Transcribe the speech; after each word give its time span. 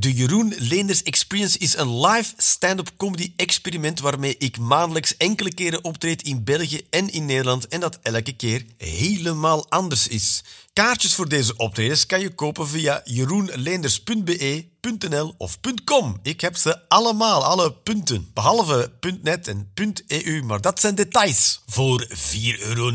De 0.00 0.12
Jeroen 0.12 0.54
Leenders 0.58 1.02
Experience 1.02 1.58
is 1.58 1.76
een 1.76 2.00
live 2.00 2.32
stand-up 2.36 2.90
comedy 2.96 3.32
experiment 3.36 4.00
waarmee 4.00 4.36
ik 4.38 4.58
maandelijks 4.58 5.16
enkele 5.16 5.54
keren 5.54 5.84
optreed 5.84 6.22
in 6.22 6.44
België 6.44 6.80
en 6.90 7.12
in 7.12 7.26
Nederland 7.26 7.68
en 7.68 7.80
dat 7.80 7.98
elke 8.02 8.32
keer 8.32 8.64
helemaal 8.76 9.70
anders 9.70 10.08
is. 10.08 10.44
Kaartjes 10.72 11.14
voor 11.14 11.28
deze 11.28 11.56
optredens 11.56 12.06
kan 12.06 12.20
je 12.20 12.34
kopen 12.34 12.68
via 12.68 13.00
jeroenleenders.be.nl 13.04 15.34
of 15.38 15.58
.com. 15.84 16.18
Ik 16.22 16.40
heb 16.40 16.56
ze 16.56 16.88
allemaal, 16.88 17.44
alle 17.44 17.72
punten. 17.72 18.30
Behalve 18.34 18.92
.net 19.22 19.48
en 19.48 19.72
.eu, 20.06 20.42
maar 20.42 20.60
dat 20.60 20.80
zijn 20.80 20.94
details. 20.94 21.62
Voor 21.66 22.08
4,99 22.08 22.14
euro 22.58 22.92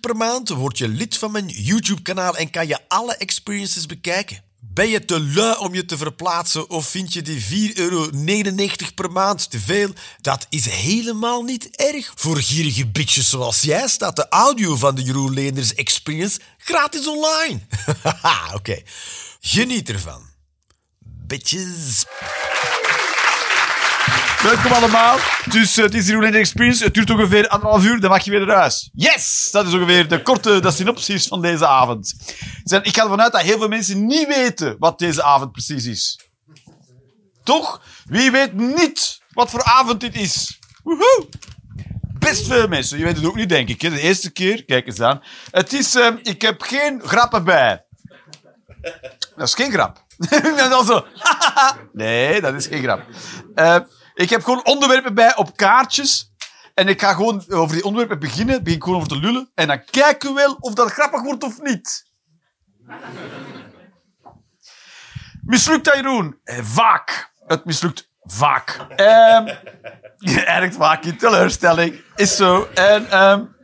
per 0.00 0.16
maand 0.16 0.48
word 0.48 0.78
je 0.78 0.88
lid 0.88 1.16
van 1.16 1.32
mijn 1.32 1.48
YouTube-kanaal 1.48 2.36
en 2.36 2.50
kan 2.50 2.66
je 2.66 2.78
alle 2.88 3.16
experiences 3.16 3.86
bekijken. 3.86 4.43
Ben 4.72 4.88
je 4.88 5.04
te 5.04 5.20
lui 5.20 5.56
om 5.58 5.74
je 5.74 5.84
te 5.84 5.96
verplaatsen 5.96 6.70
of 6.70 6.88
vind 6.88 7.12
je 7.12 7.22
die 7.22 7.72
4,99 7.74 7.78
euro 7.78 8.10
per 8.94 9.12
maand 9.12 9.50
te 9.50 9.60
veel? 9.60 9.90
Dat 10.20 10.46
is 10.48 10.66
helemaal 10.66 11.42
niet 11.42 11.76
erg. 11.76 12.12
Voor 12.14 12.36
gierige 12.36 12.86
bitches 12.86 13.28
zoals 13.28 13.60
jij 13.60 13.88
staat 13.88 14.16
de 14.16 14.28
audio 14.28 14.76
van 14.76 14.94
de 14.94 15.02
Jeroen 15.02 15.34
Leenders 15.34 15.74
Experience 15.74 16.40
gratis 16.58 17.06
online. 17.06 17.60
Oké. 18.54 18.82
Geniet 19.40 19.88
ervan. 19.88 20.22
Bitches. 21.26 22.04
Welkom 24.42 24.72
allemaal. 24.72 25.18
Dus 25.50 25.78
uh, 25.78 25.84
het 25.84 25.94
is 25.94 26.06
Jeroen 26.06 26.34
Experience. 26.34 26.84
Het 26.84 26.94
duurt 26.94 27.10
ongeveer 27.10 27.48
anderhalf 27.48 27.84
uur, 27.84 28.00
dan 28.00 28.10
mag 28.10 28.24
je 28.24 28.30
weer 28.30 28.46
naar 28.46 28.56
huis. 28.56 28.90
Yes! 28.94 29.48
Dat 29.52 29.66
is 29.66 29.72
ongeveer 29.72 30.08
de 30.08 30.22
korte 30.22 30.60
de 30.60 30.70
synopsis 30.70 31.26
van 31.26 31.42
deze 31.42 31.66
avond. 31.66 32.14
Ik 32.82 32.94
ga 32.94 33.02
ervan 33.02 33.20
uit 33.20 33.32
dat 33.32 33.40
heel 33.40 33.58
veel 33.58 33.68
mensen 33.68 34.06
niet 34.06 34.26
weten 34.26 34.76
wat 34.78 34.98
deze 34.98 35.22
avond 35.22 35.52
precies 35.52 35.86
is. 35.86 36.20
Toch? 37.42 37.82
Wie 38.04 38.30
weet 38.30 38.52
niet 38.52 39.20
wat 39.32 39.50
voor 39.50 39.64
avond 39.64 40.00
dit 40.00 40.14
is? 40.14 40.58
Woehoe! 40.82 41.28
Best 42.18 42.46
veel 42.46 42.68
mensen. 42.68 42.98
Je 42.98 43.04
weet 43.04 43.16
het 43.16 43.26
ook 43.26 43.36
niet, 43.36 43.48
denk 43.48 43.68
ik. 43.68 43.82
Hè? 43.82 43.90
De 43.90 44.00
eerste 44.00 44.30
keer, 44.30 44.64
kijk 44.64 44.86
eens 44.86 45.00
aan. 45.00 45.22
Het 45.50 45.72
is, 45.72 45.96
uh, 45.96 46.08
ik 46.22 46.42
heb 46.42 46.62
geen 46.62 47.00
grappen 47.04 47.44
bij. 47.44 47.84
Dat 49.36 49.48
is 49.48 49.54
geen 49.54 49.72
grap. 49.72 50.03
dat 50.56 50.80
is 50.80 50.86
zo. 50.86 51.06
nee, 51.92 52.40
dat 52.40 52.54
is 52.54 52.66
geen 52.66 52.82
grap. 52.82 53.02
Uh, 53.54 53.78
ik 54.14 54.30
heb 54.30 54.44
gewoon 54.44 54.64
onderwerpen 54.64 55.14
bij 55.14 55.36
op 55.36 55.56
kaartjes. 55.56 56.32
En 56.74 56.88
ik 56.88 57.00
ga 57.00 57.12
gewoon 57.12 57.44
over 57.48 57.74
die 57.74 57.84
onderwerpen 57.84 58.18
beginnen. 58.18 58.62
Begin 58.62 58.82
gewoon 58.82 58.96
over 58.96 59.08
te 59.08 59.18
lullen. 59.18 59.50
En 59.54 59.66
dan 59.66 59.84
kijken 59.90 60.28
we 60.28 60.34
wel 60.34 60.56
of 60.60 60.74
dat 60.74 60.90
grappig 60.90 61.22
wordt 61.22 61.42
of 61.42 61.62
niet. 61.62 62.12
Mislukt 65.44 65.84
dat, 65.84 65.94
Jeroen? 65.94 66.38
Eh, 66.44 66.58
vaak. 66.62 67.32
Het 67.46 67.64
mislukt 67.64 68.10
vaak. 68.22 68.76
Um, 68.96 69.48
erg 70.44 70.74
vaak 70.74 71.04
in 71.04 71.16
teleurstelling. 71.16 72.00
Is 72.14 72.36
zo. 72.36 72.68
En 72.74 73.22
um, 73.22 73.56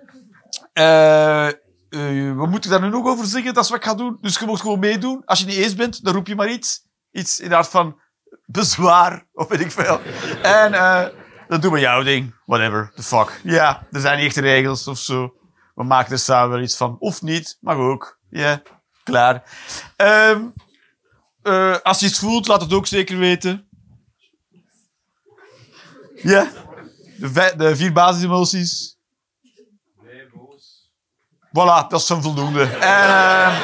uh, 0.74 1.48
uh, 1.90 2.36
wat 2.36 2.48
moet 2.48 2.64
ik 2.64 2.70
daar 2.70 2.80
nu 2.80 2.88
nog 2.88 3.06
over 3.06 3.26
zeggen? 3.26 3.54
Dat 3.54 3.64
is 3.64 3.70
wat 3.70 3.78
ik 3.78 3.84
ga 3.84 3.94
doen. 3.94 4.18
Dus 4.20 4.38
je 4.38 4.46
moet 4.46 4.60
gewoon 4.60 4.78
meedoen. 4.78 5.22
Als 5.24 5.38
je 5.38 5.46
niet 5.46 5.56
eens 5.56 5.74
bent, 5.74 6.04
dan 6.04 6.14
roep 6.14 6.26
je 6.26 6.34
maar 6.34 6.50
iets. 6.50 6.88
Iets 7.10 7.40
in 7.40 7.48
de 7.48 7.56
aard 7.56 7.68
van 7.68 8.00
bezwaar, 8.46 9.26
of 9.32 9.48
weet 9.48 9.60
ik 9.60 9.70
veel. 9.70 10.00
En 10.42 10.72
uh, 10.72 11.06
dan 11.48 11.60
doen 11.60 11.72
we 11.72 11.80
jouw 11.80 12.02
ding. 12.02 12.34
Whatever, 12.46 12.92
the 12.94 13.02
fuck. 13.02 13.40
Ja, 13.42 13.86
er 13.90 14.00
zijn 14.00 14.18
niet 14.18 14.26
echte 14.26 14.40
regels 14.40 14.86
of 14.86 14.98
zo. 14.98 15.34
We 15.74 15.84
maken 15.84 16.12
er 16.12 16.18
samen 16.18 16.50
wel 16.50 16.60
iets 16.60 16.76
van. 16.76 16.96
Of 16.98 17.22
niet, 17.22 17.56
mag 17.60 17.76
ook. 17.76 18.18
Ja, 18.28 18.40
yeah, 18.40 18.58
klaar. 19.02 19.42
Um, 19.96 20.52
uh, 21.42 21.76
als 21.82 22.00
je 22.00 22.06
iets 22.06 22.18
voelt, 22.18 22.46
laat 22.46 22.60
het 22.60 22.72
ook 22.72 22.86
zeker 22.86 23.18
weten. 23.18 23.68
Ja, 26.14 26.50
de, 27.16 27.52
de 27.56 27.76
vier 27.76 27.92
basisemoties. 27.92 28.98
Voilà, 31.52 31.86
dat 31.88 32.00
is 32.00 32.06
zo'n 32.06 32.22
voldoende. 32.22 32.62
En, 32.62 33.08
uh, 33.08 33.58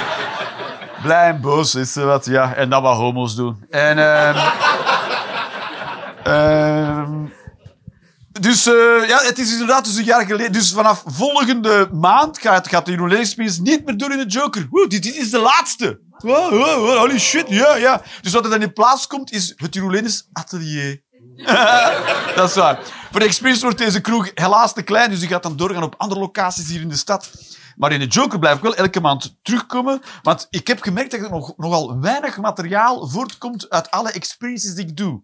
blij 1.03 1.29
en 1.29 1.41
boos 1.41 1.75
is 1.75 1.95
wat, 1.95 2.25
ja. 2.25 2.55
En 2.55 2.71
dan 2.71 2.83
wat 2.83 2.97
homo's 2.97 3.35
doen. 3.35 3.65
En, 3.71 3.99
uh, 3.99 4.53
uh, 6.27 7.09
dus 8.41 8.67
uh, 8.67 9.09
ja, 9.09 9.19
het 9.23 9.39
is 9.39 9.53
inderdaad 9.53 9.85
dus 9.85 9.97
een 9.97 10.05
jaar 10.05 10.27
geleden. 10.27 10.53
Dus 10.53 10.73
vanaf 10.73 11.03
volgende 11.07 11.89
maand 11.93 12.39
gaat, 12.39 12.69
gaat 12.69 12.87
de 12.87 12.91
Jeroen 12.91 13.27
niet 13.63 13.85
meer 13.85 13.97
door 13.97 14.13
in 14.13 14.19
de 14.19 14.27
Joker. 14.27 14.67
Wow, 14.71 14.91
dit, 14.91 15.17
is 15.17 15.31
de 15.31 15.39
laatste. 15.39 16.01
Holy 16.19 17.19
shit, 17.19 17.49
ja, 17.49 17.77
ja. 17.77 18.03
Dus 18.21 18.33
wat 18.33 18.45
er 18.45 18.51
dan 18.51 18.63
in 18.63 18.73
plaats 18.73 19.07
komt, 19.07 19.33
is 19.33 19.53
het 19.57 19.75
Jeroen 19.75 20.11
Atelier. 20.33 21.05
dat 22.37 22.49
is 22.49 22.55
waar. 22.55 22.79
Voor 23.11 23.21
de 23.21 23.27
Experience 23.27 23.63
wordt 23.63 23.79
deze 23.79 24.01
kroeg 24.01 24.31
helaas 24.35 24.73
te 24.73 24.83
klein, 24.83 25.11
dus 25.11 25.19
die 25.19 25.29
gaat 25.29 25.43
dan 25.43 25.57
doorgaan 25.57 25.83
op 25.83 25.95
andere 25.99 26.21
locaties 26.21 26.69
hier 26.69 26.81
in 26.81 26.89
de 26.89 26.97
stad. 26.97 27.31
Maar 27.77 27.93
in 27.93 28.01
de 28.01 28.07
Joker 28.07 28.39
blijf 28.39 28.57
ik 28.57 28.63
wel 28.63 28.75
elke 28.75 29.01
maand 29.01 29.39
terugkomen. 29.43 30.01
Want 30.23 30.47
ik 30.51 30.67
heb 30.67 30.83
gemerkt 30.83 31.11
dat 31.11 31.21
er 31.21 31.31
nog, 31.31 31.57
nogal 31.57 32.01
weinig 32.01 32.37
materiaal 32.37 33.09
voortkomt 33.09 33.71
uit 33.71 33.91
alle 33.91 34.11
experiences 34.11 34.75
die 34.75 34.87
ik 34.87 34.97
doe. 34.97 35.23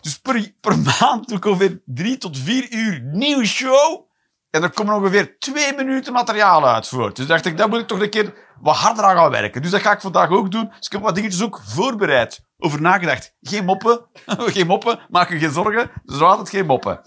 Dus 0.00 0.18
per, 0.18 0.52
per 0.60 0.78
maand 0.78 1.28
doe 1.28 1.36
ik 1.36 1.44
ongeveer 1.44 1.82
drie 1.84 2.18
tot 2.18 2.38
vier 2.38 2.72
uur 2.72 3.00
nieuwe 3.02 3.46
show. 3.46 4.08
En 4.50 4.62
er 4.62 4.70
komen 4.70 4.94
ongeveer 4.94 5.38
twee 5.38 5.74
minuten 5.76 6.12
materiaal 6.12 6.68
uit 6.68 6.88
voort. 6.88 7.16
Dus 7.16 7.26
dacht 7.26 7.46
ik, 7.46 7.56
daar 7.56 7.68
moet 7.68 7.80
ik 7.80 7.86
toch 7.86 8.00
een 8.00 8.10
keer 8.10 8.34
wat 8.60 8.76
harder 8.76 9.04
aan 9.04 9.16
gaan 9.16 9.30
werken. 9.30 9.62
Dus 9.62 9.70
dat 9.70 9.80
ga 9.80 9.92
ik 9.92 10.00
vandaag 10.00 10.30
ook 10.30 10.50
doen. 10.50 10.68
Dus 10.68 10.86
ik 10.86 10.92
heb 10.92 11.02
wat 11.02 11.14
dingetjes 11.14 11.42
ook 11.42 11.60
voorbereid. 11.64 12.40
Over 12.58 12.80
nagedacht. 12.80 13.34
Geen 13.40 13.64
moppen. 13.64 14.06
geen 14.54 14.66
moppen. 14.66 15.00
Maak 15.08 15.28
je 15.28 15.38
geen 15.38 15.52
zorgen. 15.52 15.90
Zijn 16.04 16.22
altijd 16.22 16.48
geen 16.48 16.66
moppen. 16.66 17.00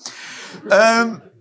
Um, 0.69 1.33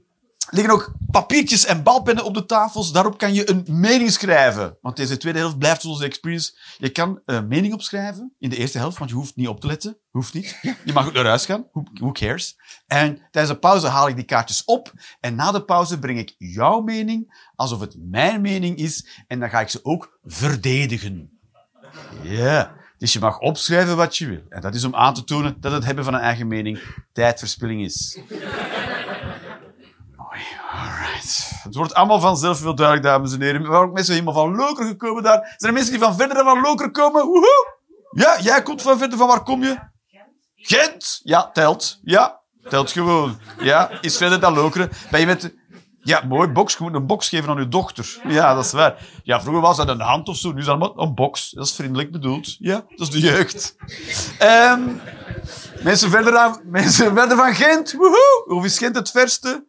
liggen 0.52 0.74
ook 0.74 0.92
papiertjes 1.10 1.64
en 1.64 1.82
balpennen 1.82 2.24
op 2.24 2.34
de 2.34 2.46
tafels. 2.46 2.92
Daarop 2.92 3.18
kan 3.18 3.34
je 3.34 3.50
een 3.50 3.66
mening 3.68 4.10
schrijven. 4.10 4.76
Want 4.80 4.96
deze 4.96 5.16
tweede 5.16 5.38
helft 5.38 5.58
blijft 5.58 5.82
zoals 5.82 5.98
de 5.98 6.04
experience. 6.04 6.58
Je 6.78 6.88
kan 6.88 7.20
een 7.24 7.48
mening 7.48 7.72
opschrijven 7.74 8.32
in 8.38 8.50
de 8.50 8.56
eerste 8.56 8.78
helft, 8.78 8.98
want 8.98 9.10
je 9.10 9.16
hoeft 9.16 9.36
niet 9.36 9.48
op 9.48 9.60
te 9.60 9.66
letten. 9.66 9.96
Hoeft 10.10 10.34
niet. 10.34 10.58
Je 10.84 10.92
mag 10.92 11.06
ook 11.06 11.12
naar 11.12 11.24
huis 11.24 11.44
gaan. 11.44 11.66
Who 11.94 12.12
cares? 12.12 12.56
En 12.86 13.28
tijdens 13.30 13.54
de 13.54 13.60
pauze 13.60 13.86
haal 13.86 14.08
ik 14.08 14.16
die 14.16 14.24
kaartjes 14.24 14.64
op. 14.64 14.92
En 15.20 15.34
na 15.34 15.52
de 15.52 15.64
pauze 15.64 15.98
breng 15.98 16.18
ik 16.18 16.34
jouw 16.38 16.80
mening 16.80 17.50
alsof 17.54 17.80
het 17.80 17.96
mijn 17.98 18.40
mening 18.40 18.76
is. 18.76 19.24
En 19.26 19.40
dan 19.40 19.50
ga 19.50 19.60
ik 19.60 19.68
ze 19.68 19.84
ook 19.84 20.18
verdedigen. 20.24 21.38
Ja. 22.22 22.80
Dus 22.98 23.12
je 23.12 23.18
mag 23.18 23.38
opschrijven 23.38 23.96
wat 23.96 24.16
je 24.16 24.26
wil. 24.26 24.42
En 24.48 24.60
dat 24.60 24.74
is 24.74 24.84
om 24.84 24.94
aan 24.94 25.14
te 25.14 25.24
tonen 25.24 25.56
dat 25.60 25.72
het 25.72 25.84
hebben 25.84 26.04
van 26.04 26.14
een 26.14 26.20
eigen 26.20 26.46
mening 26.46 26.80
tijdverspilling 27.12 27.84
is. 27.84 28.18
Het 31.62 31.74
wordt 31.74 31.94
allemaal 31.94 32.20
vanzelf 32.20 32.58
veel 32.58 32.74
duidelijk, 32.74 33.06
dames 33.06 33.32
en 33.32 33.42
heren. 33.42 33.66
Waarom 33.66 33.88
ook 33.88 33.94
mensen 33.94 34.14
helemaal 34.14 34.34
van 34.34 34.56
Loker 34.56 34.86
gekomen 34.86 35.22
daar? 35.22 35.54
Zijn 35.56 35.72
er 35.72 35.72
mensen 35.72 35.92
die 35.92 36.02
van 36.02 36.16
verder 36.16 36.44
van 36.44 36.60
Loker 36.60 36.90
komen? 36.90 37.26
Woehoe! 37.26 37.80
Ja, 38.10 38.40
jij 38.40 38.62
komt 38.62 38.82
van 38.82 38.98
verder. 38.98 39.18
Van 39.18 39.26
waar 39.28 39.42
kom 39.42 39.62
je? 39.62 39.78
Gent. 40.56 41.20
Ja, 41.22 41.50
telt. 41.52 41.98
Ja, 42.02 42.40
telt 42.68 42.90
gewoon. 42.90 43.38
Ja, 43.58 43.90
is 44.00 44.16
verder 44.16 44.40
dan 44.40 44.54
Lokeren. 44.54 44.90
Ben 45.10 45.20
je 45.20 45.26
met... 45.26 45.54
Ja, 46.04 46.24
mooi, 46.28 46.48
box. 46.48 46.72
Je 46.76 46.82
moet 46.82 46.94
een 46.94 47.06
box 47.06 47.28
geven 47.28 47.48
aan 47.48 47.58
je 47.58 47.68
dochter. 47.68 48.20
Ja, 48.28 48.54
dat 48.54 48.64
is 48.64 48.72
waar. 48.72 49.08
Ja, 49.22 49.40
vroeger 49.40 49.62
was 49.62 49.76
dat 49.76 49.88
een 49.88 50.00
hand 50.00 50.28
of 50.28 50.36
zo. 50.36 50.52
Nu 50.52 50.58
is 50.58 50.64
dat 50.64 50.80
allemaal 50.80 51.06
een 51.06 51.14
box. 51.14 51.50
Dat 51.50 51.66
is 51.66 51.72
vriendelijk 51.72 52.12
bedoeld. 52.12 52.56
Ja, 52.58 52.84
dat 52.88 53.00
is 53.00 53.10
de 53.10 53.20
jeugd. 53.20 53.76
Um, 54.42 55.00
mensen, 55.82 56.10
verder 56.10 56.36
aan, 56.36 56.60
mensen 56.64 57.14
verder 57.14 57.36
van 57.36 57.54
Gent. 57.54 57.92
Woehoe! 57.92 58.44
Hoe 58.46 58.64
is 58.64 58.78
Gent 58.78 58.96
het 58.96 59.10
verste? 59.10 59.66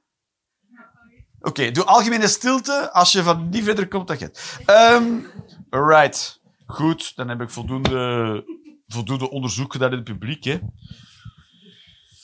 Oké, 1.45 1.71
doe 1.71 1.83
algemene 1.83 2.27
stilte 2.27 2.91
als 2.91 3.11
je 3.11 3.23
van 3.23 3.49
niet 3.49 3.63
verder 3.63 3.87
komt 3.87 4.07
dan 4.07 4.17
Gent. 4.17 4.39
Um, 4.67 5.27
alright. 5.69 6.41
Goed, 6.65 7.15
dan 7.15 7.29
heb 7.29 7.41
ik 7.41 7.49
voldoende, 7.49 8.43
voldoende 8.87 9.29
onderzoek 9.29 9.71
gedaan 9.71 9.91
in 9.91 9.95
het 9.95 10.03
publiek. 10.03 10.43
Hè. 10.43 10.59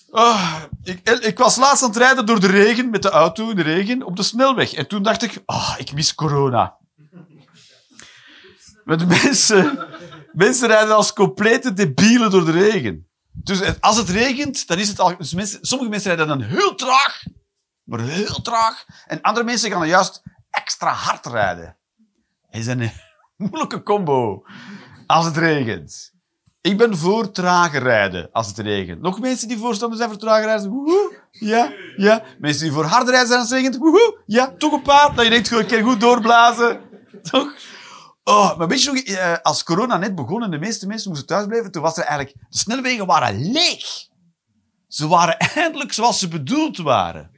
Oh, 0.09 0.55
ik, 0.83 1.09
ik, 1.09 1.37
was 1.37 1.55
laatst 1.55 1.83
aan 1.83 1.89
het 1.89 1.97
rijden 1.97 2.25
door 2.25 2.39
de 2.39 2.47
regen, 2.47 2.89
met 2.89 3.01
de 3.01 3.09
auto 3.09 3.49
in 3.49 3.55
de 3.55 3.61
regen, 3.61 4.03
op 4.03 4.15
de 4.15 4.23
snelweg. 4.23 4.73
En 4.73 4.87
toen 4.87 5.03
dacht 5.03 5.23
ik, 5.23 5.41
oh, 5.45 5.75
ik 5.77 5.93
mis 5.93 6.15
corona. 6.15 6.77
Met 8.83 9.07
mensen, 9.07 9.87
mensen 10.31 10.67
rijden 10.67 10.95
als 10.95 11.13
complete 11.13 11.73
debielen 11.73 12.31
door 12.31 12.45
de 12.45 12.51
regen. 12.51 13.07
Dus 13.31 13.79
als 13.79 13.97
het 13.97 14.09
regent, 14.09 14.67
dan 14.67 14.77
is 14.77 14.87
het 14.87 14.99
al... 14.99 15.17
Dus 15.17 15.57
sommige 15.61 15.89
mensen 15.89 16.15
rijden 16.15 16.27
dan 16.27 16.47
heel 16.47 16.75
traag, 16.75 17.23
maar 17.89 17.99
heel 17.99 18.41
traag. 18.41 18.85
En 19.05 19.21
andere 19.21 19.45
mensen 19.45 19.71
gaan 19.71 19.87
juist 19.87 20.21
extra 20.49 20.91
hard 20.91 21.25
rijden. 21.25 21.77
Dat 22.49 22.61
is 22.61 22.67
een 22.67 22.91
moeilijke 23.37 23.83
combo 23.83 24.43
als 25.05 25.25
het 25.25 25.37
regent. 25.37 26.13
Ik 26.61 26.77
ben 26.77 26.97
voor 26.97 27.31
trager 27.31 27.81
rijden 27.81 28.29
als 28.31 28.47
het 28.47 28.57
regent. 28.57 29.01
Nog 29.01 29.19
mensen 29.19 29.47
die 29.47 29.57
voorstander 29.57 29.97
zijn 29.97 30.09
voor 30.09 30.19
trager 30.19 30.45
rijden? 30.45 30.69
Woehoe. 30.69 31.17
Ja, 31.31 31.73
ja. 31.95 32.23
Mensen 32.39 32.63
die 32.63 32.71
voor 32.71 32.85
harder 32.85 33.09
rijden 33.09 33.27
zijn 33.27 33.39
als 33.39 33.49
het 33.49 33.57
regent? 33.59 33.77
Woehoe. 33.77 34.21
Ja, 34.25 34.53
toch 34.57 34.73
een 34.73 34.81
paar. 34.81 35.15
Dat 35.15 35.23
je 35.23 35.29
denkt, 35.29 35.51
een 35.51 35.65
keer 35.65 35.83
goed 35.83 35.99
doorblazen. 35.99 36.81
Toch? 37.31 37.53
Oh, 38.23 38.57
maar 38.57 38.67
weet 38.67 38.83
je 38.83 38.91
nog, 38.91 39.03
eh, 39.03 39.33
als 39.41 39.63
corona 39.63 39.97
net 39.97 40.15
begon 40.15 40.43
en 40.43 40.51
de 40.51 40.59
meeste 40.59 40.87
mensen 40.87 41.09
moesten 41.09 41.27
thuisblijven, 41.27 41.71
toen 41.71 41.81
was 41.81 41.97
er 41.97 42.03
eigenlijk... 42.03 42.37
De 42.49 42.57
snelwegen 42.57 43.05
waren 43.05 43.51
leeg. 43.51 44.07
Ze 44.87 45.07
waren 45.07 45.37
eindelijk 45.55 45.93
zoals 45.93 46.19
ze 46.19 46.27
bedoeld 46.27 46.77
waren. 46.77 47.31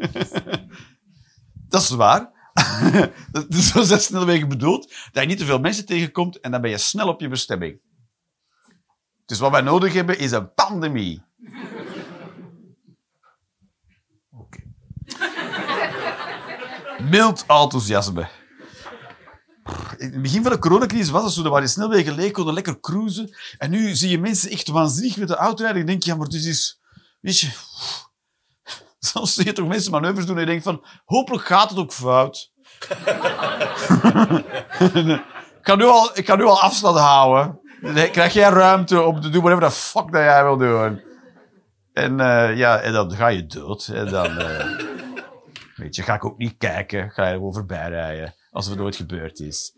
Dat 1.68 1.82
is 1.82 1.90
waar. 1.90 2.30
dus 3.48 3.68
zo 3.68 3.82
zijn 3.82 4.00
snelwegen 4.00 4.48
bedoeld, 4.48 4.94
dat 5.12 5.22
je 5.22 5.28
niet 5.28 5.38
te 5.38 5.44
veel 5.44 5.60
mensen 5.60 5.86
tegenkomt 5.86 6.40
en 6.40 6.50
dan 6.50 6.60
ben 6.60 6.70
je 6.70 6.78
snel 6.78 7.08
op 7.08 7.20
je 7.20 7.28
bestemming. 7.28 7.80
Dus 9.26 9.38
wat 9.38 9.50
wij 9.50 9.60
nodig 9.60 9.92
hebben 9.92 10.18
is 10.18 10.30
een 10.30 10.54
pandemie. 10.54 11.22
Oké. 14.30 14.58
Mild 17.10 17.44
enthousiasme. 17.46 18.28
In 19.96 20.12
het 20.12 20.22
begin 20.22 20.42
van 20.42 20.52
de 20.52 20.58
coronacrisis 20.58 21.10
was 21.10 21.24
het 21.24 21.32
zo, 21.32 21.42
dat 21.42 21.50
waren 21.50 21.66
de 21.66 21.72
snelwegen 21.72 22.14
leeg, 22.14 22.32
konden 22.32 22.54
lekker 22.54 22.80
cruisen. 22.80 23.36
En 23.58 23.70
nu 23.70 23.94
zie 23.94 24.10
je 24.10 24.18
mensen 24.18 24.50
echt 24.50 24.68
waanzinnig 24.68 25.16
met 25.16 25.28
de 25.28 25.36
auto 25.36 25.62
rijden. 25.62 25.80
Ik 25.80 25.86
denk, 25.86 26.02
ja, 26.02 26.16
maar 26.16 26.28
dit 26.28 26.44
is... 26.44 26.80
Weet 27.20 27.40
je... 27.40 27.50
Soms 29.08 29.34
zie 29.34 29.44
je 29.44 29.52
toch 29.52 29.68
mensen 29.68 29.90
manoeuvres 29.90 30.26
doen 30.26 30.34
en 30.34 30.40
je 30.40 30.46
denkt 30.46 30.64
van, 30.64 30.84
hopelijk 31.04 31.44
gaat 31.44 31.70
het 31.70 31.78
ook 31.78 31.92
fout. 31.92 32.52
ik, 34.94 35.22
kan 35.62 35.78
nu 35.78 35.84
al, 35.84 36.10
ik 36.14 36.24
kan 36.24 36.38
nu 36.38 36.44
al 36.44 36.60
afstand 36.60 36.98
houden. 36.98 37.60
Dan 37.80 38.10
krijg 38.10 38.32
jij 38.32 38.48
ruimte 38.50 39.02
om 39.02 39.20
te 39.20 39.28
doen 39.30 39.42
whatever 39.42 39.68
the 39.68 39.74
fuck 39.74 40.12
dat 40.12 40.22
jij 40.22 40.44
wil 40.44 40.56
doen. 40.56 41.00
En, 41.92 42.20
eh, 42.20 42.56
ja, 42.56 42.78
en 42.78 42.92
dan 42.92 43.12
ga 43.12 43.28
je 43.28 43.46
dood. 43.46 43.88
En 43.88 44.06
dan... 44.10 44.38
eh, 44.38 44.66
weet 45.76 45.96
je, 45.96 46.02
ga 46.02 46.14
ik 46.14 46.24
ook 46.24 46.38
niet 46.38 46.54
kijken. 46.58 47.10
Ga 47.10 47.26
je 47.26 47.34
gewoon 47.34 47.54
voorbij 47.54 47.88
rijden. 47.88 48.34
Als 48.50 48.66
het 48.66 48.78
nooit 48.78 48.96
gebeurd 48.96 49.40
is. 49.40 49.72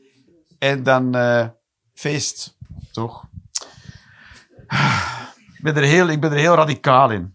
En 0.59 0.83
dan... 0.83 1.15
eh, 1.15 1.47
feest. 1.95 2.57
Toch? 2.93 3.25
Ik 5.57 5.63
ben 5.63 5.77
er 5.77 5.83
heel, 5.83 6.09
ik 6.09 6.21
ben 6.21 6.33
er 6.33 6.39
heel 6.39 6.55
radicaal 6.55 7.11
in. 7.11 7.33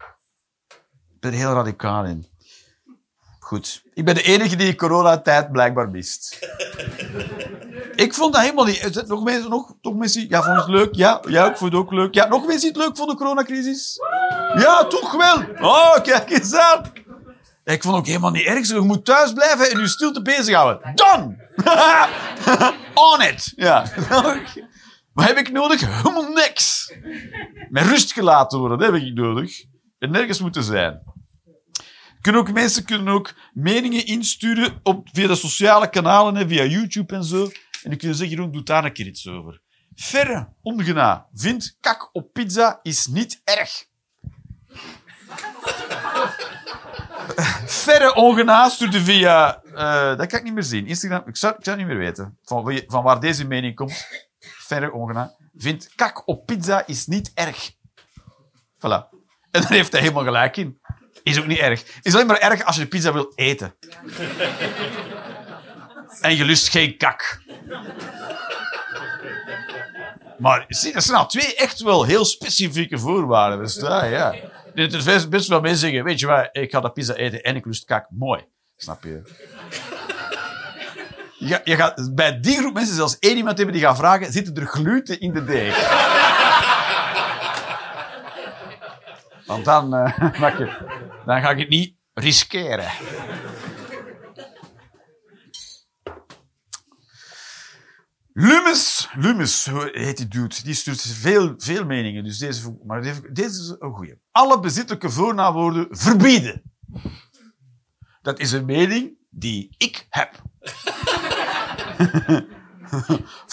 Ik 1.18 1.24
ben 1.24 1.31
er 1.31 1.38
heel 1.38 1.54
radicaal 1.54 2.06
in. 2.06 2.28
Goed. 3.40 3.84
Ik 3.94 4.06
ben 4.06 4.16
de 4.16 4.22
enige 4.22 4.56
die 4.56 4.75
coronatijd 4.75 5.52
blijkbaar 5.52 5.90
mist. 5.90 6.40
ik 8.06 8.14
vond 8.14 8.34
dat 8.34 8.42
helemaal 8.42 8.66
niet... 8.66 9.08
Nog 9.08 9.24
mensen, 9.24 9.50
nog, 9.50 9.74
nog 9.81 9.96
mensen... 9.96 10.30
Ja, 10.30 10.44
vond 10.44 10.58
het 10.58 10.68
leuk? 10.68 10.96
Ja, 10.96 11.22
ja, 11.28 11.50
ik 11.50 11.58
vond 11.58 11.72
het 11.72 11.81
ook 11.81 11.92
leuk. 11.92 12.14
Ja, 12.14 12.28
nog 12.28 12.46
mensen 12.46 12.60
die 12.60 12.69
het 12.69 12.78
leuk 12.78 12.98
vonden, 12.98 13.16
de 13.16 13.22
coronacrisis? 13.22 14.00
Ja, 14.56 14.86
toch 14.86 15.12
wel. 15.12 15.68
Oh, 15.69 16.02
kijk 16.02 16.30
eens 16.30 16.56
aan. 16.56 16.92
Ik 17.63 17.84
vond 17.84 17.96
het 17.96 17.96
ook 17.96 18.06
helemaal 18.06 18.31
niet 18.31 18.46
erg. 18.46 18.68
Je 18.68 18.80
moet 18.80 19.06
thuis 19.06 19.34
blijven 19.34 19.72
en 19.72 19.80
je 19.80 19.88
stilte 19.88 20.22
bezighouden. 20.22 20.92
Done! 20.96 21.36
On 23.12 23.22
it! 23.22 23.54
Ja. 23.56 23.86
Wat 25.13 25.25
heb 25.28 25.38
ik 25.38 25.52
nodig? 25.52 25.81
Helemaal 25.81 26.31
niks. 26.31 26.94
Met 27.70 27.84
rust 27.84 28.13
gelaten 28.13 28.60
worden, 28.60 28.78
dat 28.78 28.92
heb 28.92 29.02
ik 29.02 29.13
nodig. 29.13 29.66
En 30.00 30.12
nergens 30.12 30.42
moeten 30.42 30.64
zijn. 30.64 31.02
Kunnen 32.22 32.42
ook, 32.42 32.52
mensen 32.52 32.86
kunnen 32.86 33.14
ook 33.14 33.34
meningen 33.54 34.06
insturen 34.06 34.80
op, 34.84 35.08
via 35.12 35.28
de 35.28 35.36
sociale 35.36 35.90
kanalen, 35.90 36.36
hè, 36.36 36.48
via 36.48 36.64
YouTube 36.64 37.16
en 37.16 37.24
zo. 37.24 37.44
En 37.84 37.90
die 37.90 37.96
kunnen 37.96 38.18
zeggen, 38.18 38.52
doe 38.52 38.64
daar 38.64 38.86
een 38.86 38.94
keer 38.94 39.06
iets 39.06 39.28
over. 39.28 39.62
Verre 39.96 40.50
ongena 40.62 41.28
vindt 41.34 41.78
kak 41.80 42.10
op 42.12 42.34
pizza 42.34 42.80
is 42.84 43.08
niet 43.08 43.42
erg. 43.44 43.86
Verre 47.86 48.16
ongena 48.16 48.70
stuurde 48.70 49.02
via... 49.02 49.62
eh, 49.62 50.18
dat 50.18 50.28
kan 50.28 50.40
ik 50.40 50.44
niet 50.44 50.54
meer 50.54 50.64
zien. 50.64 50.88
Instagram, 50.88 51.24
ik 51.26 51.36
zou, 51.38 51.56
ik 51.58 51.64
zou 51.64 51.78
niet 51.78 51.88
meer 51.88 51.98
weten. 51.98 52.38
Van, 52.44 52.82
van 52.88 53.04
waar 53.04 53.20
deze 53.20 53.48
mening 53.48 53.76
komt. 53.76 54.08
Verre 54.40 54.92
ongena 54.92 55.36
vindt 55.56 55.96
kak 55.96 56.28
op 56.28 56.46
pizza 56.46 56.88
is 56.88 57.06
niet 57.06 57.32
erg. 57.34 57.72
Voilà. 58.78 59.17
En 59.52 59.62
daar 59.62 59.72
heeft 59.72 59.92
hij 59.92 60.02
helemaal 60.02 60.24
gelijk 60.24 60.58
in. 60.58 60.80
Is 61.24 61.40
ook 61.40 61.48
niet 61.48 61.58
erg. 61.58 61.84
Is 62.02 62.14
alleen 62.14 62.28
maar 62.28 62.40
erg 62.40 62.64
als 62.64 62.76
je 62.76 62.82
de 62.82 62.88
pizza 62.88 63.14
wil 63.14 63.32
eten. 63.36 63.76
En 66.22 66.36
je 66.36 66.46
lust 66.46 66.70
geen 66.70 66.98
kak. 66.98 67.42
Maar 70.38 70.66
zie, 70.68 70.94
dat 70.94 71.04
zijn 71.04 71.18
nou 71.18 71.30
twee 71.30 71.56
echt 71.56 71.82
wel 71.82 72.04
heel 72.04 72.26
specifieke 72.26 72.98
voorwaarden. 72.98 73.60
Dus, 73.60 73.84
ah, 73.84 74.10
ja. 74.12 74.36
Er 74.74 75.30
best, 75.30 75.48
wel 75.48 75.62
mensen 75.62 75.80
zeggen, 75.80 76.04
weet 76.04 76.20
je 76.20 76.26
wat, 76.26 76.50
ik 76.52 76.72
ga 76.72 76.80
dat 76.80 76.94
pizza 76.94 77.14
eten 77.14 77.42
en 77.42 77.56
ik 77.56 77.66
lust 77.66 77.86
kak. 77.86 78.08
Mooi. 78.10 78.46
Snap 78.76 79.04
je? 79.04 79.22
Je, 81.40 81.62
je 81.64 81.76
gaat 81.76 82.16
bij 82.16 82.40
die 82.40 82.58
groep 82.58 82.74
mensen 82.74 82.96
zelfs 82.96 83.20
één 83.20 83.38
iemand 83.38 83.58
hebben 83.58 83.76
die 83.76 83.84
gaat 83.84 83.98
vragen, 83.98 84.32
zitten 84.32 84.56
er 84.56 84.68
gluten 84.68 85.20
in 85.20 85.34
de 85.34 85.44
deeg? 85.46 85.76
Want 89.48 89.66
dan, 89.66 89.94
eh, 89.96 90.40
maak 90.42 90.58
je, 90.58 90.66
dan 91.26 91.42
ga 91.42 91.50
ik 91.50 91.60
het 91.60 91.70
niet 91.70 91.96
riskeren. 92.14 92.92
Lumus 98.34 99.66
hoe 99.66 99.90
heet 99.94 100.18
die 100.18 100.28
dude. 100.28 100.56
Die 100.64 100.74
stuurt 100.74 101.02
veel, 101.02 101.54
veel 101.58 101.86
meningen. 101.86 102.24
Dus 102.24 102.38
deze, 102.38 102.78
maar 102.86 103.02
deze, 103.02 103.22
is 103.34 103.76
een 103.80 103.94
goeie. 103.94 104.22
Alle 104.32 104.60
bezittelijke 104.60 105.10
voornaamwoorden 105.10 105.88
verbieden. 105.90 106.62
Dat 108.22 108.40
is 108.40 108.52
een 108.52 108.66
mening 108.66 109.18
die 109.30 109.76
ik 109.78 110.08
heb. 110.10 110.42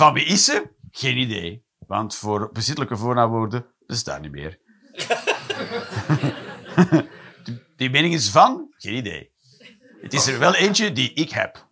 Van 0.01 0.13
wie 0.13 0.25
is 0.25 0.45
ze? 0.45 0.71
Geen 0.91 1.17
idee. 1.17 1.65
Want 1.79 2.15
voor 2.15 2.51
bezittelijke 2.53 2.97
voornaamwoorden 2.97 3.67
bestaan 3.87 4.21
niet 4.21 4.33
meer. 4.33 4.59
Die- 7.77 7.91
mening 7.91 8.15
is 8.15 8.31
van? 8.31 8.75
Geen 8.79 8.95
idee. 8.95 9.33
Het 10.01 10.13
is 10.13 10.27
er 10.27 10.39
wel 10.39 10.55
eentje 10.55 10.93
die 10.93 11.13
ik 11.13 11.31
heb. 11.31 11.67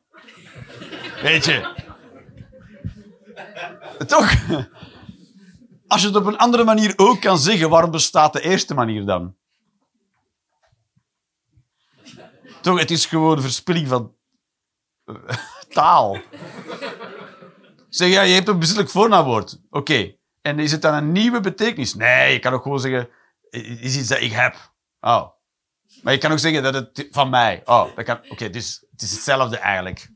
Weet 1.22 1.44
je. 1.44 1.80
Toch? 4.06 4.34
Als 5.86 6.00
je 6.00 6.06
het 6.06 6.16
op 6.16 6.26
een 6.26 6.36
andere 6.36 6.64
manier 6.64 6.92
ook 6.96 7.20
kan 7.20 7.38
zeggen, 7.38 7.70
waarom 7.70 7.90
bestaat 7.90 8.32
de 8.32 8.40
eerste 8.40 8.74
manier 8.74 9.04
dan? 9.04 9.36
Toch, 12.60 12.78
het 12.78 12.90
is 12.90 13.06
gewoon 13.06 13.40
verspilling 13.40 13.88
van 13.88 14.14
eh, 15.04 15.14
taal. 15.68 16.18
Zeg, 17.88 18.08
ja, 18.10 18.22
je 18.22 18.34
hebt 18.34 18.48
een 18.48 18.58
bezittelijk 18.58 18.92
voornaamwoord. 18.92 19.60
Oké. 19.70 20.14
En 20.42 20.58
is 20.58 20.72
het 20.72 20.82
dan 20.82 20.94
een 20.94 21.12
nieuwe 21.12 21.40
betekenis? 21.40 21.94
Nee, 21.94 22.32
je 22.32 22.38
kan 22.38 22.52
ook 22.52 22.62
gewoon 22.62 22.80
zeggen, 22.80 23.08
is 23.60 23.96
iets 23.96 24.08
dat 24.08 24.20
ik 24.20 24.32
heb. 24.32 24.72
Oh. 25.00 25.28
Maar 26.02 26.12
je 26.12 26.18
kan 26.18 26.32
ook 26.32 26.38
zeggen 26.38 26.62
dat 26.62 26.74
het 26.74 27.08
van 27.10 27.30
mij. 27.30 27.62
Oh, 27.64 27.96
kan. 27.96 28.18
Oké, 28.28 28.50
dus 28.50 28.84
het 28.90 29.02
is 29.02 29.10
hetzelfde 29.12 29.56
eigenlijk. 29.58 30.08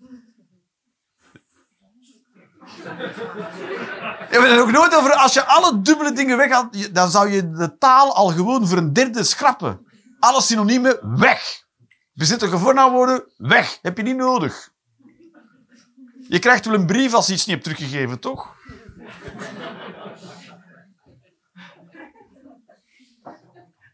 Je 4.30 4.38
hebt 4.40 4.60
ook 4.60 4.70
nooit 4.70 4.94
over. 4.94 5.12
Als 5.12 5.32
je 5.34 5.44
alle 5.44 5.80
dubbele 5.82 6.12
dingen 6.12 6.36
weghaalt, 6.36 6.78
je- 6.78 6.90
dan 6.92 7.10
zou 7.10 7.30
je 7.30 7.50
de 7.50 7.78
taal 7.78 8.14
al 8.14 8.28
gewoon 8.28 8.66
voor 8.68 8.78
een 8.78 8.92
derde 8.92 9.24
schrappen. 9.24 9.86
Alle 10.18 10.42
synoniemen 10.42 11.18
weg. 11.18 11.64
Bezittelijke 12.12 12.58
voornaamwoorden 12.58 13.24
weg. 13.36 13.78
Heb 13.82 13.96
je 13.96 14.02
niet 14.02 14.16
nodig. 14.16 14.70
Je 16.28 16.38
krijgt 16.38 16.64
wel 16.64 16.74
een 16.74 16.86
brief 16.86 17.12
als 17.14 17.26
je 17.26 17.32
iets 17.32 17.46
niet 17.46 17.54
hebt 17.64 17.76
teruggegeven, 17.76 18.18
toch? 18.20 18.54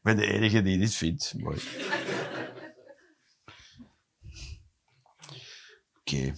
Ben 0.02 0.16
de 0.16 0.26
enige 0.26 0.62
die 0.62 0.78
dit 0.78 0.94
vindt. 0.94 1.34
Mooi. 1.36 1.60
Oké. 6.00 6.32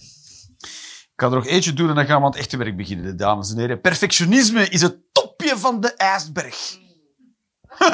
Ik 1.15 1.21
ga 1.21 1.27
er 1.27 1.35
nog 1.35 1.47
eentje 1.47 1.73
doen 1.73 1.89
en 1.89 1.95
dan 1.95 2.05
gaan 2.05 2.19
we 2.19 2.25
aan 2.25 2.31
het 2.31 2.39
echte 2.39 2.57
werk 2.57 2.77
beginnen, 2.77 3.17
dames 3.17 3.51
en 3.51 3.57
heren. 3.57 3.81
Perfectionisme 3.81 4.69
is 4.69 4.81
het 4.81 4.97
topje 5.11 5.57
van 5.57 5.81
de 5.81 5.93
ijsberg. 5.93 6.55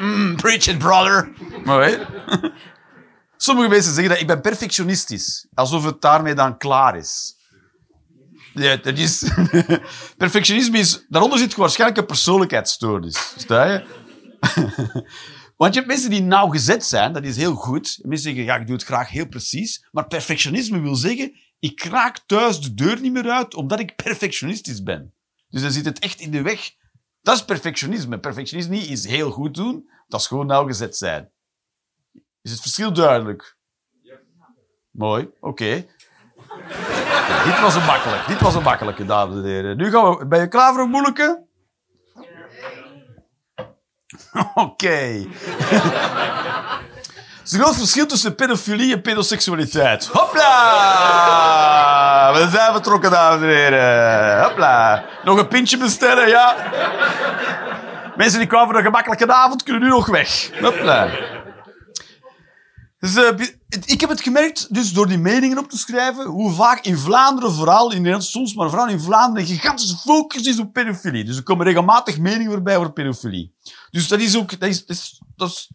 mm, 0.28 0.36
preach 0.36 0.66
it, 0.66 0.78
brother. 0.78 1.32
Mooi. 1.64 2.06
Sommige 3.36 3.68
mensen 3.68 3.92
zeggen 3.92 4.12
dat 4.12 4.20
ik 4.20 4.26
ben 4.26 4.40
perfectionistisch. 4.40 5.46
Alsof 5.54 5.84
het 5.84 6.00
daarmee 6.00 6.34
dan 6.34 6.58
klaar 6.58 6.96
is. 6.96 7.36
Ja, 8.54 8.76
dat 8.76 8.98
is... 8.98 9.30
Perfectionisme 10.16 10.78
is... 10.78 11.04
Daaronder 11.08 11.38
zit 11.38 11.54
waarschijnlijk 11.54 12.00
een 12.00 12.06
persoonlijkheidsstoornis. 12.06 13.34
Sta 13.36 13.64
je? 13.64 13.84
Want 15.56 15.74
je 15.74 15.80
hebt 15.80 15.92
mensen 15.92 16.10
die 16.10 16.22
nauwgezet 16.22 16.84
zijn, 16.84 17.12
dat 17.12 17.24
is 17.24 17.36
heel 17.36 17.54
goed. 17.54 17.98
Mensen 18.02 18.28
zeggen, 18.28 18.44
ja, 18.44 18.56
ik 18.56 18.66
doe 18.66 18.76
het 18.76 18.84
graag 18.84 19.10
heel 19.10 19.28
precies. 19.28 19.88
Maar 19.90 20.06
perfectionisme 20.06 20.80
wil 20.80 20.94
zeggen, 20.94 21.32
ik 21.58 21.76
kraak 21.76 22.18
thuis 22.26 22.60
de 22.60 22.74
deur 22.74 23.00
niet 23.00 23.12
meer 23.12 23.30
uit, 23.30 23.54
omdat 23.54 23.80
ik 23.80 23.96
perfectionistisch 23.96 24.82
ben. 24.82 25.14
Dus 25.48 25.62
dan 25.62 25.70
zit 25.70 25.84
het 25.84 25.98
echt 25.98 26.20
in 26.20 26.30
de 26.30 26.42
weg. 26.42 26.70
Dat 27.22 27.36
is 27.36 27.44
perfectionisme. 27.44 28.18
Perfectionisme 28.18 28.76
is 28.76 29.06
heel 29.06 29.30
goed 29.30 29.54
doen, 29.54 29.90
dat 30.08 30.20
is 30.20 30.26
gewoon 30.26 30.46
nauwgezet 30.46 30.96
zijn. 30.96 31.30
Is 32.42 32.50
het 32.50 32.60
verschil 32.60 32.92
duidelijk? 32.92 33.56
Mooi, 34.90 35.30
oké. 35.40 35.86
Dit 37.44 37.60
was 37.60 37.74
een 37.74 37.84
makkelijk. 37.84 38.26
Dit 38.26 38.40
was 38.40 38.54
een 38.54 38.62
makkelijke, 38.62 39.04
dames 39.04 39.36
en 39.36 39.44
heren. 39.44 39.76
Nu 39.76 39.90
gaan 39.90 40.16
we... 40.16 40.26
Ben 40.26 40.40
je 40.40 40.48
klaar 40.48 40.72
voor 40.72 40.82
een 40.82 40.90
moeilijke? 40.90 41.48
Oké. 44.54 45.26
Het 47.38 47.48
is 47.48 47.52
een 47.52 47.60
groot 47.60 47.76
verschil 47.76 48.06
tussen 48.06 48.34
pedofilie 48.34 48.92
en 48.94 49.02
pedoseksualiteit. 49.02 50.06
Hopla! 50.12 50.50
We 52.32 52.48
zijn 52.50 52.72
vertrokken, 52.72 53.10
dames 53.10 53.42
en 53.42 53.48
heren. 53.48 54.42
Hopla. 54.42 55.04
Nog 55.24 55.38
een 55.38 55.48
pintje 55.48 55.76
bestellen, 55.78 56.28
ja? 56.28 56.56
Mensen 58.16 58.38
die 58.38 58.48
kwamen 58.48 58.66
voor 58.66 58.76
een 58.76 58.84
gemakkelijke 58.84 59.32
avond 59.32 59.62
kunnen 59.62 59.82
nu 59.82 59.88
nog 59.88 60.06
weg. 60.06 60.50
Hopla. 60.62 61.08
Dus, 63.00 63.14
het- 63.14 63.58
ik 63.90 64.00
heb 64.00 64.10
het 64.10 64.20
gemerkt, 64.20 64.74
dus 64.74 64.92
door 64.92 65.06
die 65.08 65.18
meningen 65.18 65.58
op 65.58 65.70
te 65.70 65.78
schrijven, 65.78 66.24
hoe 66.26 66.52
vaak 66.52 66.84
in 66.84 66.96
Vlaanderen, 66.98 67.52
vooral 67.52 67.90
in 67.90 67.96
Nederland 67.96 68.24
soms, 68.24 68.54
maar 68.54 68.68
vooral 68.68 68.88
in 68.88 69.00
Vlaanderen, 69.00 69.48
een 69.48 69.54
gigantische 69.56 69.96
focus 69.96 70.42
is 70.46 70.58
op 70.58 70.72
pedofilie. 70.72 71.24
Dus 71.24 71.36
er 71.36 71.42
komen 71.42 71.66
regelmatig 71.66 72.18
meningen 72.18 72.52
voorbij 72.52 72.76
over 72.76 72.92
pedofilie. 72.92 73.54
Dus 73.90 74.08
dat 74.08 74.20
is 74.20 74.36
ook, 74.36 74.60
dat 74.60 74.68
is, 74.68 74.86
dat 74.86 74.96
is, 74.96 75.20
dat 75.36 75.68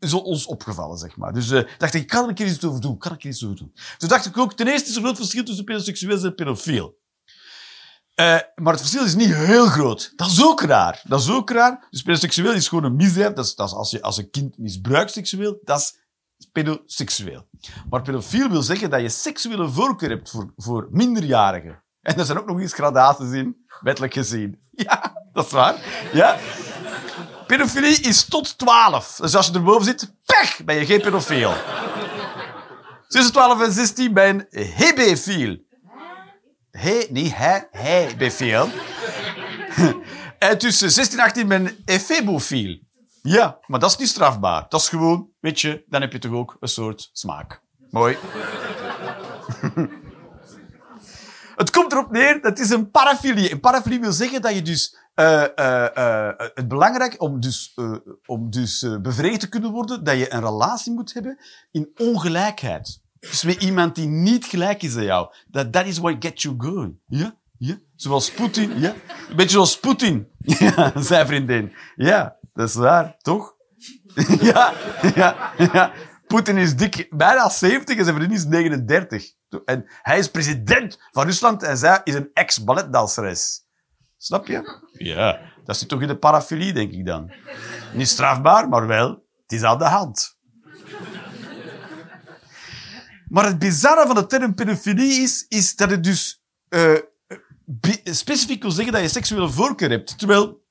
is, 0.00 0.12
ons 0.12 0.46
opgevallen, 0.46 0.98
zeg 0.98 1.16
maar. 1.16 1.32
Dus 1.32 1.50
eh 1.50 1.62
dacht 1.78 1.94
ik, 1.94 2.06
kan 2.06 2.28
ik 2.30 2.38
er 2.40 2.46
iets 2.46 2.64
over 2.64 2.80
doen? 2.80 2.98
Kan 2.98 3.12
ik 3.12 3.22
er 3.22 3.28
iets 3.30 3.44
over 3.44 3.56
doen? 3.56 3.72
Toen 3.98 4.08
dacht 4.08 4.26
ik 4.26 4.38
ook, 4.38 4.54
ten 4.54 4.66
eerste 4.68 4.84
is 4.88 4.90
er 4.90 4.96
een 4.96 5.04
groot 5.04 5.16
verschil 5.16 5.44
tussen 5.44 5.64
pedoseksueel 5.64 6.24
en 6.24 6.34
pedofiel. 6.34 6.96
Eh, 8.14 8.38
maar 8.54 8.72
het 8.72 8.80
verschil 8.80 9.04
is 9.04 9.14
niet 9.14 9.34
heel 9.34 9.66
groot. 9.66 10.12
Dat 10.16 10.30
is 10.30 10.42
ook 10.44 10.60
raar. 10.62 11.00
Dat 11.04 11.20
is 11.20 11.28
ook 11.30 11.50
raar. 11.50 11.86
Dus 11.90 12.02
pedoseksueel 12.02 12.52
is 12.52 12.68
gewoon 12.68 12.84
een 12.84 12.96
misdrijf. 12.96 13.32
Dat 13.32 13.44
is, 13.44 13.54
dat 13.54 13.68
is 13.68 13.74
als 13.74 13.90
je 13.90 14.02
als 14.02 14.16
een 14.16 14.30
kind 14.30 14.58
misbruikt 14.58 15.12
seksueel, 15.12 15.58
dat 15.64 15.78
is 15.80 15.94
pedoseksueel. 16.52 17.48
Maar 17.90 18.02
pedofiel 18.02 18.48
wil 18.48 18.62
zeggen 18.62 18.90
dat 18.90 19.00
je 19.00 19.08
seksuele 19.08 19.68
voorkeur 19.68 20.08
hebt 20.08 20.30
voor, 20.30 20.52
voor 20.56 20.88
minderjarigen. 20.90 21.82
En 22.00 22.18
er 22.18 22.24
zijn 22.24 22.38
ook 22.38 22.46
nog 22.46 22.60
eens 22.60 22.72
gradaties 22.72 23.30
in, 23.30 23.56
wettelijk 23.80 24.12
gezien. 24.12 24.58
Ja, 24.70 25.22
dat 25.32 25.46
is 25.46 25.52
waar. 25.52 25.74
Ja. 26.12 26.38
Pedofilie 27.46 28.00
is 28.00 28.24
tot 28.24 28.58
12. 28.58 29.16
Dus 29.16 29.34
als 29.36 29.46
je 29.46 29.52
erboven 29.52 29.84
zit, 29.84 30.14
pech, 30.26 30.64
ben 30.64 30.76
je 30.76 30.86
geen 30.86 31.00
pedofiel. 31.00 31.52
Tussen 33.08 33.32
12 33.32 33.62
en 33.62 33.72
16 33.72 34.12
ben 34.12 34.46
je 34.50 34.60
hebefiel. 34.60 35.56
He, 36.70 37.06
niet 37.10 37.36
hij, 37.36 37.68
hij 37.70 38.14
befiel. 38.18 38.68
en 40.38 40.58
tussen 40.58 40.90
16 40.90 41.18
en 41.18 41.24
18 41.24 41.48
ben 41.48 41.62
je 41.62 41.76
efebofiel. 41.84 42.78
Ja, 43.28 43.58
maar 43.66 43.80
dat 43.80 43.90
is 43.90 43.96
niet 43.96 44.08
strafbaar. 44.08 44.66
Dat 44.68 44.80
is 44.80 44.88
gewoon, 44.88 45.28
weet 45.40 45.60
je, 45.60 45.84
dan 45.88 46.00
heb 46.00 46.12
je 46.12 46.18
toch 46.18 46.32
ook 46.32 46.56
een 46.60 46.68
soort 46.68 47.10
smaak. 47.12 47.62
Mooi. 47.90 48.16
het 51.56 51.70
komt 51.70 51.92
erop 51.92 52.10
neer, 52.10 52.40
dat 52.42 52.58
is 52.58 52.70
een 52.70 52.90
parafilie. 52.90 53.52
Een 53.52 53.60
parafilie 53.60 54.00
wil 54.00 54.12
zeggen 54.12 54.42
dat 54.42 54.54
je 54.54 54.62
dus... 54.62 54.96
eh, 55.14 55.58
eh, 55.58 55.96
eh, 55.96 56.34
het 56.54 56.68
belangrijk 56.68 57.22
om 57.22 57.40
dus, 57.40 57.74
om 58.26 58.50
dus 58.50 58.86
bevredigd 59.02 59.40
te 59.40 59.48
kunnen 59.48 59.70
worden, 59.70 60.04
dat 60.04 60.18
je 60.18 60.32
een 60.32 60.40
relatie 60.40 60.92
moet 60.92 61.14
hebben 61.14 61.38
in 61.70 61.90
ongelijkheid. 61.96 63.00
Dus 63.20 63.42
met 63.42 63.62
iemand 63.62 63.94
die 63.94 64.06
niet 64.06 64.44
gelijk 64.44 64.82
is 64.82 64.96
aan 64.96 65.04
jou. 65.04 65.34
Dat 65.46 65.72
that 65.72 65.86
is 65.86 65.98
what 65.98 66.16
gets 66.18 66.42
you 66.42 66.54
going. 66.58 66.98
Ja? 67.06 67.36
Ja? 67.58 67.78
Zoals 67.96 68.30
Poetin. 68.30 68.78
Ja? 68.78 68.94
Een 69.28 69.36
beetje 69.36 69.50
zoals 69.50 69.80
Poetin. 69.80 70.28
Ja, 70.58 70.92
zijn 71.00 71.26
vriendin. 71.26 71.72
Ja, 71.96 72.37
dat 72.58 72.68
is 72.68 72.74
waar, 72.74 73.16
toch? 73.18 73.54
ja, 74.52 74.72
ja, 75.14 75.52
ja. 75.72 75.92
Poetin 76.26 76.56
is 76.56 76.76
dik, 76.76 77.06
bijna 77.10 77.48
70 77.48 77.96
en 77.96 78.04
zijn 78.04 78.16
vriendin 78.16 78.38
is 78.38 78.44
39. 78.44 79.24
En 79.64 79.84
hij 80.02 80.18
is 80.18 80.30
president 80.30 80.98
van 81.10 81.24
Rusland 81.24 81.62
en 81.62 81.76
zij 81.76 82.00
is 82.04 82.14
een 82.14 82.30
ex-balletdanseres. 82.32 83.66
Snap 84.16 84.46
je? 84.46 84.80
Ja, 84.92 85.40
dat 85.64 85.76
zit 85.76 85.88
toch 85.88 86.00
in 86.02 86.08
de 86.08 86.18
parafilie, 86.18 86.72
denk 86.72 86.92
ik 86.92 87.06
dan. 87.06 87.32
Niet 87.92 88.08
strafbaar, 88.08 88.68
maar 88.68 88.86
wel, 88.86 89.08
het 89.42 89.52
is 89.52 89.62
aan 89.62 89.78
de 89.78 89.84
hand. 89.84 90.36
Maar 93.28 93.44
het 93.44 93.58
bizarre 93.58 94.06
van 94.06 94.14
de 94.14 94.26
term 94.26 94.54
pedofilie 94.54 95.22
is, 95.22 95.46
is 95.48 95.76
dat 95.76 95.90
het 95.90 96.04
dus 96.04 96.42
eh, 96.68 96.94
specifiek 98.04 98.62
wil 98.62 98.70
zeggen 98.70 98.92
dat 98.92 99.02
je 99.02 99.08
seksuele 99.08 99.50
voorkeur 99.50 99.90
hebt. 99.90 100.18
Terwijl, 100.18 100.66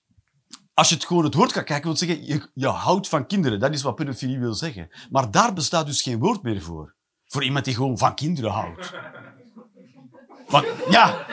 als 0.77 0.89
je 0.89 0.95
het 0.95 1.05
gewoon 1.05 1.23
het 1.23 1.33
woord 1.33 1.53
gaat 1.53 1.63
kijken, 1.63 1.85
wil 1.87 1.97
zeggen, 1.97 2.49
je, 2.53 2.67
houdt 2.67 3.07
van 3.07 3.27
kinderen. 3.27 3.59
Dat 3.59 3.73
is 3.73 3.81
wat 3.81 3.95
pedofilie 3.95 4.39
wil 4.39 4.53
zeggen. 4.53 4.89
Maar 5.09 5.31
daar 5.31 5.53
bestaat 5.53 5.85
dus 5.85 6.01
geen 6.01 6.19
woord 6.19 6.43
meer 6.43 6.61
voor. 6.61 6.95
Voor 7.25 7.43
iemand 7.43 7.65
die 7.65 7.75
gewoon 7.75 7.97
van 7.97 8.15
kinderen 8.15 8.51
houdt. 8.51 8.93
Ja. 10.89 11.25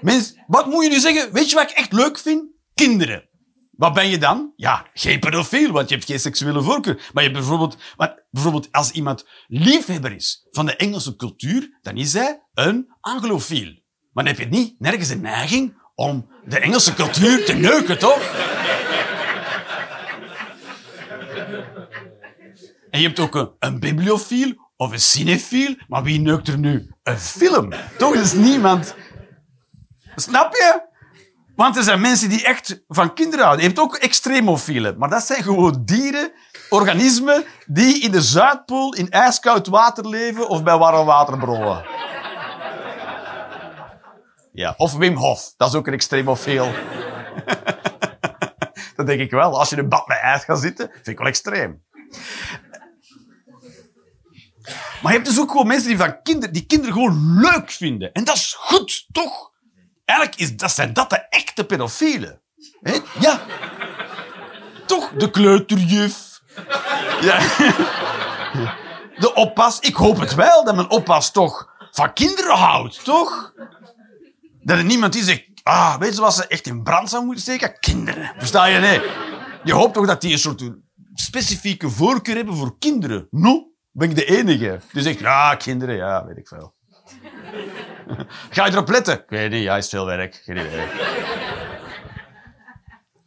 Mens, 0.00 0.38
wat 0.46 0.66
moet 0.66 0.84
je 0.84 0.90
nu 0.90 0.98
zeggen? 0.98 1.32
Weet 1.32 1.48
je 1.48 1.54
wat 1.54 1.70
ik 1.70 1.76
echt 1.76 1.92
leuk 1.92 2.18
vind? 2.18 2.44
Kinderen. 2.74 3.28
Wat 3.70 3.94
ben 3.94 4.08
je 4.08 4.18
dan? 4.18 4.52
Ja, 4.56 4.86
geen 4.92 5.20
pedofiel, 5.20 5.72
want 5.72 5.88
je 5.88 5.94
hebt 5.94 6.06
geen 6.06 6.20
seksuele 6.20 6.62
voorkeur. 6.62 6.94
Maar 7.12 7.22
je 7.22 7.28
hebt 7.28 7.40
bijvoorbeeld, 7.40 7.76
want 7.96 8.14
bijvoorbeeld 8.30 8.72
als 8.72 8.90
iemand 8.90 9.26
liefhebber 9.46 10.12
is 10.12 10.46
van 10.50 10.66
de 10.66 10.76
Engelse 10.76 11.16
cultuur, 11.16 11.78
dan 11.82 11.96
is 11.96 12.12
hij 12.12 12.42
een 12.54 12.94
anglofiel. 13.00 13.86
Maar 14.12 14.24
dan 14.24 14.34
heb 14.34 14.38
je 14.38 14.56
niet 14.56 14.80
nergens 14.80 15.08
een 15.08 15.20
neiging 15.20 15.77
om 15.98 16.28
de 16.44 16.58
Engelse 16.58 16.94
cultuur 16.94 17.44
te 17.44 17.52
neuken, 17.52 17.98
toch? 17.98 18.22
En 22.90 23.00
je 23.00 23.06
hebt 23.06 23.18
ook 23.18 23.34
een, 23.34 23.50
een 23.58 23.80
bibliofiel 23.80 24.52
of 24.76 24.92
een 24.92 25.00
cinefiel, 25.00 25.74
maar 25.88 26.02
wie 26.02 26.20
neukt 26.20 26.48
er 26.48 26.58
nu? 26.58 26.90
Een 27.02 27.18
film. 27.18 27.72
Toch 27.96 28.14
is 28.14 28.32
niemand... 28.32 28.94
Snap 30.16 30.52
je? 30.52 30.82
Want 31.56 31.76
er 31.76 31.82
zijn 31.82 32.00
mensen 32.00 32.28
die 32.28 32.44
echt 32.44 32.82
van 32.88 33.14
kinderen 33.14 33.44
houden. 33.44 33.64
Je 33.64 33.70
hebt 33.70 33.82
ook 33.82 33.96
extremofielen. 33.96 34.98
Maar 34.98 35.10
dat 35.10 35.26
zijn 35.26 35.42
gewoon 35.42 35.82
dieren, 35.84 36.32
organismen, 36.70 37.44
die 37.66 38.00
in 38.00 38.10
de 38.10 38.22
Zuidpool 38.22 38.94
in 38.94 39.10
ijskoud 39.10 39.66
water 39.66 40.08
leven 40.08 40.48
of 40.48 40.62
bij 40.62 40.78
warm 40.78 41.06
waterbronnen. 41.06 41.84
Ja, 44.52 44.74
of 44.76 44.94
Wim 44.94 45.16
Hof. 45.16 45.54
Dat 45.56 45.68
is 45.68 45.74
ook 45.74 45.86
een 45.86 45.92
extremofiel. 45.92 46.72
dat 48.96 49.06
denk 49.06 49.20
ik 49.20 49.30
wel. 49.30 49.58
Als 49.58 49.68
je 49.68 49.76
in 49.76 49.82
een 49.82 49.88
bad 49.88 50.06
met 50.06 50.18
ijs 50.18 50.44
gaat 50.44 50.60
zitten, 50.60 50.90
vind 50.92 51.06
ik 51.06 51.18
wel 51.18 51.26
extreem. 51.26 51.86
Maar 55.02 55.12
je 55.12 55.18
hebt 55.18 55.26
dus 55.26 55.40
ook 55.40 55.50
gewoon 55.50 55.66
mensen 55.66 55.88
die, 55.88 55.98
van 55.98 56.22
kinderen, 56.22 56.52
die 56.52 56.66
kinderen 56.66 56.94
gewoon 56.94 57.40
leuk 57.40 57.70
vinden. 57.70 58.12
En 58.12 58.24
dat 58.24 58.36
is 58.36 58.54
goed, 58.58 59.06
toch? 59.12 59.50
Eigenlijk 60.04 60.40
is, 60.40 60.56
dat 60.56 60.70
zijn 60.70 60.92
dat 60.92 61.10
de 61.10 61.26
echte 61.28 61.64
pedofielen. 61.64 62.40
Hè? 62.80 62.98
Ja. 63.20 63.40
Toch? 64.86 65.10
De 65.10 65.30
kleuterjuf. 65.30 66.40
Ja. 67.20 67.38
De 69.18 69.34
oppas. 69.34 69.78
Ik 69.80 69.94
hoop 69.94 70.20
het 70.20 70.34
wel, 70.34 70.64
dat 70.64 70.74
mijn 70.74 70.90
oppas 70.90 71.30
toch 71.30 71.68
van 71.90 72.12
kinderen 72.12 72.56
houdt, 72.56 73.04
toch? 73.04 73.52
Dat 74.68 74.78
er 74.78 74.84
niemand 74.84 75.12
die 75.12 75.22
zegt, 75.22 75.44
ah, 75.62 75.98
weet 75.98 76.14
je 76.14 76.20
wat 76.20 76.34
ze 76.34 76.46
echt 76.46 76.66
in 76.66 76.82
brand 76.82 77.10
zou 77.10 77.24
moeten 77.24 77.42
steken? 77.42 77.78
Kinderen. 77.80 78.32
Versta 78.38 78.64
je? 78.64 78.78
Nee. 78.78 79.00
Je 79.64 79.72
hoopt 79.72 79.94
toch 79.94 80.06
dat 80.06 80.20
die 80.20 80.32
een 80.32 80.38
soort 80.38 80.70
specifieke 81.14 81.90
voorkeur 81.90 82.36
hebben 82.36 82.56
voor 82.56 82.78
kinderen. 82.78 83.26
No? 83.30 83.72
Ben 83.90 84.10
ik 84.10 84.16
de 84.16 84.24
enige? 84.24 84.80
Die 84.92 85.02
zegt, 85.02 85.18
ja, 85.18 85.54
kinderen, 85.54 85.96
ja, 85.96 86.26
weet 86.26 86.36
ik 86.36 86.48
veel. 86.48 86.74
Ga 88.50 88.66
je 88.66 88.72
erop 88.72 88.88
letten? 88.88 89.14
Ik 89.14 89.28
weet 89.28 89.50
niet, 89.50 89.62
ja, 89.62 89.76
is 89.76 89.88
veel 89.88 90.06
werk. 90.06 90.42
Geen. 90.44 90.88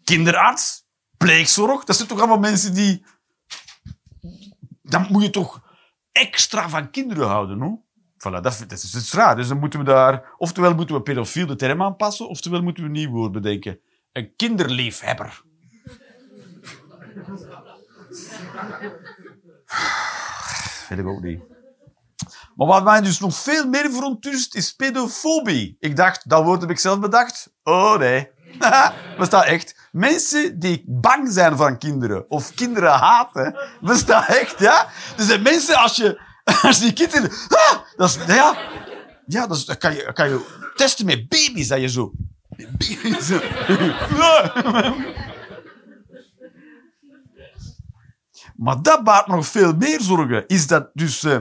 Kinderarts? 0.03 0.83
Pleegzorg? 1.17 1.83
Dat 1.83 1.95
zijn 1.95 2.07
toch 2.07 2.19
allemaal 2.19 2.39
mensen 2.39 2.74
die... 2.74 3.05
Dan 4.81 5.07
moet 5.10 5.24
je 5.24 5.29
toch 5.29 5.62
extra 6.12 6.69
van 6.69 6.89
kinderen 6.89 7.27
houden, 7.27 7.57
no? 7.57 7.86
Voilà, 8.22 8.42
dat, 8.42 8.66
is, 8.70 8.92
dat 8.92 9.01
is 9.01 9.13
raar. 9.13 9.36
Dus 9.36 9.48
dan 9.48 9.60
moeten 9.60 9.80
we 9.80 9.86
daar... 9.86 10.34
Oftewel 10.38 10.74
moeten 10.74 10.96
we 10.96 11.01
pedofiel 11.01 11.46
de 11.46 11.56
term 11.56 11.82
aanpassen, 11.82 12.30
oftewel 12.30 12.62
moeten 12.62 12.84
we 12.84 12.90
een 12.90 12.96
nieuw 12.96 13.10
woord 13.10 13.32
bedenken. 13.32 13.80
Een 14.12 14.36
kinderliefhebber. 14.36 15.40
Weet 20.90 21.00
ik 21.00 21.08
ook 21.08 21.22
niet. 21.22 21.42
Maar 22.56 22.68
wat 22.68 22.84
mij 22.84 23.01
dus 23.01 23.20
nog 23.20 23.36
veel 23.36 23.68
meer 23.68 23.92
verontrust, 23.92 24.56
is 24.56 24.74
pedofobie. 24.74 25.78
Ik 25.80 25.96
dacht, 25.96 26.30
dat 26.30 26.44
woord 26.44 26.62
heb 26.62 26.70
ik 26.70 26.80
zelf 26.80 27.00
bedacht. 27.00 27.54
Oh 27.63 27.98
nee. 27.98 28.30
bestaat 29.18 29.46
echt. 29.46 29.90
Mensen 29.92 30.60
die 30.60 30.84
bang 30.88 31.32
zijn 31.32 31.58
van 31.58 31.78
kinderen, 31.78 32.30
of 32.30 32.54
kinderen 32.54 32.92
haten, 32.92 33.58
bestaat 33.82 34.28
echt, 34.28 34.60
ja? 34.60 34.88
Er 35.18 35.24
zijn 35.24 35.42
mensen, 35.42 35.75
als 35.75 35.96
je, 35.96 36.22
als 36.62 36.79
die 36.79 36.93
kinderen... 36.93 37.29
Ah, 37.48 37.77
dat 37.95 38.10
is, 38.10 38.25
ja, 38.25 38.57
ja 39.25 39.48
dat, 39.48 39.77
kan, 39.77 39.93
je, 39.93 40.13
kan 40.13 40.29
je 40.29 40.71
testen 40.75 41.05
met 41.05 41.27
baby's, 41.27 41.67
dat 41.67 41.79
je 41.79 41.89
zo... 41.89 42.12
Maar 48.55 48.81
dat 48.81 49.03
baart 49.03 49.27
nog 49.27 49.48
veel 49.48 49.74
meer 49.74 50.01
zorgen. 50.01 50.48
Is 50.48 50.67
dat 50.67 50.89
dus... 50.93 51.24
eh, 51.24 51.38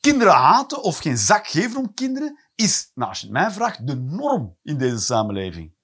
Kinderen 0.00 0.32
haten 0.32 0.82
of 0.82 0.98
geen 0.98 1.18
zak 1.18 1.46
geven 1.46 1.76
om 1.76 1.94
kinderen 1.94 2.38
is, 2.54 2.90
nou, 2.94 3.08
als 3.08 3.20
je 3.20 3.26
het 3.26 3.34
mij 3.34 3.50
vraagt, 3.50 3.86
de 3.86 3.96
norm 3.96 4.56
in 4.62 4.78
deze 4.78 4.98
samenleving. 4.98 5.74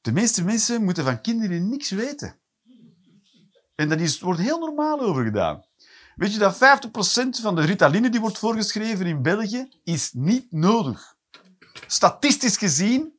De 0.00 0.12
meeste 0.12 0.44
mensen 0.44 0.84
moeten 0.84 1.04
van 1.04 1.20
kinderen 1.20 1.68
niks 1.68 1.90
weten. 1.90 2.40
En 3.74 3.88
daar 3.88 4.16
wordt 4.20 4.40
heel 4.40 4.58
normaal 4.58 5.00
over 5.00 5.24
gedaan. 5.24 5.64
Weet 6.18 6.32
je 6.32 6.38
dat 6.38 6.56
50% 6.56 6.58
van 7.42 7.54
de 7.54 7.64
ritaline 7.64 8.10
die 8.10 8.20
wordt 8.20 8.38
voorgeschreven 8.38 9.06
in 9.06 9.22
België 9.22 9.68
is 9.84 10.10
niet 10.12 10.52
nodig? 10.52 11.16
Statistisch 11.86 12.56
gezien, 12.56 13.12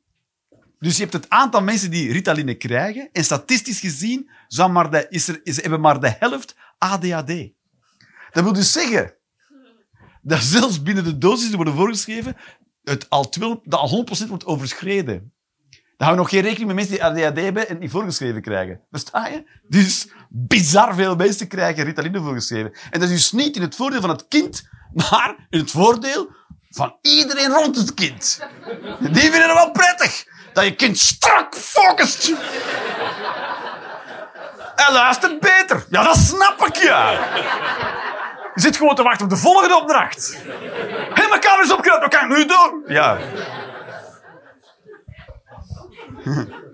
dus 0.78 0.96
je 0.96 1.02
hebt 1.02 1.12
het 1.12 1.30
aantal 1.30 1.62
mensen 1.62 1.90
die 1.90 2.12
ritaline 2.12 2.54
krijgen, 2.54 3.08
en 3.12 3.24
statistisch 3.24 3.80
gezien 3.80 4.30
zou 4.48 4.70
maar 4.70 4.90
de, 4.90 5.06
is 5.08 5.28
er, 5.28 5.40
is, 5.42 5.62
hebben 5.62 5.80
maar 5.80 6.00
de 6.00 6.16
helft 6.18 6.56
ADHD. 6.78 7.52
Dat 8.30 8.44
wil 8.44 8.52
dus 8.52 8.72
zeggen 8.72 9.14
dat 10.22 10.42
zelfs 10.42 10.82
binnen 10.82 11.04
de 11.04 11.18
dosis 11.18 11.46
die 11.46 11.56
worden 11.56 11.74
voorgeschreven, 11.74 12.36
het 12.82 13.10
al, 13.10 13.28
12, 13.28 13.58
dat 13.62 13.80
al 13.80 14.06
100% 14.24 14.28
wordt 14.28 14.44
overschreden. 14.44 15.32
Dan 16.00 16.08
houden 16.08 16.26
we 16.26 16.32
nog 16.32 16.42
geen 16.42 16.50
rekening 16.50 16.66
met 16.66 16.88
mensen 16.88 17.14
die 17.14 17.26
ADHD 17.26 17.44
hebben 17.44 17.68
en 17.68 17.78
die 17.78 17.90
voorgeschreven 17.90 18.42
krijgen. 18.42 18.80
Versta 18.90 19.26
je? 19.26 19.44
Dus 19.68 20.08
bizar 20.28 20.94
veel 20.94 21.16
mensen 21.16 21.48
krijgen 21.48 21.84
Ritaline 21.84 22.20
voorgeschreven. 22.20 22.72
En 22.90 23.00
dat 23.00 23.08
is 23.08 23.14
dus 23.14 23.32
niet 23.32 23.56
in 23.56 23.62
het 23.62 23.74
voordeel 23.74 24.00
van 24.00 24.10
het 24.10 24.28
kind, 24.28 24.68
maar 25.10 25.34
in 25.50 25.58
het 25.58 25.70
voordeel 25.70 26.30
van 26.70 26.96
iedereen 27.02 27.50
rond 27.50 27.76
het 27.76 27.94
kind. 27.94 28.46
Die 29.00 29.20
vinden 29.20 29.42
het 29.42 29.52
wel 29.52 29.70
prettig. 29.70 30.24
Dat 30.52 30.64
je 30.64 30.74
kind 30.74 30.98
strak 30.98 31.54
focust. 31.54 32.28
En 34.76 34.92
luistert 34.92 35.40
beter. 35.40 35.86
Ja, 35.90 36.02
dat 36.02 36.16
snap 36.16 36.66
ik, 36.66 36.76
ja. 36.76 37.10
Je 38.54 38.60
zit 38.60 38.76
gewoon 38.76 38.94
te 38.94 39.02
wachten 39.02 39.24
op 39.24 39.30
de 39.30 39.36
volgende 39.36 39.76
opdracht. 39.76 40.36
Hé, 41.14 41.28
mijn 41.28 41.40
kamer 41.40 41.64
is 41.64 41.72
opgeruimd. 41.72 42.02
Wat 42.02 42.14
kan 42.14 42.30
ik 42.30 42.36
nu 42.36 42.46
doen? 42.46 42.84
Ja. 42.86 43.18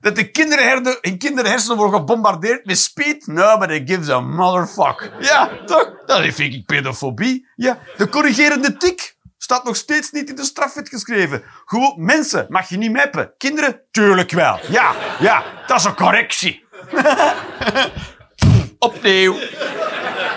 Dat 0.00 0.16
de 0.16 0.30
kinderherden, 0.30 0.98
in 1.00 1.18
kinderhersenen 1.18 1.76
worden 1.76 1.98
gebombardeerd 1.98 2.64
met 2.64 2.78
speed? 2.78 3.26
Nobody 3.26 3.86
gives 3.86 4.08
a 4.08 4.20
motherfuck. 4.20 5.12
Ja, 5.20 5.50
toch? 5.64 6.02
Dat 6.06 6.34
vind 6.34 6.54
ik 6.54 6.66
pedofobie. 6.66 7.48
Ja. 7.56 7.78
De 7.96 8.08
corrigerende 8.08 8.76
tik 8.76 9.16
staat 9.38 9.64
nog 9.64 9.76
steeds 9.76 10.10
niet 10.10 10.28
in 10.28 10.34
de 10.34 10.44
strafwet 10.44 10.88
geschreven. 10.88 11.42
Gewoon, 11.64 12.04
mensen, 12.04 12.46
mag 12.48 12.68
je 12.68 12.76
niet 12.76 12.90
meppen. 12.90 13.32
Kinderen, 13.38 13.80
tuurlijk 13.90 14.30
wel. 14.30 14.58
Ja, 14.68 14.94
ja, 15.20 15.44
dat 15.66 15.78
is 15.78 15.84
een 15.84 15.94
correctie. 15.94 16.64
Opnieuw. 18.78 19.34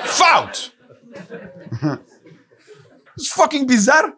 Fout. 0.03 0.75
Dat 3.15 3.25
is 3.25 3.31
fucking 3.31 3.67
bizar. 3.67 4.17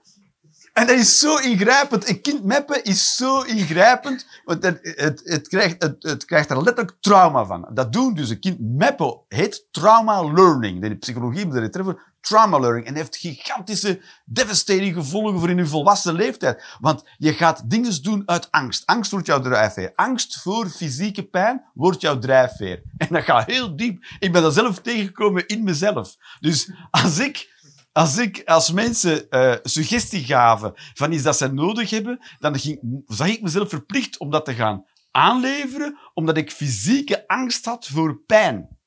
En 0.74 0.88
dat 0.88 0.98
is 0.98 1.20
zo 1.20 1.38
ingrijpend. 1.38 2.10
Een 2.10 2.22
kind 2.22 2.44
meppen 2.44 2.84
is 2.84 3.16
zo 3.16 3.42
ingrijpend, 3.42 4.26
want 4.46 4.64
het, 4.64 5.22
het, 5.24 5.48
krijgt, 5.48 5.96
het, 6.00 6.26
krijgt 6.26 6.50
er 6.50 6.64
letterlijk 6.64 6.98
trauma 7.00 7.46
van. 7.46 7.70
Dat 7.74 7.94
doen 7.94 8.14
dus 8.14 8.30
een 8.30 8.40
kind 8.40 8.60
meppen 8.60 9.20
heet 9.28 9.68
trauma 9.72 10.24
learning. 10.24 10.84
In 10.84 10.90
de 10.90 10.96
psychologie 10.96 11.46
moet 11.46 11.96
trauma 12.22 12.60
learning. 12.60 12.86
En 12.86 12.96
heeft 12.96 13.16
gigantische, 13.16 14.02
devastating 14.26 14.94
gevolgen 14.94 15.40
voor 15.40 15.50
in 15.50 15.58
je 15.58 15.66
volwassen 15.66 16.14
leeftijd. 16.14 16.64
Want 16.80 17.04
je 17.18 17.34
gaat 17.34 17.70
dingen 17.70 18.04
doen 18.04 18.24
uit 18.26 18.52
angst. 18.52 18.86
Angst 18.86 19.12
wordt 19.12 19.26
jouw 19.28 19.42
drijfveer. 19.42 19.92
Angst 19.96 20.42
voor 20.42 20.70
fysieke 20.70 21.24
pijn 21.24 21.64
wordt 21.74 22.02
jouw 22.02 22.20
drijfveer. 22.20 22.82
En 22.98 23.08
dat 23.10 23.24
gaat 23.24 23.46
heel 23.46 23.76
diep. 23.76 24.06
Ik 24.20 24.32
ben 24.32 24.42
dat 24.42 24.54
zelf 24.54 24.80
tegengekomen 24.80 25.48
in 25.48 25.64
mezelf. 25.64 26.16
Dus 26.40 26.72
als 26.92 27.20
ik 27.20 27.53
als 27.94 28.18
ik, 28.18 28.42
als 28.46 28.72
mensen 28.72 29.26
uh, 29.30 29.56
suggestie 29.64 30.24
gaven 30.24 30.72
van 30.76 31.12
iets 31.12 31.24
dat 31.24 31.38
ze 31.38 31.54
nodig 31.54 31.90
hebben, 31.90 32.20
dan 32.40 32.60
ging, 32.60 33.04
zag 33.08 33.28
ik 33.28 33.42
mezelf 33.42 33.70
verplicht 33.70 34.18
om 34.18 34.30
dat 34.30 34.46
te 34.46 34.54
gaan 34.54 34.86
aanleveren, 35.12 35.98
omdat 36.14 36.38
ik 36.38 36.52
fysieke 36.52 37.28
angst 37.28 37.66
had 37.66 37.88
voor 37.88 38.20
pijn. 38.26 38.82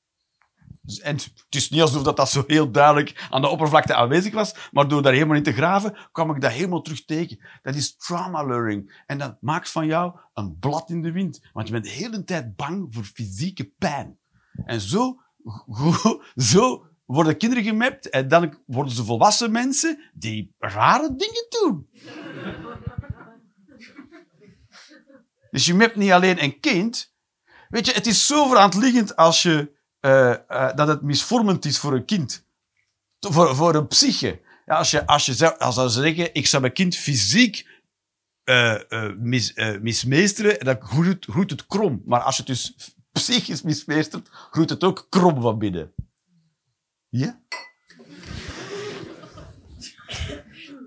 Dus, 0.81 0.99
en 0.99 1.15
het 1.15 1.45
is 1.49 1.69
niet 1.69 1.81
alsof 1.81 2.03
dat, 2.03 2.17
dat 2.17 2.29
zo 2.29 2.43
heel 2.47 2.71
duidelijk 2.71 3.27
aan 3.29 3.41
de 3.41 3.47
oppervlakte 3.47 3.95
aanwezig 3.95 4.33
was, 4.33 4.55
maar 4.71 4.87
door 4.87 5.01
daar 5.01 5.13
helemaal 5.13 5.35
in 5.35 5.43
te 5.43 5.53
graven, 5.53 5.97
kwam 6.11 6.35
ik 6.35 6.41
dat 6.41 6.51
helemaal 6.51 6.81
terug 6.81 7.05
tegen. 7.05 7.39
Dat 7.61 7.75
is 7.75 7.95
trauma 7.97 8.43
learning. 8.43 9.03
En 9.05 9.17
dat 9.17 9.37
maakt 9.41 9.71
van 9.71 9.85
jou 9.85 10.19
een 10.33 10.57
blad 10.59 10.89
in 10.89 11.01
de 11.01 11.11
wind. 11.11 11.49
Want 11.53 11.67
je 11.67 11.73
bent 11.73 11.85
de 11.85 11.91
hele 11.91 12.23
tijd 12.23 12.55
bang 12.55 12.87
voor 12.89 13.03
fysieke 13.03 13.73
pijn. 13.77 14.19
En 14.65 14.81
zo, 14.81 15.21
zo 16.35 16.87
worden 17.07 17.37
kinderen 17.37 17.63
gemapt 17.63 18.09
en 18.09 18.27
dan 18.27 18.57
worden 18.65 18.93
ze 18.93 19.03
volwassen 19.03 19.51
mensen 19.51 19.99
die 20.13 20.55
rare 20.59 21.15
dingen 21.15 21.47
doen. 21.49 21.89
dus 25.51 25.65
je 25.65 25.73
mapt 25.73 25.95
niet 25.95 26.11
alleen 26.11 26.43
een 26.43 26.59
kind. 26.59 27.13
Weet 27.69 27.85
je, 27.85 27.91
het 27.91 28.07
is 28.07 28.27
zo 28.27 28.47
verantliggend 28.47 29.15
als 29.15 29.41
je, 29.41 29.71
uh, 30.01 30.35
uh, 30.49 30.75
dat 30.75 30.87
het 30.87 31.01
misvormend 31.01 31.65
is 31.65 31.77
voor 31.77 31.93
een 31.93 32.05
kind. 32.05 32.45
Voor, 33.19 33.55
voor 33.55 33.75
een 33.75 33.87
psyche. 33.87 34.41
Ja, 34.65 34.75
als 34.75 34.91
je, 34.91 35.05
als 35.05 35.25
je 35.25 35.33
zou, 35.33 35.57
als 35.57 35.75
zou 35.75 35.89
zeggen, 35.89 36.33
ik 36.33 36.47
zou 36.47 36.61
mijn 36.61 36.73
kind 36.73 36.95
fysiek 36.95 37.67
uh, 38.45 38.75
mis, 39.17 39.53
mismeesteren, 39.81 40.65
dan 40.65 40.77
groeit 40.81 41.07
het, 41.07 41.25
groeit 41.25 41.49
het 41.49 41.67
krom. 41.67 42.01
Maar 42.05 42.21
als 42.21 42.35
je 42.35 42.41
het 42.41 42.51
dus 42.51 42.75
psychisch 43.11 43.61
mismeestert, 43.61 44.29
groeit 44.31 44.69
het 44.69 44.83
ook 44.83 45.07
krom 45.09 45.41
van 45.41 45.57
binnen. 45.57 45.93
Ja? 47.09 47.39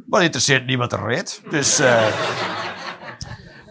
Maar 0.06 0.22
interesseert 0.22 0.66
niemand 0.66 0.92
er 0.92 1.06
reet. 1.06 1.42
Dus... 1.50 1.80
Uh... 1.80 2.16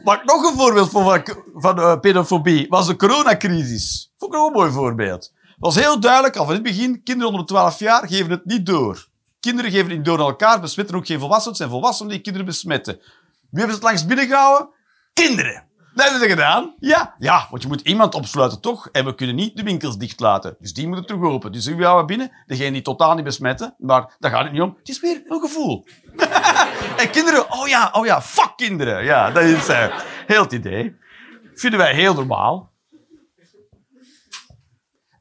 Maar 0.03 0.21
nog 0.25 0.43
een 0.43 0.57
voorbeeld 0.57 0.89
van, 0.89 1.23
van 1.55 1.79
uh, 1.79 1.99
pedofobie 1.99 2.67
was 2.69 2.87
de 2.87 2.95
coronacrisis. 2.95 4.13
Vond 4.17 4.33
ik 4.33 4.39
ook 4.39 4.47
een 4.47 4.53
mooi 4.53 4.71
voorbeeld. 4.71 5.33
Het 5.41 5.55
was 5.59 5.75
heel 5.75 5.99
duidelijk, 5.99 6.35
al 6.35 6.45
van 6.45 6.53
het 6.53 6.63
begin, 6.63 7.03
kinderen 7.03 7.31
onder 7.31 7.45
12 7.45 7.79
jaar 7.79 8.07
geven 8.07 8.31
het 8.31 8.45
niet 8.45 8.65
door. 8.65 9.07
Kinderen 9.39 9.71
geven 9.71 9.87
het 9.87 9.95
niet 9.95 10.05
door 10.05 10.19
aan 10.19 10.25
elkaar, 10.25 10.59
besmetten 10.61 10.95
ook 10.95 11.05
geen 11.05 11.19
volwassenen. 11.19 11.49
Het 11.49 11.57
zijn 11.57 11.69
volwassenen 11.69 12.11
die 12.11 12.21
kinderen 12.21 12.47
besmetten. 12.47 12.95
Wie 12.95 13.59
hebben 13.59 13.69
ze 13.69 13.75
het 13.75 13.83
langs 13.83 14.05
binnengehouden? 14.05 14.69
Kinderen. 15.13 15.68
Dat 15.93 16.03
hebben 16.03 16.21
ze 16.21 16.29
gedaan. 16.29 16.75
Ja. 16.79 17.15
Ja, 17.17 17.47
want 17.49 17.61
je 17.61 17.67
moet 17.67 17.81
iemand 17.81 18.15
opsluiten, 18.15 18.61
toch? 18.61 18.89
En 18.91 19.05
we 19.05 19.15
kunnen 19.15 19.35
niet 19.35 19.57
de 19.57 19.63
winkels 19.63 19.97
dicht 19.97 20.19
laten. 20.19 20.55
Dus 20.59 20.73
die 20.73 20.87
moeten 20.87 21.05
terug 21.05 21.21
open. 21.21 21.51
Dus 21.51 21.65
wie 21.65 21.85
houden 21.85 22.05
binnen? 22.05 22.31
Degene 22.45 22.71
die 22.71 22.81
totaal 22.81 23.15
niet 23.15 23.23
besmetten. 23.23 23.75
Maar 23.77 24.15
daar 24.19 24.31
gaat 24.31 24.43
het 24.43 24.51
niet 24.51 24.61
om. 24.61 24.75
Het 24.79 24.89
is 24.89 24.99
weer 24.99 25.21
een 25.25 25.39
gevoel. 25.39 25.87
en 27.01 27.09
kinderen, 27.11 27.51
oh 27.51 27.67
ja, 27.67 27.89
oh 27.93 28.05
ja, 28.05 28.21
fuck 28.21 28.53
kinderen. 28.55 29.03
Ja, 29.03 29.31
dat 29.31 29.43
is 29.43 29.69
uh, 29.69 29.99
heel 30.27 30.41
het 30.41 30.51
idee. 30.51 30.95
Vinden 31.53 31.79
wij 31.79 31.93
heel 31.93 32.13
normaal. 32.13 32.71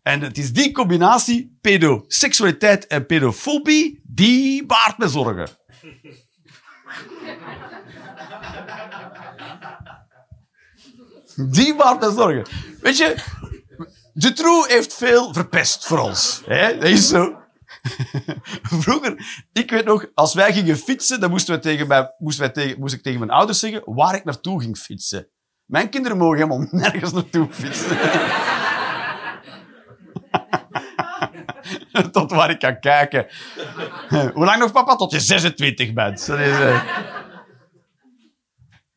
En 0.02 0.20
het 0.20 0.38
is 0.38 0.52
die 0.52 0.72
combinatie, 0.72 1.59
pedoseksualiteit 1.61 2.87
en 2.87 3.07
pedofobie, 3.07 4.02
die 4.04 4.66
baart 4.66 4.98
me 4.98 5.09
zorgen. 5.09 5.48
Die 11.46 11.74
maakt 11.74 12.01
me 12.01 12.12
zorgen. 12.12 12.46
Weet 12.81 12.96
je, 12.96 13.16
Dutroux 14.14 14.68
heeft 14.68 14.94
veel 14.94 15.33
verpest 15.33 15.87
voor 15.87 15.98
ons. 15.98 16.42
Hè? 16.46 16.74
Dat 16.79 16.88
is 16.88 17.09
zo. 17.09 17.37
Vroeger, 18.83 19.42
ik 19.53 19.70
weet 19.70 19.85
nog, 19.85 20.07
als 20.14 20.35
wij 20.35 20.53
gingen 20.53 20.77
fietsen, 20.77 21.20
dan 21.20 21.31
moesten 21.31 21.53
wij 21.53 21.62
tegen 21.62 21.87
mij, 21.87 22.14
moesten 22.18 22.44
wij 22.44 22.53
tegen, 22.53 22.81
moest 22.81 22.94
ik 22.94 23.03
tegen 23.03 23.18
mijn 23.18 23.31
ouders 23.31 23.59
zeggen 23.59 23.83
waar 23.85 24.14
ik 24.14 24.24
naartoe 24.24 24.61
ging 24.61 24.79
fietsen. 24.79 25.29
Mijn 25.64 25.88
kinderen 25.88 26.18
mogen 26.18 26.37
helemaal 26.37 26.66
nergens 26.83 27.12
naartoe 27.12 27.46
fietsen. 27.51 27.96
Tot 32.12 32.31
waar 32.31 32.51
ik 32.51 32.59
kan 32.59 32.81
kijken. 32.81 33.27
Hoe 34.09 34.44
lang 34.44 34.59
nog, 34.59 34.72
papa? 34.72 34.96
Tot 34.96 35.12
je 35.12 35.20
26 35.20 35.92
bent. 35.92 36.29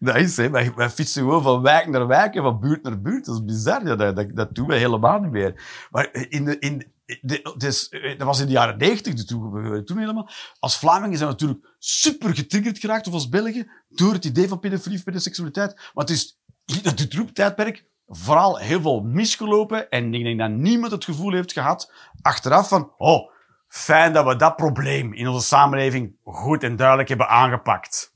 Dat 0.03 0.15
is, 0.15 0.37
hè. 0.37 0.49
Wij, 0.49 0.71
wij, 0.75 0.89
fietsen 0.89 1.21
gewoon 1.21 1.43
van 1.43 1.61
wijk 1.61 1.87
naar 1.87 2.07
wijk 2.07 2.35
en 2.35 2.43
van 2.43 2.59
buurt 2.59 2.83
naar 2.83 3.01
buurt. 3.01 3.25
Dat 3.25 3.35
is 3.35 3.43
bizar. 3.45 3.87
Ja, 3.87 3.95
dat, 3.95 4.15
dat, 4.15 4.35
dat 4.35 4.55
doen 4.55 4.67
wij 4.67 4.77
helemaal 4.77 5.19
niet 5.19 5.31
meer. 5.31 5.87
Maar 5.89 6.09
in 6.29 6.45
de, 6.45 6.59
in 6.59 6.91
de, 7.21 7.53
dus, 7.57 7.89
dat 7.89 8.27
was 8.27 8.39
in 8.39 8.45
de 8.45 8.51
jaren 8.51 8.77
negentig, 8.77 9.13
dus 9.13 9.25
toen, 9.25 9.85
toen 9.85 9.97
helemaal. 9.97 10.29
Als 10.59 10.77
Vlamingen 10.77 11.17
zijn 11.17 11.29
we 11.29 11.35
natuurlijk 11.35 11.75
super 11.79 12.35
getriggerd 12.35 12.79
geraakt, 12.79 13.07
of 13.07 13.13
als 13.13 13.29
Belgen, 13.29 13.71
door 13.89 14.13
het 14.13 14.25
idee 14.25 14.47
van 14.47 14.59
pedofilie 14.59 15.01
of 15.05 15.21
seksualiteit. 15.21 15.91
Want 15.93 16.09
het 16.09 16.17
is 16.17 16.39
het 16.83 17.11
troeptijdperk 17.11 17.85
vooral 18.07 18.57
heel 18.57 18.81
veel 18.81 19.01
misgelopen. 19.01 19.89
En 19.89 20.13
ik 20.13 20.23
denk 20.23 20.39
dat 20.39 20.49
niemand 20.49 20.91
het 20.91 21.03
gevoel 21.03 21.33
heeft 21.33 21.53
gehad, 21.53 21.93
achteraf 22.21 22.67
van, 22.67 22.93
oh, 22.97 23.31
fijn 23.67 24.13
dat 24.13 24.25
we 24.25 24.35
dat 24.35 24.55
probleem 24.55 25.13
in 25.13 25.27
onze 25.27 25.47
samenleving 25.47 26.15
goed 26.23 26.63
en 26.63 26.75
duidelijk 26.75 27.09
hebben 27.09 27.29
aangepakt. 27.29 28.10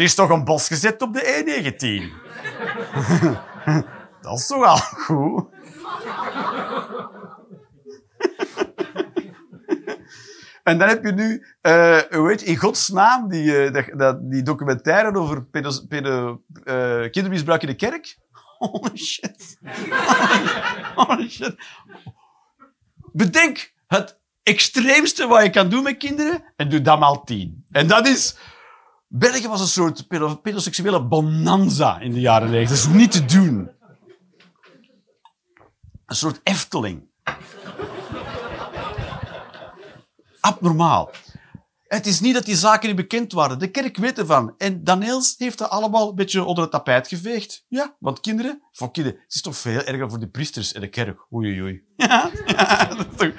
Er 0.00 0.06
is 0.06 0.14
toch 0.14 0.30
een 0.30 0.44
bos 0.44 0.66
gezet 0.66 1.02
op 1.02 1.12
de 1.12 1.22
E19. 1.22 1.84
Dat 4.22 4.38
is 4.38 4.46
toch 4.46 4.64
al 4.64 4.76
goed? 4.76 5.44
En 10.62 10.78
dan 10.78 10.88
heb 10.88 11.04
je 11.04 11.12
nu, 11.12 11.46
eh 11.60 11.98
hoe 12.10 12.28
heet 12.28 12.40
je, 12.40 12.46
in 12.46 12.56
godsnaam, 12.56 13.28
die, 13.28 13.66
eh, 13.66 13.98
dat, 13.98 14.30
die 14.30 14.42
documentaire 14.42 15.18
over 15.18 15.44
pedo, 15.88 16.42
eh, 16.64 17.10
kindermisbruik 17.10 17.62
in 17.62 17.68
de 17.68 17.74
kerk. 17.74 18.18
Holy 18.58 18.96
shit. 19.08 19.58
Holy 20.94 21.30
shit. 21.30 21.54
Bedenk 23.12 23.72
het 23.86 24.18
extreemste 24.42 25.26
wat 25.26 25.42
je 25.42 25.50
kan 25.50 25.68
doen 25.68 25.82
met 25.82 25.96
kinderen 25.96 26.44
en 26.56 26.68
doe 26.68 26.80
dat 26.80 26.98
maal 26.98 27.24
tien. 27.24 27.64
En 27.70 27.86
dat 27.86 28.06
is... 28.06 28.36
België 29.12 29.48
was 29.48 29.60
een 29.60 29.66
soort 29.66 30.08
pedo- 30.08 30.36
pedoseksuele 30.36 31.02
bonanza 31.02 31.98
in 32.00 32.12
de 32.12 32.20
jaren 32.20 32.50
90. 32.50 32.68
Dat 32.78 32.86
is 32.86 32.98
niet 33.00 33.12
te 33.12 33.24
doen. 33.24 33.70
Een 36.06 36.16
soort 36.16 36.40
Efteling. 36.42 37.08
Abnormaal. 40.40 41.10
Het 41.86 42.06
is 42.06 42.20
niet 42.20 42.34
dat 42.34 42.44
die 42.44 42.56
zaken 42.56 42.86
niet 42.86 42.96
bekend 42.96 43.32
waren. 43.32 43.58
De 43.58 43.70
kerk 43.70 43.96
weet 43.96 44.18
ervan. 44.18 44.54
En 44.58 44.84
Daniels 44.84 45.34
heeft 45.38 45.58
dat 45.58 45.70
allemaal 45.70 46.08
een 46.08 46.14
beetje 46.14 46.44
onder 46.44 46.62
het 46.62 46.72
tapijt 46.72 47.08
geveegd. 47.08 47.64
Ja, 47.68 47.96
want 47.98 48.20
kinderen, 48.20 48.62
voor 48.72 48.90
kinderen, 48.90 49.20
het 49.24 49.34
is 49.34 49.40
toch 49.42 49.56
veel 49.56 49.82
erger 49.82 50.08
voor 50.10 50.20
de 50.20 50.28
priesters 50.28 50.72
in 50.72 50.80
de 50.80 50.88
kerk. 50.88 51.26
Oei, 51.32 51.62
oei, 51.62 51.82
ja, 51.96 52.30
dat 52.88 53.06
is 53.10 53.16
toch... 53.16 53.32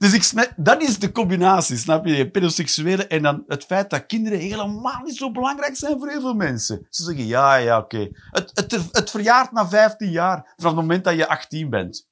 Dus 0.00 0.12
ik 0.12 0.22
snap, 0.22 0.52
dat 0.56 0.82
is 0.82 0.98
de 0.98 1.12
combinatie, 1.12 1.76
snap 1.76 2.06
je? 2.06 2.30
Pedoseksuele 2.30 3.06
en 3.06 3.22
dan 3.22 3.44
het 3.46 3.64
feit 3.64 3.90
dat 3.90 4.06
kinderen 4.06 4.38
helemaal 4.38 5.00
niet 5.04 5.16
zo 5.16 5.30
belangrijk 5.30 5.76
zijn 5.76 5.98
voor 5.98 6.08
heel 6.08 6.20
veel 6.20 6.34
mensen. 6.34 6.86
Ze 6.90 7.02
zeggen, 7.02 7.26
ja, 7.26 7.54
ja, 7.54 7.78
oké. 7.78 8.08
Het, 8.30 8.70
het, 8.92 9.10
verjaart 9.10 9.52
na 9.52 9.68
15 9.68 10.10
jaar, 10.10 10.52
vanaf 10.56 10.72
het 10.72 10.80
moment 10.80 11.04
dat 11.04 11.16
je 11.16 11.28
18 11.28 11.70
bent. 11.70 12.08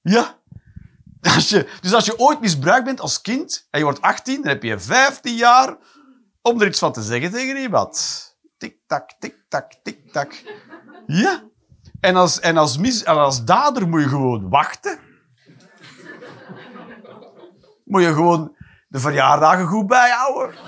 Ja. 0.00 0.38
Als 1.34 1.48
je, 1.48 1.68
dus 1.80 1.92
als 1.92 2.04
je 2.04 2.18
ooit 2.18 2.40
misbruikt 2.40 2.84
bent 2.84 3.00
als 3.00 3.20
kind 3.20 3.66
en 3.70 3.78
je 3.78 3.84
wordt 3.84 4.02
18, 4.02 4.36
dan 4.42 4.50
heb 4.50 4.62
je 4.62 4.78
15 4.78 5.34
jaar 5.34 5.76
om 6.42 6.60
er 6.60 6.66
iets 6.66 6.78
van 6.78 6.92
te 6.92 7.02
zeggen 7.02 7.30
tegen 7.30 7.56
iemand. 7.56 8.24
Tik-tak, 8.58 9.10
tik-tak, 9.18 9.72
tik-tak. 9.82 10.42
Ja. 11.06 11.42
En 12.00 12.16
als, 12.16 12.40
en, 12.40 12.56
als 12.56 12.78
mis, 12.78 13.02
en 13.02 13.16
als 13.16 13.44
dader 13.44 13.88
moet 13.88 14.00
je 14.00 14.08
gewoon 14.08 14.48
wachten. 14.48 15.09
Moet 17.90 18.02
je 18.02 18.12
gewoon 18.12 18.56
de 18.88 18.98
verjaardagen 18.98 19.66
goed 19.66 19.86
bijhouden. 19.86 20.56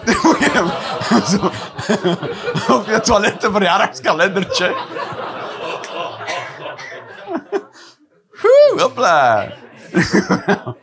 Op 2.79 2.87
je 2.87 3.01
toilet 3.03 3.45
een 3.45 3.53
verjaardagskalendertje. 3.53 4.75
Hopla. 8.77 9.53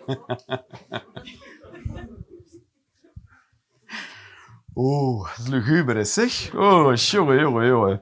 Oeh, 4.76 5.30
het 5.30 5.40
is 5.40 5.48
luguber, 5.48 5.96
hè, 5.96 6.04
zeg. 6.04 6.54
Oh, 6.56 6.96
jongen, 6.96 7.40
jongen, 7.40 7.68
jongen. 7.68 8.02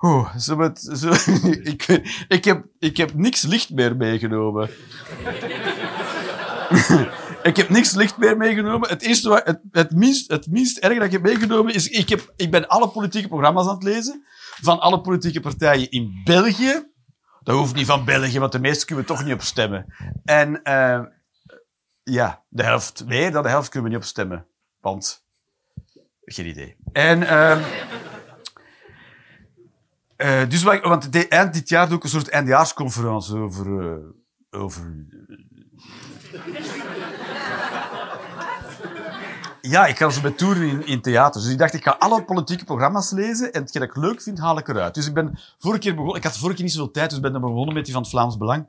Oeh, 0.00 0.36
zo 0.36 0.56
met, 0.56 0.80
zo, 0.80 1.12
ik, 1.72 1.86
ik, 2.28 2.44
heb, 2.44 2.64
ik 2.78 2.96
heb 2.96 3.14
niks 3.14 3.42
licht 3.42 3.70
meer 3.70 3.96
meegenomen. 3.96 4.70
Ik 7.42 7.56
heb 7.56 7.68
niks 7.68 7.94
licht 7.94 8.16
meer 8.16 8.36
meegenomen. 8.36 8.88
Het, 8.88 9.02
eerste 9.02 9.42
het, 9.44 9.60
het, 9.70 9.90
minst, 9.90 10.30
het 10.30 10.46
minst 10.46 10.78
erg 10.78 10.94
dat 10.94 11.04
ik 11.06 11.12
heb 11.12 11.22
meegenomen 11.22 11.74
is... 11.74 11.88
Ik, 11.88 12.08
heb, 12.08 12.32
ik 12.36 12.50
ben 12.50 12.68
alle 12.68 12.88
politieke 12.88 13.28
programma's 13.28 13.66
aan 13.66 13.74
het 13.74 13.82
lezen. 13.82 14.24
Van 14.60 14.80
alle 14.80 15.00
politieke 15.00 15.40
partijen 15.40 15.90
in 15.90 16.20
België. 16.24 16.90
Dat 17.42 17.56
hoeft 17.56 17.74
niet 17.74 17.86
van 17.86 18.04
België, 18.04 18.38
want 18.38 18.52
de 18.52 18.58
meeste 18.58 18.86
kunnen 18.86 19.04
we 19.04 19.10
toch 19.10 19.24
niet 19.24 19.34
op 19.34 19.42
stemmen. 19.42 19.94
En 20.24 20.62
eh, 20.62 21.00
ja, 22.02 22.42
de 22.48 22.62
helft 22.62 23.04
meer 23.06 23.32
dan 23.32 23.42
de 23.42 23.48
helft 23.48 23.68
kunnen 23.68 23.90
we 23.90 23.94
niet 23.96 24.04
op 24.04 24.10
stemmen. 24.10 24.46
Want... 24.80 25.24
Geen 26.24 26.46
idee. 26.46 26.76
En... 26.92 27.22
ehm, 27.22 27.62
eh, 30.16 30.48
dus 30.48 30.62
wat 30.62 30.80
want 30.80 31.12
de, 31.12 31.28
eind 31.28 31.54
dit 31.54 31.68
jaar 31.68 31.88
doe 31.88 31.96
ik 31.96 32.04
een 32.04 32.08
soort 32.10 32.28
eindjaarsconferentie 32.28 33.36
over... 33.36 33.92
eh, 33.92 34.60
over 34.60 35.06
ja, 39.62 39.86
ik 39.86 39.96
ga 39.96 40.10
ze 40.10 40.22
met 40.22 40.38
toeren 40.38 40.68
in, 40.68 40.86
in 40.86 41.00
theaters. 41.00 41.44
Dus 41.44 41.52
ik 41.52 41.58
dacht, 41.58 41.74
ik 41.74 41.82
ga 41.82 41.96
alle 41.98 42.24
politieke 42.24 42.64
programma's 42.64 43.10
lezen 43.10 43.52
en 43.52 43.62
hetgeen 43.62 43.82
dat 43.82 43.90
ik 43.90 43.96
leuk 43.96 44.22
vind, 44.22 44.38
haal 44.38 44.58
ik 44.58 44.68
eruit. 44.68 44.94
Dus 44.94 45.06
ik 45.06 45.14
ben 45.14 45.38
vorige 45.58 45.80
keer 45.80 45.92
begonnen... 45.92 46.16
Ik 46.16 46.24
had 46.24 46.36
vorige 46.36 46.54
keer 46.54 46.64
niet 46.64 46.74
zoveel 46.74 46.90
tijd, 46.90 47.08
dus 47.08 47.16
ik 47.16 47.22
ben 47.22 47.32
dan 47.32 47.40
begonnen 47.40 47.74
met 47.74 47.84
die 47.84 47.92
van 47.92 48.02
het 48.02 48.10
Vlaams 48.10 48.36
Belang. 48.36 48.66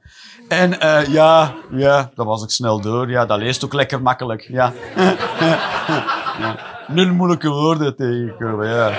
En 0.47 0.79
eh, 0.79 1.05
ja, 1.07 1.53
ja, 1.71 2.11
dat 2.15 2.25
was 2.25 2.43
ik 2.43 2.49
snel 2.49 2.81
door. 2.81 3.09
Ja, 3.09 3.25
dat 3.25 3.37
leest 3.37 3.65
ook 3.65 3.73
lekker 3.73 4.01
makkelijk. 4.01 4.41
Ja. 4.41 4.73
ja. 6.39 6.57
Nul 6.87 7.13
moeilijke 7.13 7.49
woorden 7.49 7.95
tegenkomen, 7.95 8.67
ja. 8.67 8.91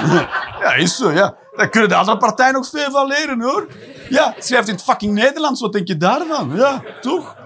Ja, 0.60 0.74
is 0.74 0.96
zo, 0.96 1.10
ja. 1.10 1.34
Daar 1.56 1.68
kunnen 1.68 1.88
de 1.88 1.94
andere 1.94 2.16
partijen 2.16 2.52
nog 2.52 2.68
veel 2.68 2.90
van 2.90 3.06
leren, 3.06 3.42
hoor. 3.42 3.66
Ja, 4.08 4.34
schrijft 4.38 4.68
in 4.68 4.74
het 4.74 4.82
fucking 4.82 5.14
Nederlands. 5.14 5.60
Wat 5.60 5.72
denk 5.72 5.88
je 5.88 5.96
daarvan? 5.96 6.56
Ja, 6.56 6.82
toch? 7.00 7.36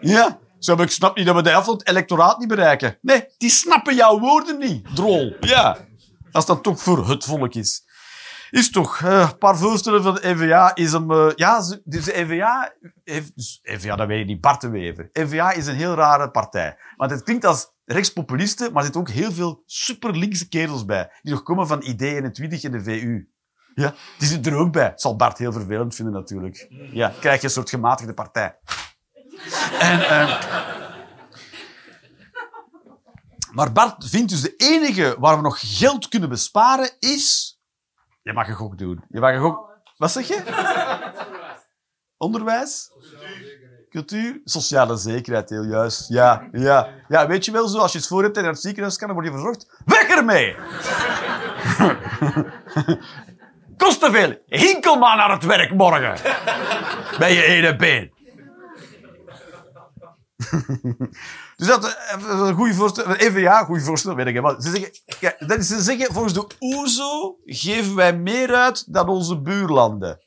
Ja. 0.00 0.38
Zo, 0.60 0.76
maar 0.76 0.84
ik 0.84 0.90
snap 0.90 1.16
niet 1.16 1.26
dat 1.26 1.34
we 1.34 1.42
de 1.42 1.50
helft 1.50 1.66
van 1.66 1.74
het 1.76 1.88
electoraat 1.88 2.38
niet 2.38 2.48
bereiken. 2.48 2.98
Nee, 3.00 3.26
die 3.38 3.50
snappen 3.50 3.94
jouw 3.94 4.18
woorden 4.18 4.58
niet, 4.58 4.94
drol. 4.94 5.36
Ja. 5.40 5.78
Als 6.32 6.46
dat 6.46 6.62
toch 6.62 6.80
voor 6.82 7.08
het 7.08 7.24
volk 7.24 7.54
is. 7.54 7.88
Is 8.50 8.70
toch, 8.70 9.00
eh, 9.00 9.28
een 9.30 9.38
paar 9.38 9.56
voorstellen 9.58 10.02
van 10.02 10.14
de 10.14 10.34
NVA 10.34 10.74
is 10.74 10.92
een... 10.92 11.10
eh, 11.10 11.28
ja, 11.34 11.58
dus 11.84 12.04
de 12.04 12.12
NVA 12.26 12.72
heeft... 13.04 13.36
Dus 13.36 13.58
NVA, 13.62 13.96
dat 13.96 14.06
weet 14.06 14.18
je 14.18 14.24
niet, 14.24 14.40
Bart 14.40 14.60
de 14.60 14.68
Wever. 14.68 15.08
NVA 15.12 15.52
is 15.52 15.66
een 15.66 15.74
heel 15.74 15.94
rare 15.94 16.30
partij. 16.30 16.76
Want 16.96 17.10
het 17.10 17.22
klinkt 17.22 17.44
als 17.44 17.72
rechtspopulisten, 17.84 18.66
maar 18.66 18.76
er 18.76 18.82
zitten 18.82 19.00
ook 19.00 19.08
heel 19.08 19.32
veel 19.32 19.62
super 19.66 20.16
linkse 20.16 20.48
kerels 20.48 20.84
bij. 20.84 21.10
Die 21.22 21.32
nog 21.32 21.42
komen 21.42 21.66
van 21.66 21.82
Idee 21.82 22.16
en 22.16 22.24
het 22.24 22.34
Twintig 22.34 22.62
en 22.62 22.72
de 22.72 22.82
VU. 22.82 23.28
Ja, 23.74 23.94
die 24.18 24.28
zitten 24.28 24.52
er 24.52 24.58
ook 24.58 24.72
bij. 24.72 24.92
Zal 24.94 25.16
Bart 25.16 25.38
heel 25.38 25.52
vervelend 25.52 25.94
vinden, 25.94 26.14
natuurlijk. 26.14 26.66
Ja, 26.92 27.12
krijg 27.20 27.40
je 27.40 27.46
een 27.46 27.52
soort 27.52 27.70
gematigde 27.70 28.14
partij. 28.14 28.58
En, 29.78 30.00
eh, 30.08 30.42
maar 33.52 33.72
Bart 33.72 34.04
vindt 34.08 34.30
dus 34.30 34.40
de 34.40 34.54
enige 34.56 35.16
waar 35.18 35.36
we 35.36 35.42
nog 35.42 35.58
geld 35.78 36.08
kunnen 36.08 36.28
besparen 36.28 36.90
is... 36.98 37.58
Je 38.22 38.32
mag 38.32 38.48
een 38.48 38.54
gok 38.54 38.78
doen. 38.78 39.04
Je 39.08 39.20
mag 39.20 39.34
een 39.34 39.40
gok... 39.40 39.68
Wat 39.96 40.10
zeg 40.10 40.28
je? 40.28 40.42
Onderwijs? 42.16 42.90
Cultuur? 43.90 44.40
Sociale 44.44 44.96
zekerheid, 44.96 45.50
heel 45.50 45.64
juist. 45.64 46.08
Ja, 46.08 46.48
ja. 46.52 46.88
Ja, 47.08 47.26
weet 47.26 47.44
je 47.44 47.52
wel 47.52 47.68
zo, 47.68 47.78
als 47.78 47.92
je 47.92 47.98
het 47.98 48.06
voor 48.06 48.22
hebt 48.22 48.36
en 48.36 48.42
naar 48.42 48.52
het 48.52 48.60
ziekenhuis 48.60 48.96
kan, 48.96 49.06
dan 49.06 49.16
word 49.16 49.28
je 49.28 49.32
verzorgd. 49.32 49.82
Weg 49.84 50.08
ermee! 50.08 50.56
Kost 53.76 54.00
te 54.00 54.10
veel. 54.10 54.38
Hinkel 54.46 54.96
naar 54.98 55.30
het 55.30 55.44
werk 55.44 55.74
morgen. 55.74 56.14
Bij 57.18 57.34
je 57.34 57.42
ene 57.42 57.76
been. 57.76 58.19
Dus 61.56 61.66
dat 61.66 61.84
eh, 61.84 62.18
is 62.18 62.24
een 62.24 62.54
goede 62.54 62.74
voorstel. 62.74 63.14
Even 63.14 63.40
ja, 63.40 63.64
goede 63.64 63.82
voorstel, 63.82 64.14
weet 64.14 64.26
ik. 64.26 64.42
Maar 64.42 64.60
ze 64.60 64.70
zeggen, 64.70 65.64
ze 65.64 65.82
zeggen, 65.82 66.12
volgens 66.14 66.34
de 66.34 66.46
OESO 66.60 67.38
geven 67.44 67.94
wij 67.94 68.16
meer 68.16 68.54
uit 68.54 68.92
dan 68.92 69.08
onze 69.08 69.40
buurlanden. 69.40 70.20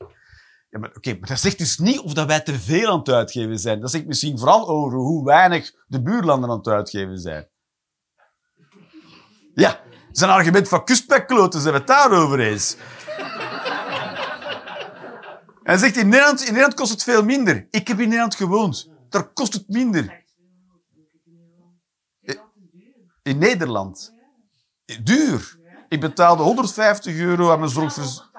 Ja, 0.69 0.79
oké, 0.95 1.17
maar 1.19 1.29
dat 1.29 1.39
zegt 1.39 1.57
dus 1.57 1.77
niet 1.77 1.99
of 1.99 2.13
dat 2.13 2.27
wij 2.27 2.39
te 2.39 2.59
veel 2.59 2.89
aan 2.89 2.99
het 2.99 3.09
uitgeven 3.09 3.59
zijn. 3.59 3.79
Dat 3.79 3.91
zegt 3.91 4.05
misschien 4.05 4.39
vooral 4.39 4.67
over 4.67 4.97
hoe 4.97 5.25
weinig 5.25 5.71
de 5.87 6.01
buurlanden 6.01 6.49
aan 6.49 6.57
het 6.57 6.67
uitgeven 6.67 7.17
zijn. 7.17 7.47
Ja, 9.53 9.69
dat 9.69 10.15
is 10.15 10.21
een 10.21 10.29
argument 10.29 10.67
van 10.67 10.85
kustbijkloten, 10.85 11.61
zijn 11.61 11.73
we 11.73 11.79
het 11.79 11.87
daarover 11.87 12.39
eens. 12.39 12.75
Hij 15.63 15.77
zegt, 15.77 15.97
in 15.97 16.09
Nederland, 16.09 16.39
in 16.39 16.45
Nederland 16.45 16.73
kost 16.73 16.91
het 16.91 17.03
veel 17.03 17.23
minder. 17.23 17.67
Ik 17.69 17.87
heb 17.87 17.97
in 17.99 18.03
Nederland 18.03 18.35
gewoond. 18.35 18.92
Daar 19.13 19.23
kost 19.23 19.53
het 19.53 19.67
minder. 19.67 20.23
In 23.23 23.37
Nederland. 23.37 24.13
Duur. 25.03 25.57
Ik 25.89 25.99
betaalde 25.99 26.43
150 26.43 27.15
euro 27.15 27.51
aan 27.51 27.59
mijn 27.59 27.71
zorgverzekering. 27.71 28.31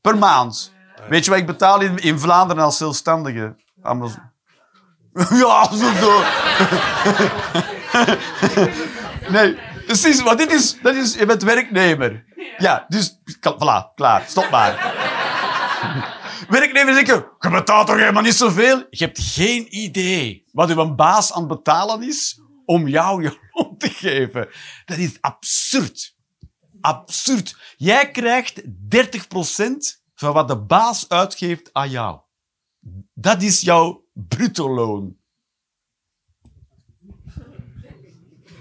Per 0.00 0.18
maand. 0.18 0.72
Weet 1.08 1.24
je 1.24 1.30
wat 1.30 1.38
ik 1.38 1.46
betaal 1.46 1.80
in, 1.80 1.96
in 1.98 2.18
Vlaanderen 2.18 2.62
als 2.62 2.76
zelfstandige? 2.76 3.56
Ja, 5.30 5.76
zo 5.76 5.92
door. 6.00 6.24
Nee, 9.34 9.58
precies. 9.86 10.22
Want 10.22 10.38
dit 10.38 10.52
is, 10.52 10.80
dat 10.82 10.94
is... 10.94 11.14
Je 11.14 11.26
bent 11.26 11.42
werknemer. 11.42 12.24
Ja, 12.58 12.84
dus... 12.88 13.18
Voilà, 13.24 13.94
klaar. 13.94 14.24
Stop 14.26 14.50
maar. 14.50 15.00
Werknemer 16.48 16.94
zeggen, 16.94 17.26
je 17.38 17.50
betaalt 17.50 17.86
toch 17.86 17.96
helemaal 17.96 18.22
niet 18.22 18.34
zoveel? 18.34 18.86
Je 18.90 19.04
hebt 19.04 19.20
geen 19.20 19.76
idee 19.76 20.44
wat 20.52 20.70
uw 20.70 20.94
baas 20.94 21.32
aan 21.32 21.48
het 21.48 21.48
betalen 21.48 22.02
is 22.02 22.40
om 22.64 22.88
jou 22.88 23.22
je 23.22 23.38
loon 23.52 23.76
te 23.76 23.88
geven. 23.88 24.48
Dat 24.84 24.98
is 24.98 25.18
absurd. 25.20 26.16
Absurd. 26.80 27.56
Jij 27.76 28.10
krijgt 28.10 28.62
30% 28.62 28.66
van 30.14 30.32
wat 30.32 30.48
de 30.48 30.58
baas 30.58 31.08
uitgeeft 31.08 31.72
aan 31.72 31.90
jou. 31.90 32.20
Dat 33.14 33.42
is 33.42 33.60
jouw 33.60 34.04
bruto 34.12 34.74
loon. 34.74 35.16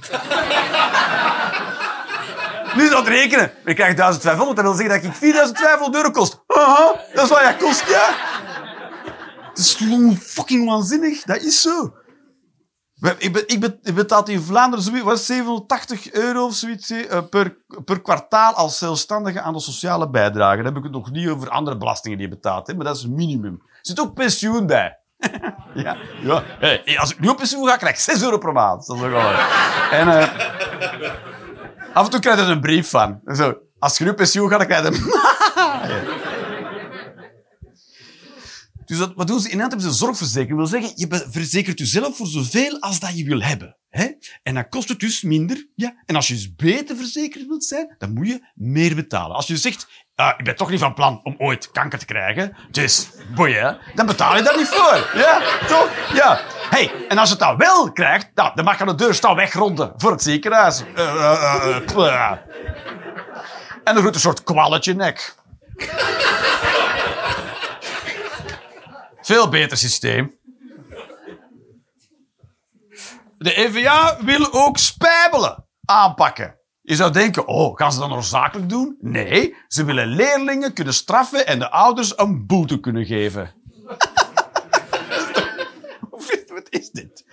Nu 2.75 2.89
dat 2.89 3.07
rekenen. 3.07 3.51
Ik 3.65 3.75
krijg 3.75 3.95
1500, 3.95 4.55
dat 4.55 4.65
wil 4.65 4.75
zeggen 4.75 5.01
dat 5.01 5.11
ik 5.11 5.17
4500 5.17 5.95
euro 5.95 6.11
kost. 6.11 6.40
Aha, 6.57 6.99
dat 7.13 7.23
is 7.23 7.29
wat 7.29 7.39
jij 7.39 7.55
kost, 7.55 7.89
ja. 7.89 8.09
Het 9.49 9.57
is 9.57 9.73
gewoon 9.73 10.17
fucking 10.17 10.69
waanzinnig. 10.69 11.23
Dat 11.23 11.41
is 11.41 11.61
zo. 11.61 11.93
Ik, 13.17 13.93
betaal 13.95 14.27
in 14.27 14.41
Vlaanderen 14.41 14.85
zoiets, 14.85 15.05
het, 15.05 15.19
780 15.19 16.11
euro 16.11 16.45
of 16.45 16.53
zoiets 16.53 16.89
eh, 16.89 17.19
per, 17.29 17.57
per 17.85 18.01
kwartaal 18.01 18.53
als 18.53 18.77
zelfstandige 18.77 19.41
aan 19.41 19.53
de 19.53 19.59
sociale 19.59 20.09
bijdrage. 20.09 20.55
Dan 20.55 20.65
heb 20.65 20.77
ik 20.77 20.83
het 20.83 20.91
nog 20.91 21.11
niet 21.11 21.29
over 21.29 21.49
andere 21.49 21.77
belastingen 21.77 22.17
die 22.17 22.27
je 22.27 22.33
betaalt, 22.33 22.67
hè, 22.67 22.73
maar 22.73 22.85
dat 22.85 22.95
is 22.95 23.01
het 23.01 23.11
minimum. 23.11 23.53
Er 23.53 23.79
zit 23.81 23.99
ook 23.99 24.13
pensioen 24.13 24.65
bij. 24.65 24.99
ja, 25.73 25.97
ja. 26.21 26.43
Als 26.97 27.11
ik 27.11 27.19
nu 27.19 27.27
op 27.27 27.37
pensioen 27.37 27.67
ga, 27.67 27.77
krijg 27.77 27.93
ik 27.93 27.99
6 27.99 28.23
euro 28.23 28.37
per 28.37 28.53
maand. 28.53 28.85
Dat 28.87 28.97
is. 28.97 29.03
En 29.91 30.19
eh, 30.19 30.29
af 31.93 32.05
en 32.05 32.11
toe 32.11 32.19
krijg 32.19 32.37
je 32.37 32.43
er 32.43 32.49
een 32.49 32.61
brief 32.61 32.89
van. 32.89 33.19
Zo, 33.25 33.57
als 33.79 33.97
je 33.97 34.03
nu 34.03 34.09
op 34.09 34.15
pensioen 34.15 34.49
gaat, 34.49 34.57
dan 34.59 34.67
krijg 34.67 34.83
je 34.83 34.89
een... 34.97 36.30
Dus 38.97 39.07
wat 39.15 39.27
doen 39.27 39.39
ze? 39.39 39.49
In 39.49 39.57
Nederland 39.57 39.71
hebben 39.71 39.93
zorgverzekering. 39.93 40.59
Dat 40.59 40.69
wil 40.69 40.79
zeggen, 40.79 40.99
je 40.99 41.29
verzekert 41.31 41.79
jezelf 41.79 42.17
voor 42.17 42.27
zoveel 42.27 42.79
als 42.79 42.99
dat 42.99 43.17
je 43.17 43.23
wil 43.23 43.41
hebben. 43.41 43.77
Hè? 43.89 44.07
En 44.43 44.53
dan 44.53 44.69
kost 44.69 44.89
het 44.89 44.99
dus 44.99 45.21
minder. 45.21 45.67
Ja. 45.75 45.93
En 46.05 46.15
als 46.15 46.27
je 46.27 46.33
dus 46.33 46.55
beter 46.55 46.95
verzekerd 46.95 47.47
wilt 47.47 47.63
zijn, 47.63 47.95
dan 47.97 48.13
moet 48.13 48.27
je 48.27 48.45
meer 48.53 48.95
betalen. 48.95 49.35
Als 49.35 49.47
je 49.47 49.57
zegt, 49.57 49.87
ah, 50.15 50.33
ik 50.37 50.45
ben 50.45 50.55
toch 50.55 50.69
niet 50.69 50.79
van 50.79 50.93
plan 50.93 51.19
om 51.23 51.35
ooit 51.37 51.71
kanker 51.71 51.99
te 51.99 52.05
krijgen, 52.05 52.55
dus 52.71 53.09
boeien, 53.35 53.77
dan 53.95 54.05
betaal 54.05 54.35
je 54.35 54.43
daar 54.43 54.57
niet 54.57 54.67
voor. 54.67 55.19
Ja, 55.19 55.41
toch? 55.67 55.89
Ja. 56.13 56.41
Hey, 56.69 56.91
en 57.07 57.17
als 57.17 57.29
je 57.29 57.35
het 57.35 57.43
dan 57.43 57.57
wel 57.57 57.91
krijgt, 57.91 58.29
nou, 58.35 58.51
dan 58.55 58.65
mag 58.65 58.79
je 58.79 58.85
de 58.85 58.95
deur 58.95 59.13
staan 59.13 59.35
wegronden 59.35 59.93
voor 59.97 60.11
het 60.11 60.21
ziekenhuis. 60.21 60.83
Eh, 60.95 61.03
eh, 61.05 61.81
eh, 61.95 62.31
en 63.83 63.93
dan 63.93 63.97
groeit 63.97 64.15
een 64.15 64.21
soort 64.21 64.43
kwalletje 64.43 64.93
nek. 64.93 65.35
Veel 69.21 69.49
beter 69.49 69.77
systeem. 69.77 70.39
De 73.37 73.53
EVA 73.53 74.17
wil 74.23 74.53
ook 74.53 74.77
spijbelen 74.77 75.65
aanpakken. 75.85 76.59
Je 76.81 76.95
zou 76.95 77.11
denken, 77.11 77.47
oh, 77.47 77.75
gaan 77.75 77.91
ze 77.91 77.99
dat 77.99 78.09
noodzakelijk 78.09 78.69
doen? 78.69 78.97
Nee, 78.99 79.55
ze 79.67 79.83
willen 79.83 80.07
leerlingen 80.07 80.73
kunnen 80.73 80.93
straffen 80.93 81.47
en 81.47 81.59
de 81.59 81.69
ouders 81.69 82.17
een 82.17 82.45
boete 82.45 82.79
kunnen 82.79 83.05
geven. 83.05 83.53
Wat 86.47 86.67
is 86.69 86.89
dit? 86.89 87.25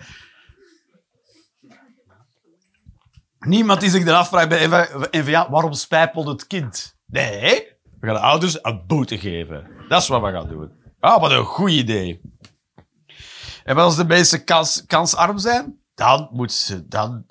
Niemand 3.39 3.79
die 3.79 3.89
zich 3.89 4.05
dan 4.05 4.15
afvraagt 4.15 4.49
bij 4.49 4.87
NVA, 5.11 5.49
waarom 5.49 5.73
spijpelt 5.73 6.27
het 6.27 6.47
kind? 6.47 6.97
Nee, 7.05 7.77
we 7.99 8.07
gaan 8.07 8.15
de 8.15 8.21
ouders 8.21 8.63
een 8.63 8.83
boete 8.87 9.17
geven. 9.17 9.67
Dat 9.87 10.01
is 10.01 10.07
wat 10.07 10.21
we 10.21 10.31
gaan 10.31 10.47
doen. 10.47 10.78
Ah, 10.99 11.21
wat 11.21 11.31
een 11.31 11.45
goed 11.45 11.71
idee. 11.71 12.21
En 13.63 13.77
als 13.77 13.95
de 13.95 14.05
mensen 14.05 14.43
kans, 14.43 14.85
kansarm 14.85 15.37
zijn, 15.37 15.81
dan 15.93 16.29
moeten 16.31 16.57
ze... 16.57 16.87
Dan, 16.87 17.25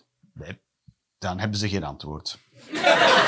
dan 1.19 1.39
hebben 1.39 1.59
ze 1.59 1.69
geen 1.69 1.85
antwoord. 1.85 2.39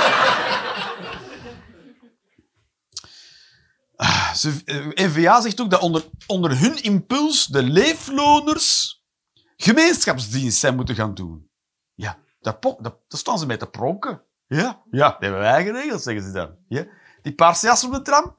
Ah, 4.00 4.32
eh, 4.64 4.86
NVA 5.06 5.40
zegt 5.40 5.60
ook 5.60 5.70
dat 5.70 5.80
onder, 5.80 6.04
onder 6.26 6.58
hun 6.58 6.82
impuls 6.82 7.46
de 7.46 7.62
leefloners 7.62 9.00
gemeenschapsdienst 9.56 10.58
zijn 10.58 10.76
moeten 10.76 10.94
gaan 10.94 11.14
doen. 11.14 11.50
Ja, 11.94 12.18
daar, 12.40 12.58
daar, 12.60 12.92
staan 13.08 13.38
ze 13.38 13.46
mee 13.46 13.56
te 13.56 13.66
pronken. 13.66 14.22
Ja, 14.46 14.82
ja, 14.90 15.10
dat 15.10 15.20
hebben 15.20 15.40
wij 15.40 15.64
geregeld, 15.64 16.02
zeggen 16.02 16.22
ze 16.22 16.32
dan. 16.32 16.56
Ja. 16.68 16.86
Die 17.22 17.34
paarse 17.34 17.66
jas 17.66 17.84
op 17.84 17.92
de 17.92 18.02
tram, 18.02 18.36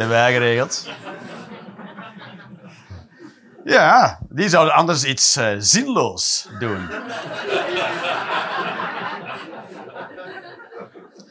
hebben 0.00 0.18
wij 0.18 0.32
geregeld. 0.32 0.88
Ja, 3.64 4.18
die 4.28 4.48
zouden 4.48 4.74
anders 4.74 5.04
iets 5.04 5.36
eh, 5.36 5.54
zinloos 5.58 6.48
doen. 6.58 6.88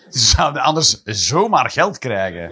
Die 0.10 0.22
zouden 0.22 0.62
anders 0.62 1.04
zomaar 1.04 1.70
geld 1.70 1.98
krijgen. 1.98 2.52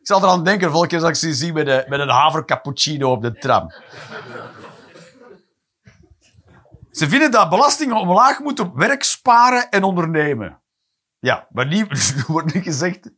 Ik 0.00 0.10
zal 0.10 0.22
eraan 0.22 0.44
denken 0.44 0.66
de 0.66 0.72
volgende 0.72 0.86
keer 0.86 0.98
dat 1.00 1.08
ik 1.08 1.14
ze 1.14 1.34
zie 1.34 1.52
met, 1.52 1.66
de, 1.66 1.84
met 1.88 2.00
een 2.00 2.08
haver 2.08 2.44
cappuccino 2.44 3.10
op 3.10 3.22
de 3.22 3.32
tram. 3.32 3.72
Ze 6.94 7.08
vinden 7.08 7.30
dat 7.30 7.48
belastingen 7.48 7.96
omlaag 7.96 8.38
moeten 8.38 8.64
op 8.64 8.76
werk 8.76 9.02
sparen 9.02 9.70
en 9.70 9.82
ondernemen. 9.82 10.62
Ja, 11.18 11.46
maar 11.50 11.66
niet, 11.66 12.14
wordt 12.26 12.54
niet 12.54 12.64
gezegd 12.64 13.10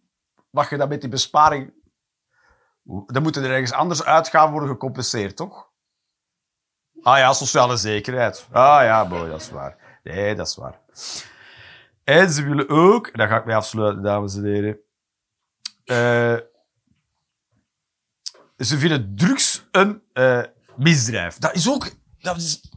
wat 0.51 0.69
je 0.69 0.77
dan 0.77 0.89
met 0.89 1.01
die 1.01 1.11
besparing... 1.11 1.75
Dan 2.83 3.23
moeten 3.23 3.45
er 3.45 3.51
ergens 3.51 3.73
anders 3.73 4.05
uitgaven 4.05 4.51
worden 4.51 4.69
gecompenseerd, 4.69 5.37
toch? 5.37 5.71
Ah 7.03 7.19
ja, 7.19 7.33
sociale 7.33 7.77
zekerheid. 7.77 8.49
Ah 8.53 8.83
ja, 8.83 9.09
boy, 9.09 9.29
dat 9.29 9.41
is 9.41 9.51
waar. 9.51 10.01
Nee, 10.03 10.35
dat 10.35 10.47
is 10.47 10.57
waar. 10.57 10.81
En 12.05 12.31
ze 12.31 12.43
willen 12.43 12.69
ook... 12.69 13.17
Daar 13.17 13.29
ga 13.29 13.37
ik 13.37 13.45
mee 13.45 13.57
afsluiten, 13.57 14.03
dames 14.03 14.37
en 14.37 14.45
heren. 14.45 14.79
Eh, 15.85 16.37
ze 18.67 18.79
vinden 18.79 19.17
drugs 19.17 19.67
een 19.71 20.03
eh, 20.13 20.43
misdrijf. 20.77 21.39
Dat 21.39 21.55
is 21.55 21.71
ook... 21.71 21.91
Dat 22.19 22.37
is, 22.37 22.76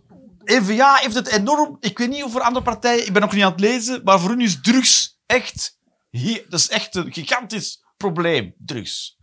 NVA 0.49 0.95
heeft 0.95 1.15
het 1.15 1.27
enorm... 1.27 1.77
Ik 1.79 1.97
weet 1.97 2.09
niet 2.09 2.23
of 2.23 2.31
voor 2.31 2.41
andere 2.41 2.65
partijen... 2.65 3.05
Ik 3.05 3.13
ben 3.13 3.21
nog 3.21 3.33
niet 3.33 3.43
aan 3.43 3.51
het 3.51 3.59
lezen, 3.59 4.01
maar 4.03 4.19
voor 4.19 4.29
hun 4.29 4.41
is 4.41 4.61
drugs 4.61 5.19
echt... 5.25 5.77
Hier, 6.09 6.45
dat 6.49 6.59
is 6.59 6.69
echt 6.69 6.95
een 6.95 7.13
gigantisch 7.13 7.83
probleem, 7.97 8.53
drugs. 8.57 9.17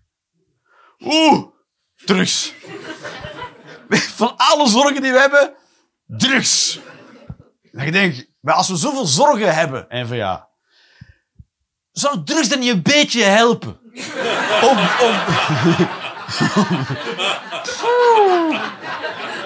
Oeh, 0.98 1.46
drugs. 2.04 2.52
Van 4.16 4.36
alle 4.36 4.68
zorgen 4.68 5.02
die 5.02 5.12
we 5.12 5.18
hebben, 5.18 5.54
drugs. 6.06 6.78
En 7.72 7.84
je 7.84 7.92
denkt, 7.92 8.30
maar 8.40 8.54
als 8.54 8.68
we 8.68 8.76
zoveel 8.76 9.06
zorgen 9.06 9.54
hebben, 9.54 9.86
NVA, 9.88 10.48
zou 11.92 12.24
drugs 12.24 12.48
dan 12.48 12.58
niet 12.58 12.72
een 12.72 12.82
beetje 12.82 13.22
helpen? 13.22 13.80
Om, 14.62 14.78
om... 15.00 15.14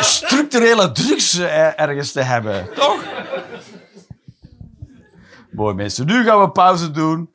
structurele 0.00 0.92
drugs 0.92 1.38
eh, 1.38 1.80
ergens 1.80 2.12
te 2.12 2.20
hebben, 2.20 2.68
toch? 2.74 3.04
Mooi 5.50 5.74
mensen, 5.74 6.06
nu 6.06 6.24
gaan 6.24 6.40
we 6.40 6.50
pauze 6.50 6.90
doen. 6.90 7.30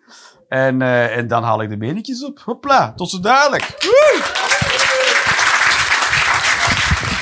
En, 0.50 0.82
eh, 0.82 1.18
en 1.18 1.28
dan 1.28 1.44
haal 1.44 1.62
ik 1.62 1.70
de 1.70 1.78
menetjes 1.78 2.24
op. 2.24 2.40
Hopla, 2.46 2.94
tot 2.94 3.10
zo 3.10 3.20
dadelijk. 3.20 3.64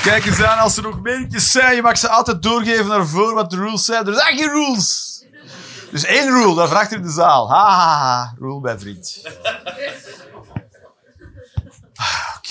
Kijk 0.02 0.26
eens 0.26 0.42
aan, 0.42 0.58
als 0.58 0.76
er 0.76 0.82
nog 0.82 1.00
menetjes 1.00 1.50
zijn, 1.50 1.74
je 1.74 1.82
mag 1.82 1.98
ze 1.98 2.08
altijd 2.08 2.42
doorgeven 2.42 2.86
naar 2.86 3.06
voren 3.06 3.34
wat 3.34 3.50
de 3.50 3.56
rules 3.56 3.84
zijn. 3.84 4.06
Er 4.06 4.14
zijn 4.14 4.36
geen 4.36 4.48
rules. 4.48 5.24
Dus 5.90 6.04
één 6.04 6.28
rule, 6.28 6.54
dat 6.54 6.68
vraagt 6.68 6.92
u 6.92 6.96
in 6.96 7.02
de 7.02 7.10
zaal. 7.10 7.50
Ha, 7.50 7.70
ha, 7.70 7.98
ha. 7.98 8.34
Rule 8.38 8.60
bij 8.60 8.78
vriend. 8.78 9.20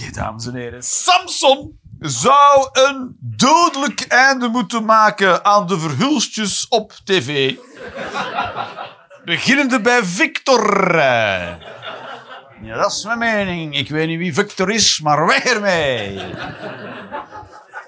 Dames 0.07 0.45
en 0.47 0.55
heren. 0.55 0.83
Samson 0.83 1.79
zou 1.99 2.69
een 2.71 3.17
dodelijk 3.19 4.01
einde 4.01 4.47
moeten 4.47 4.85
maken 4.85 5.45
aan 5.45 5.67
de 5.67 5.79
verhulstjes 5.79 6.67
op 6.67 6.91
tv. 7.03 7.55
Beginnende 9.25 9.81
bij 9.81 10.03
Victor. 10.03 10.95
Ja, 12.61 12.75
dat 12.77 12.91
is 12.91 13.03
mijn 13.05 13.17
mening. 13.19 13.77
Ik 13.77 13.89
weet 13.89 14.07
niet 14.07 14.17
wie 14.17 14.33
Victor 14.33 14.69
is, 14.69 14.99
maar 14.99 15.25
weg 15.25 15.43
ermee. 15.45 16.13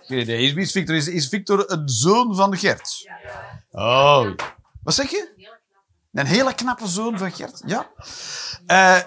Niet, 0.07 0.27
is- 0.27 0.53
wie 0.53 0.63
is 0.63 0.71
Victor? 0.71 0.95
Is, 0.95 1.07
is 1.07 1.27
Victor 1.27 1.71
een 1.71 1.89
zoon 1.89 2.35
van 2.35 2.57
Gert? 2.57 3.09
Oh. 3.71 4.27
Wat 4.83 4.93
zeg 4.95 5.09
je? 5.11 5.49
Een 6.13 6.25
hele 6.25 6.53
knappe 6.53 6.87
zoon 6.87 7.17
van 7.17 7.31
Gert? 7.31 7.61
Ja. 7.65 7.89
Eh 8.65 8.97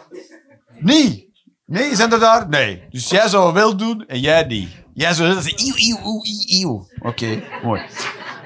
nee. 0.78 1.32
Nee, 1.74 1.96
zijn 1.96 2.12
er 2.12 2.20
daar? 2.20 2.48
Nee. 2.48 2.86
Dus 2.90 3.08
jij 3.08 3.28
zou 3.28 3.52
wel 3.52 3.76
doen 3.76 4.06
en 4.06 4.20
jij 4.20 4.44
niet. 4.44 4.70
Jij 4.92 5.14
zou 5.14 5.32
zeggen, 5.32 5.66
eeuw, 5.66 5.74
eeuw, 5.76 6.20
eeuw, 6.22 6.60
eeuw. 6.60 6.88
Oké, 7.00 7.42
mooi. 7.62 7.82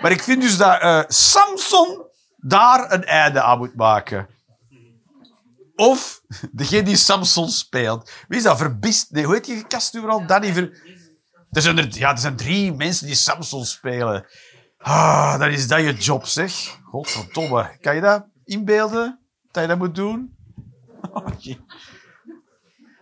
Maar 0.02 0.10
ik 0.10 0.22
vind 0.22 0.42
dus 0.42 0.56
dat 0.56 0.80
eh, 0.80 1.02
Samson 1.08 2.02
daar 2.36 2.92
een 2.92 3.04
einde 3.04 3.42
aan 3.42 3.58
moet 3.58 3.74
maken. 3.74 4.28
Of 5.76 6.20
degene 6.52 6.82
die 6.82 6.96
Samson 6.96 7.48
speelt. 7.48 8.10
Wie 8.28 8.38
is 8.38 8.44
dat? 8.44 8.58
Verbist? 8.58 9.10
Nee, 9.10 9.24
hoe 9.24 9.34
heet 9.34 9.44
die 9.44 9.54
nu 9.92 10.00
vooral? 10.00 10.26
Danny 10.26 10.52
Ver... 10.52 10.96
Er 11.50 11.62
zijn, 11.62 11.78
er, 11.78 11.88
ja, 11.90 12.10
er 12.10 12.18
zijn 12.18 12.36
drie 12.36 12.72
mensen 12.72 13.06
die 13.06 13.14
Samson 13.14 13.64
spelen. 13.64 14.26
Ah, 14.78 15.38
dat 15.38 15.48
is 15.48 15.68
dat 15.68 15.80
je 15.80 15.92
job, 15.92 16.26
zeg. 16.26 16.78
Godverdomme. 16.82 17.76
Kan 17.80 17.94
je 17.94 18.00
dat 18.00 18.24
inbeelden? 18.44 19.18
Dat 19.50 19.62
je 19.62 19.68
dat 19.68 19.78
moet 19.78 19.94
doen? 19.94 20.36
Oh, 21.12 21.26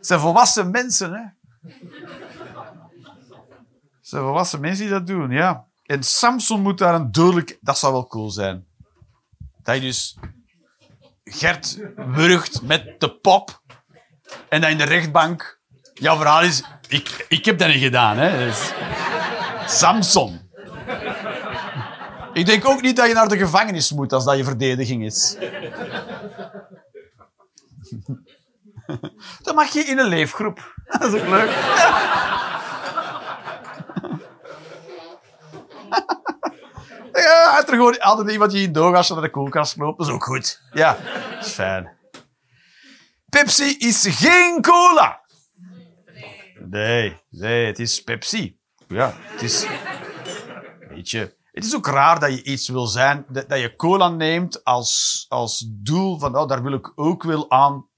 zijn 0.06 0.20
volwassen 0.20 0.70
mensen, 0.70 1.12
hè. 1.12 1.22
Zijn 4.00 4.22
volwassen 4.22 4.60
mensen 4.60 4.84
die 4.84 4.92
dat 4.92 5.06
doen, 5.06 5.30
ja. 5.30 5.64
En 5.86 6.02
Samson 6.02 6.62
moet 6.62 6.78
daar 6.78 6.94
een 6.94 7.12
duidelijk... 7.12 7.58
Dat 7.60 7.78
zou 7.78 7.92
wel 7.92 8.06
cool 8.06 8.30
zijn. 8.30 8.66
Dat 9.62 9.74
je 9.74 9.80
dus 9.80 10.16
Gert 11.24 11.78
wurgt 11.96 12.62
met 12.62 13.00
de 13.00 13.10
pop 13.10 13.62
en 14.48 14.60
dat 14.60 14.70
in 14.70 14.78
de 14.78 14.84
rechtbank... 14.84 15.60
Jouw 15.94 16.16
verhaal 16.16 16.42
is... 16.42 16.62
Ik, 16.88 17.26
ik 17.28 17.44
heb 17.44 17.58
dat 17.58 17.68
niet 17.68 17.82
gedaan, 17.82 18.16
hè. 18.16 18.46
Dus, 18.46 18.72
Samson. 19.66 20.40
Ik 22.32 22.46
denk 22.46 22.64
ook 22.64 22.80
niet 22.80 22.96
dat 22.96 23.08
je 23.08 23.14
naar 23.14 23.28
de 23.28 23.36
gevangenis 23.36 23.92
moet 23.92 24.12
als 24.12 24.24
dat 24.24 24.36
je 24.36 24.44
verdediging 24.44 25.04
is. 25.04 25.36
Dan 29.42 29.54
mag 29.54 29.68
je 29.68 29.80
in 29.80 29.98
een 29.98 30.08
leefgroep. 30.08 30.74
Dat 30.98 31.14
is 31.14 31.20
ook 31.20 31.28
leuk. 31.28 31.50
Ja, 37.12 37.58
er 37.58 37.68
gewoon 37.68 38.00
altijd 38.00 38.30
iemand 38.30 38.50
die 38.50 38.66
in 38.66 38.72
doorgas 38.72 39.10
naar 39.10 39.20
de 39.20 39.30
koelkast 39.30 39.76
loopt. 39.76 39.98
Dat 39.98 40.06
is 40.06 40.12
ook 40.12 40.24
goed. 40.24 40.62
Ja, 40.72 40.96
dat 41.34 41.46
is 41.46 41.52
fijn. 41.52 41.96
Pepsi 43.28 43.76
is 43.78 44.06
geen 44.08 44.62
cola. 44.62 45.20
Nee, 46.68 47.16
nee, 47.30 47.66
het 47.66 47.78
is 47.78 48.02
Pepsi. 48.02 48.58
Ja, 48.88 49.14
het 49.16 49.42
is... 49.42 49.66
Weet 50.88 51.10
je... 51.10 51.34
Het 51.56 51.64
is 51.64 51.76
ook 51.76 51.86
raar 51.86 52.20
dat 52.20 52.30
je 52.30 52.42
iets 52.42 52.68
wil 52.68 52.86
zijn, 52.86 53.26
dat 53.28 53.58
je 53.60 53.76
cola 53.76 54.08
neemt 54.08 54.64
als, 54.64 55.26
als 55.28 55.66
doel 55.68 56.18
van, 56.18 56.36
oh, 56.36 56.48
daar 56.48 56.62
wil 56.62 56.72
ik 56.72 56.92
ook 56.94 57.22
wel 57.22 57.50
aan. 57.50 57.88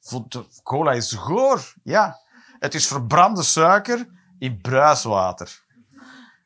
Cola 0.62 0.92
is 0.92 1.12
goor. 1.12 1.73
Ja. 1.83 2.18
Het 2.59 2.75
is 2.75 2.87
verbrande 2.87 3.42
suiker 3.42 4.09
in 4.38 4.61
bruiswater. 4.61 5.61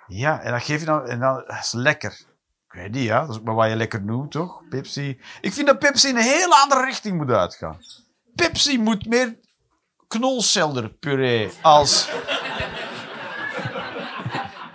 Ja, 0.07 0.41
en 0.41 0.53
dat 0.53 0.63
geef 0.63 0.81
je 0.81 0.87
dan, 0.87 1.07
en 1.07 1.21
dan, 1.21 1.35
dat 1.47 1.59
is 1.63 1.73
lekker. 1.73 2.13
Ik 2.67 2.73
weet 2.81 2.91
niet, 2.93 3.05
ja. 3.05 3.21
Dat 3.21 3.29
is 3.31 3.37
ook 3.37 3.45
maar 3.45 3.55
wat 3.55 3.69
je 3.69 3.77
lekker 3.77 4.03
noemt, 4.03 4.31
toch? 4.31 4.63
Pepsi. 4.69 5.21
Ik 5.41 5.53
vind 5.53 5.67
dat 5.67 5.79
Pepsi 5.79 6.09
in 6.09 6.17
een 6.17 6.23
heel 6.23 6.55
andere 6.55 6.85
richting 6.85 7.17
moet 7.17 7.31
uitgaan. 7.31 7.79
Pepsi 8.35 8.79
moet 8.79 9.07
meer 9.07 9.37
knolselderpuree 10.09 11.51
als... 11.63 12.09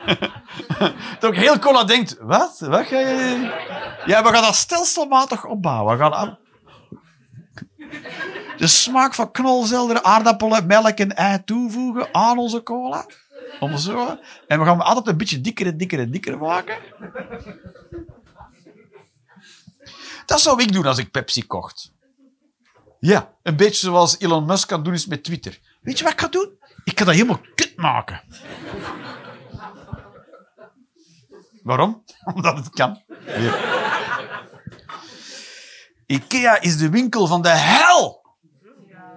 Dat 1.19 1.35
heel 1.35 1.59
cola 1.59 1.83
denkt, 1.83 2.17
wat? 2.19 2.59
Wat 2.59 2.85
ga 2.85 2.97
je... 2.99 3.39
Ja, 4.05 4.23
we 4.23 4.29
gaan 4.29 4.41
dat 4.41 4.55
stelselmatig 4.55 5.45
opbouwen. 5.45 5.97
We 5.97 6.03
gaan 6.03 6.13
aan- 6.13 6.37
de 8.57 8.67
smaak 8.67 9.13
van 9.13 9.31
knolselder, 9.31 10.03
aardappelen, 10.03 10.65
melk 10.65 10.97
en 10.97 11.15
ei 11.15 11.43
toevoegen 11.43 12.13
aan 12.13 12.37
onze 12.37 12.63
cola. 12.63 13.05
Om 13.59 13.77
zo. 13.77 14.17
En 14.47 14.59
we 14.59 14.65
gaan 14.65 14.77
hem 14.77 14.81
altijd 14.81 15.07
een 15.07 15.17
beetje 15.17 15.41
dikker 15.41 15.65
en 15.65 15.77
dikker 15.77 15.99
en 15.99 16.11
dikker 16.11 16.37
maken. 16.37 16.77
Dat 20.25 20.41
zou 20.41 20.61
ik 20.61 20.71
doen 20.71 20.85
als 20.85 20.97
ik 20.97 21.11
Pepsi 21.11 21.45
kocht. 21.45 21.91
Ja, 22.99 23.33
een 23.43 23.55
beetje 23.55 23.87
zoals 23.87 24.19
Elon 24.19 24.45
Musk 24.45 24.67
kan 24.67 24.83
doen 24.83 24.93
is 24.93 25.05
met 25.05 25.23
Twitter. 25.23 25.59
Weet 25.81 25.97
je 25.97 26.03
wat 26.03 26.13
ik 26.13 26.19
ga 26.19 26.27
doen? 26.27 26.57
Ik 26.83 26.99
ga 26.99 27.05
dat 27.05 27.13
helemaal 27.13 27.41
kut 27.55 27.73
maken. 27.75 28.21
Waarom? 31.63 32.03
Omdat 32.33 32.57
het 32.57 32.69
kan. 32.69 33.01
Ikea 36.05 36.61
is 36.61 36.77
de 36.77 36.89
winkel 36.89 37.27
van 37.27 37.41
de 37.41 37.49
hel. 37.49 38.26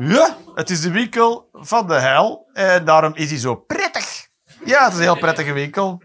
Ja, 0.03 0.37
het 0.55 0.71
is 0.71 0.81
de 0.81 0.91
winkel 0.91 1.49
van 1.53 1.87
de 1.87 1.95
hel. 1.95 2.49
En 2.53 2.85
daarom 2.85 3.15
is 3.15 3.31
hij 3.31 3.39
zo 3.39 3.55
prettig. 3.55 4.29
Ja, 4.65 4.85
het 4.85 4.93
is 4.93 4.99
een 4.99 5.05
heel 5.05 5.19
prettige 5.19 5.53
winkel. 5.53 6.03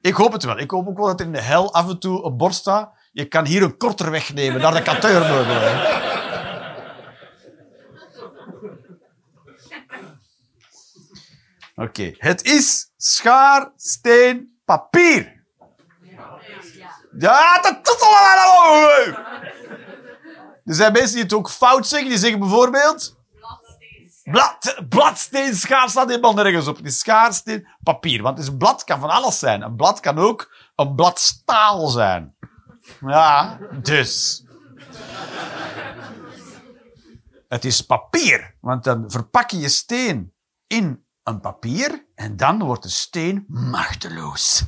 Ik 0.00 0.14
hoop 0.14 0.32
het 0.32 0.44
wel. 0.44 0.58
Ik 0.58 0.70
hoop 0.70 0.86
ook 0.88 0.96
wel 0.96 1.06
dat 1.06 1.20
er 1.20 1.26
in 1.26 1.32
de 1.32 1.40
hel 1.40 1.74
af 1.74 1.88
en 1.88 1.98
toe 1.98 2.24
een 2.24 2.36
bord 2.36 2.54
staat. 2.54 2.92
Je 3.12 3.24
kan 3.24 3.46
hier 3.46 3.62
een 3.62 3.76
korter 3.76 4.10
wegnemen, 4.10 4.60
naar 4.60 4.74
de 4.74 4.82
kanteurmeubelen. 4.82 5.98
Oké, 11.74 12.14
het 12.16 12.42
is 12.44 12.92
schaar, 12.96 13.72
steen, 13.76 14.60
papier. 14.64 15.44
Ja, 17.18 17.60
dat 17.60 18.00
allemaal. 18.00 19.28
Er 20.70 20.76
zijn 20.76 20.92
mensen 20.92 21.14
die 21.14 21.22
het 21.22 21.32
ook 21.32 21.50
fout 21.50 21.86
zeggen. 21.86 22.08
Die 22.08 22.18
zeggen 22.18 22.38
bijvoorbeeld... 22.38 23.18
Blad, 24.22 24.82
bladsteen, 24.88 25.54
schaar 25.54 25.88
staat 25.88 26.08
helemaal 26.08 26.34
nergens 26.34 26.66
op. 26.66 26.76
Het 26.76 26.86
is 26.86 26.98
schaar, 26.98 27.34
steen, 27.34 27.68
papier. 27.82 28.22
Want 28.22 28.46
een 28.48 28.56
blad 28.56 28.84
kan 28.84 29.00
van 29.00 29.10
alles 29.10 29.38
zijn. 29.38 29.62
Een 29.62 29.76
blad 29.76 30.00
kan 30.00 30.18
ook 30.18 30.52
een 30.74 30.94
blad 30.94 31.18
staal 31.18 31.88
zijn. 31.88 32.34
Ja, 33.00 33.58
dus... 33.82 34.44
Het 37.48 37.64
is 37.64 37.80
papier. 37.80 38.54
Want 38.60 38.84
dan 38.84 39.04
verpak 39.10 39.50
je 39.50 39.58
je 39.58 39.68
steen 39.68 40.32
in 40.66 41.04
een 41.22 41.40
papier 41.40 42.04
en 42.14 42.36
dan 42.36 42.62
wordt 42.62 42.82
de 42.82 42.88
steen 42.88 43.44
machteloos. 43.48 44.64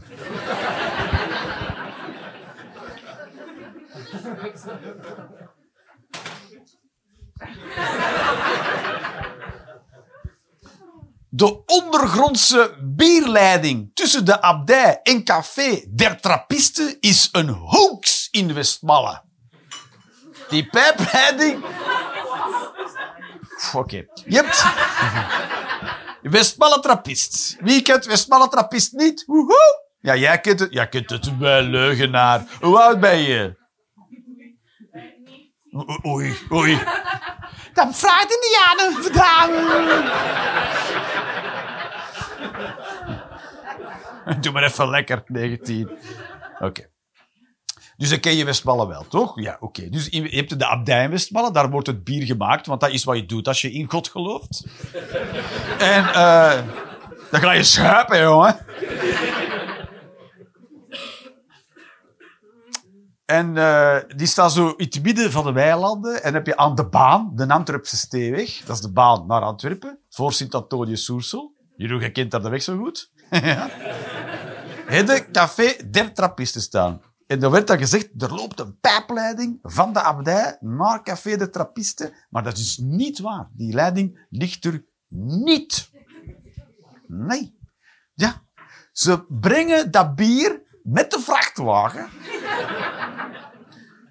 De 11.35 11.63
ondergrondse 11.67 12.77
bierleiding 12.83 13.91
tussen 13.95 14.25
de 14.25 14.43
abdij 14.43 15.01
en 15.03 15.25
café 15.25 15.85
der 15.89 16.21
Trappisten 16.21 16.97
is 17.01 17.29
een 17.33 17.49
hoax 17.49 18.29
in 18.31 18.55
Westmalle. 18.55 19.23
Die 20.49 20.67
pijpleiding... 20.67 21.65
Oké. 23.75 24.07
Je 24.25 24.37
hebt... 24.37 24.65
Westmalle 26.23 26.81
Trappist. 26.81 27.57
Wie 27.61 27.83
kent 27.83 28.05
Westmalle 28.05 28.49
Trappist 28.49 28.93
niet? 28.93 29.25
Woehoe! 29.27 29.81
Ja, 30.01 30.17
jij 30.17 30.41
kent 30.41 30.61
het. 30.61 30.73
Jij 30.73 30.89
kent 30.89 31.11
het 31.11 31.39
wel, 31.39 31.63
leugenaar. 31.63 32.45
Hoe 32.61 32.81
oud 32.81 33.01
ben 33.01 33.19
je? 33.19 33.61
O- 35.73 36.09
Oei, 36.11 36.37
Dan 37.75 37.95
vraagt 37.95 38.35
Indianen 38.35 39.03
vandaan. 39.03 39.51
Doe 44.41 44.53
maar 44.53 44.63
even 44.63 44.91
lekker, 44.91 45.23
19. 45.27 45.91
Oké. 46.61 46.91
Dus 47.97 48.11
dan 48.11 48.21
ken 48.21 48.37
je 48.37 48.45
Westmalle 48.45 48.89
wel, 48.89 49.07
toch? 49.09 49.41
Ja, 49.41 49.57
oké. 49.61 49.89
Dus 49.89 50.07
je 50.11 50.23
hebt 50.23 50.59
de 50.59 50.67
abdij 50.67 51.05
in 51.05 51.19
daar 51.53 51.71
wordt 51.71 51.87
het 51.87 52.05
bier 52.05 52.27
gemaakt, 52.27 52.67
want 52.67 52.81
dat 52.81 52.91
is 52.91 53.05
wat 53.05 53.17
je 53.17 53.27
doet 53.27 53.49
als 53.49 53.61
je 53.61 53.73
in 53.73 53.91
God 53.91 54.09
gelooft. 54.09 54.65
En 55.79 56.15
eh 56.15 56.59
dan 57.33 57.41
ga 57.41 57.53
je 57.53 57.63
schuipen, 57.63 58.21
jongen. 58.21 58.57
En 63.25 63.57
eh, 63.57 63.97
die 64.17 64.27
staat 64.27 64.53
zo 64.53 64.69
in 64.69 64.85
het 64.85 65.03
midden 65.03 65.33
van 65.33 65.45
de 65.45 65.53
weilanden. 65.53 66.23
En 66.23 66.35
heb 66.35 66.47
je 66.47 66.57
aan 66.57 66.75
de 66.75 66.89
baan, 66.89 67.33
de 67.35 67.49
Antwerpse 67.49 67.97
Steeweg. 67.97 68.65
Dat 68.65 68.77
is 68.77 68.83
de 68.83 68.93
baan 68.93 69.27
naar 69.27 69.43
Antwerpen, 69.43 69.99
voor 70.09 70.33
Sint-Antonius-Soersel. 70.33 71.55
Jeroen, 71.77 72.01
je 72.01 72.13
kent 72.13 72.31
daar 72.31 72.43
de 72.43 72.49
weg 72.49 72.63
zo 72.63 72.77
goed. 72.77 73.13
ja. 73.31 73.71
De 74.89 75.27
café 75.33 75.77
der 75.91 76.13
Trappisten 76.13 76.61
staan. 76.61 77.01
En 77.27 77.41
dan 77.41 77.51
werd 77.51 77.67
dan 77.67 77.79
gezegd, 77.79 78.23
er 78.23 78.35
loopt 78.35 78.61
een 78.61 78.79
pijpleiding 78.81 79.59
van 79.63 79.93
de 79.93 80.03
abdij 80.03 80.57
naar 80.61 81.03
café 81.03 81.37
der 81.37 81.51
Trappisten. 81.51 82.13
Maar 82.31 82.43
dat 82.43 82.57
is 82.57 82.79
niet 82.79 83.19
waar. 83.19 83.51
Die 83.53 83.75
leiding 83.75 84.27
ligt 84.31 84.65
er 84.65 84.85
niet. 85.45 85.91
Nee. 87.07 87.59
Ja. 88.15 88.43
Ze 88.93 89.25
brengen 89.29 89.91
dat 89.91 90.15
bier 90.15 90.63
met 90.83 91.11
de 91.11 91.21
vrachtwagen 91.21 92.11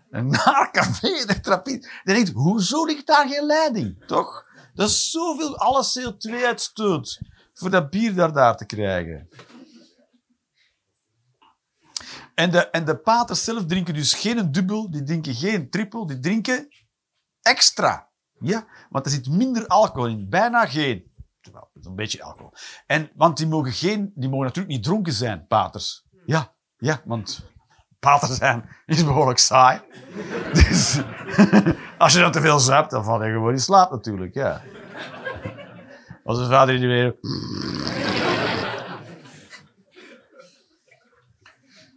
naar 0.10 0.70
café 0.72 1.26
der 1.26 1.42
Trappisten. 1.42 1.92
Dan 2.04 2.16
denkt, 2.16 2.32
hoezo 2.32 2.86
ligt 2.86 3.08
daar 3.08 3.28
geen 3.28 3.46
leiding? 3.46 4.06
Toch? 4.06 4.46
Dat 4.74 4.90
is 4.90 5.12
zoveel, 5.12 5.58
alle 5.58 5.86
CO2-uitstoot 5.86 7.22
voor 7.54 7.70
dat 7.70 7.90
bier 7.90 8.16
daar, 8.16 8.34
daar 8.34 8.58
te 8.58 8.66
krijgen. 8.66 9.30
En 12.36 12.52
de, 12.52 12.70
en 12.70 12.86
de 12.86 12.98
paters 12.98 13.44
zelf 13.44 13.66
drinken 13.66 13.94
dus 13.94 14.14
geen 14.14 14.52
dubbel, 14.52 14.92
die 14.92 15.04
drinken 15.04 15.36
geen 15.36 15.70
triple, 15.70 16.08
die 16.08 16.20
drinken 16.20 16.68
extra. 17.42 18.10
Ja, 18.40 18.68
want 18.90 19.06
er 19.06 19.12
zit 19.12 19.30
minder 19.30 19.68
alcohol 19.68 20.08
in. 20.08 20.30
Bijna 20.30 20.66
geen. 20.66 21.12
Wel, 21.52 21.70
een 21.74 21.96
beetje 21.96 22.24
alcohol. 22.24 22.54
En, 22.86 23.12
want 23.16 23.38
die 23.38 23.48
mogen, 23.48 23.72
geen, 23.72 24.12
die 24.16 24.30
mogen 24.30 24.46
natuurlijk 24.46 24.74
niet 24.74 24.84
dronken 24.84 25.14
zijn, 25.14 25.48
paters. 25.48 26.06
Ja, 26.26 26.56
ja, 26.82 27.02
want 27.06 27.52
pater 28.00 28.36
zijn 28.36 28.70
is 28.86 29.06
behoorlijk 29.06 29.40
saai. 29.40 29.82
Dus 30.54 31.00
als 31.98 32.14
je 32.14 32.20
dan 32.20 32.32
te 32.32 32.42
veel 32.42 32.60
zuipt, 32.60 32.92
dan 32.92 33.04
val 33.04 33.24
je 33.24 33.32
gewoon 33.32 33.52
in 33.52 33.60
slaap 33.60 33.92
natuurlijk, 33.92 34.34
ja. 34.34 34.62
Was 36.24 36.38
zijn 36.38 36.50
vader 36.50 36.76
in 36.76 36.82
de 36.82 36.88
weer. 36.88 37.16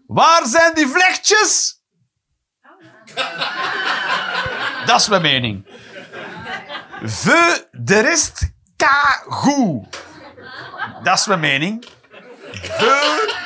Waar 0.06 0.46
zijn 0.46 0.74
die 0.74 0.86
vlechtjes? 0.86 1.82
Dat 4.86 5.00
is 5.00 5.08
mijn 5.08 5.22
mening. 5.22 5.66
Ve 7.02 7.68
de 7.70 8.00
rest 8.00 8.52
kagoe. 8.76 9.86
Dat 11.02 11.18
is 11.18 11.26
mijn 11.26 11.40
mening. 11.40 11.84
Ve, 12.52 13.43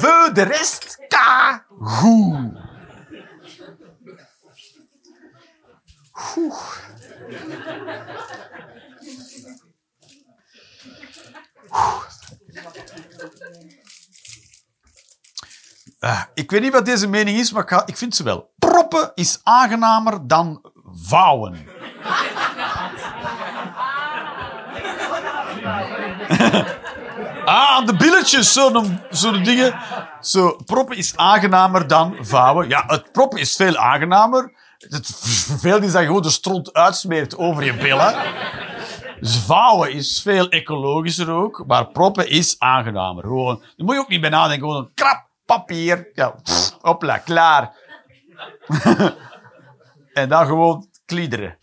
ve 0.00 0.30
de 0.32 0.42
rest 0.42 0.98
kagoe. 1.08 2.68
Ah, 16.00 16.22
ik 16.34 16.50
weet 16.50 16.60
niet 16.60 16.72
wat 16.72 16.84
deze 16.84 17.08
mening 17.08 17.38
is, 17.38 17.52
maar 17.52 17.72
ik, 17.72 17.82
ik 17.86 17.96
vind 17.96 18.14
ze 18.16 18.22
wel. 18.22 18.52
Proppen 18.58 19.12
is 19.14 19.40
aangenamer 19.42 20.26
dan 20.26 20.72
vouwen. 20.84 21.66
ah, 27.50 27.86
de 27.86 27.96
billetjes, 27.96 28.52
zo'n 28.52 29.00
zo 29.10 29.40
dingen. 29.40 29.74
Zo, 30.20 30.56
proppen 30.64 30.96
is 30.96 31.16
aangenamer 31.16 31.86
dan 31.86 32.16
vouwen. 32.20 32.68
Ja, 32.68 32.84
het 32.86 33.12
proppen 33.12 33.38
is 33.38 33.56
veel 33.56 33.76
aangenamer. 33.76 34.52
Het 34.78 35.06
vervelend 35.46 35.84
is 35.84 35.92
dat 35.92 36.00
je 36.00 36.06
gewoon 36.06 36.22
de 36.22 36.30
stront 36.30 36.72
uitsmeert 36.72 37.36
over 37.36 37.64
je 37.64 37.74
billen. 37.74 38.14
Dus 39.20 39.36
vouwen 39.36 39.92
is 39.92 40.22
veel 40.22 40.48
ecologischer 40.48 41.30
ook, 41.30 41.64
maar 41.66 41.86
proppen 41.86 42.28
is 42.28 42.58
aangenamer. 42.58 43.22
Gewoon, 43.22 43.58
daar 43.58 43.86
moet 43.86 43.94
je 43.94 44.00
ook 44.00 44.08
niet 44.08 44.20
bij 44.20 44.30
nadenken. 44.30 44.68
Gewoon 44.68 44.82
een 44.82 44.94
krap 44.94 45.28
papier. 45.44 46.10
Ja, 46.14 46.34
hopla, 46.80 47.18
klaar. 47.18 47.72
en 50.12 50.28
dan 50.28 50.46
gewoon 50.46 50.86
kliederen. 51.06 51.58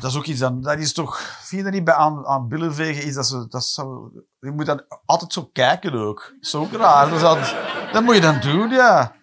Dat 0.00 0.10
is 0.10 0.16
ook 0.16 0.24
iets, 0.24 0.40
dan, 0.40 0.62
dat 0.62 0.78
is 0.78 0.92
toch... 0.92 1.20
Vind 1.20 1.50
je 1.50 1.62
dat 1.62 1.72
niet 1.72 1.84
bij 1.84 1.94
aan, 1.94 2.26
aan 2.26 2.48
billen 2.48 2.74
vegen? 2.74 3.02
Is 3.04 3.14
dat 3.14 3.26
zo, 3.26 3.46
dat 3.48 3.64
zo, 3.64 4.10
je 4.38 4.50
moet 4.50 4.66
dan 4.66 4.84
altijd 5.04 5.32
zo 5.32 5.50
kijken 5.52 5.94
ook. 5.94 6.34
Dat 6.40 6.54
ook 6.54 6.72
raar. 6.72 7.08
Dat, 7.08 7.18
is 7.18 7.24
altijd- 7.24 7.56
dat 7.92 8.02
moet 8.02 8.14
je 8.14 8.20
dan 8.20 8.40
doen, 8.40 8.70
ja. 8.70 9.14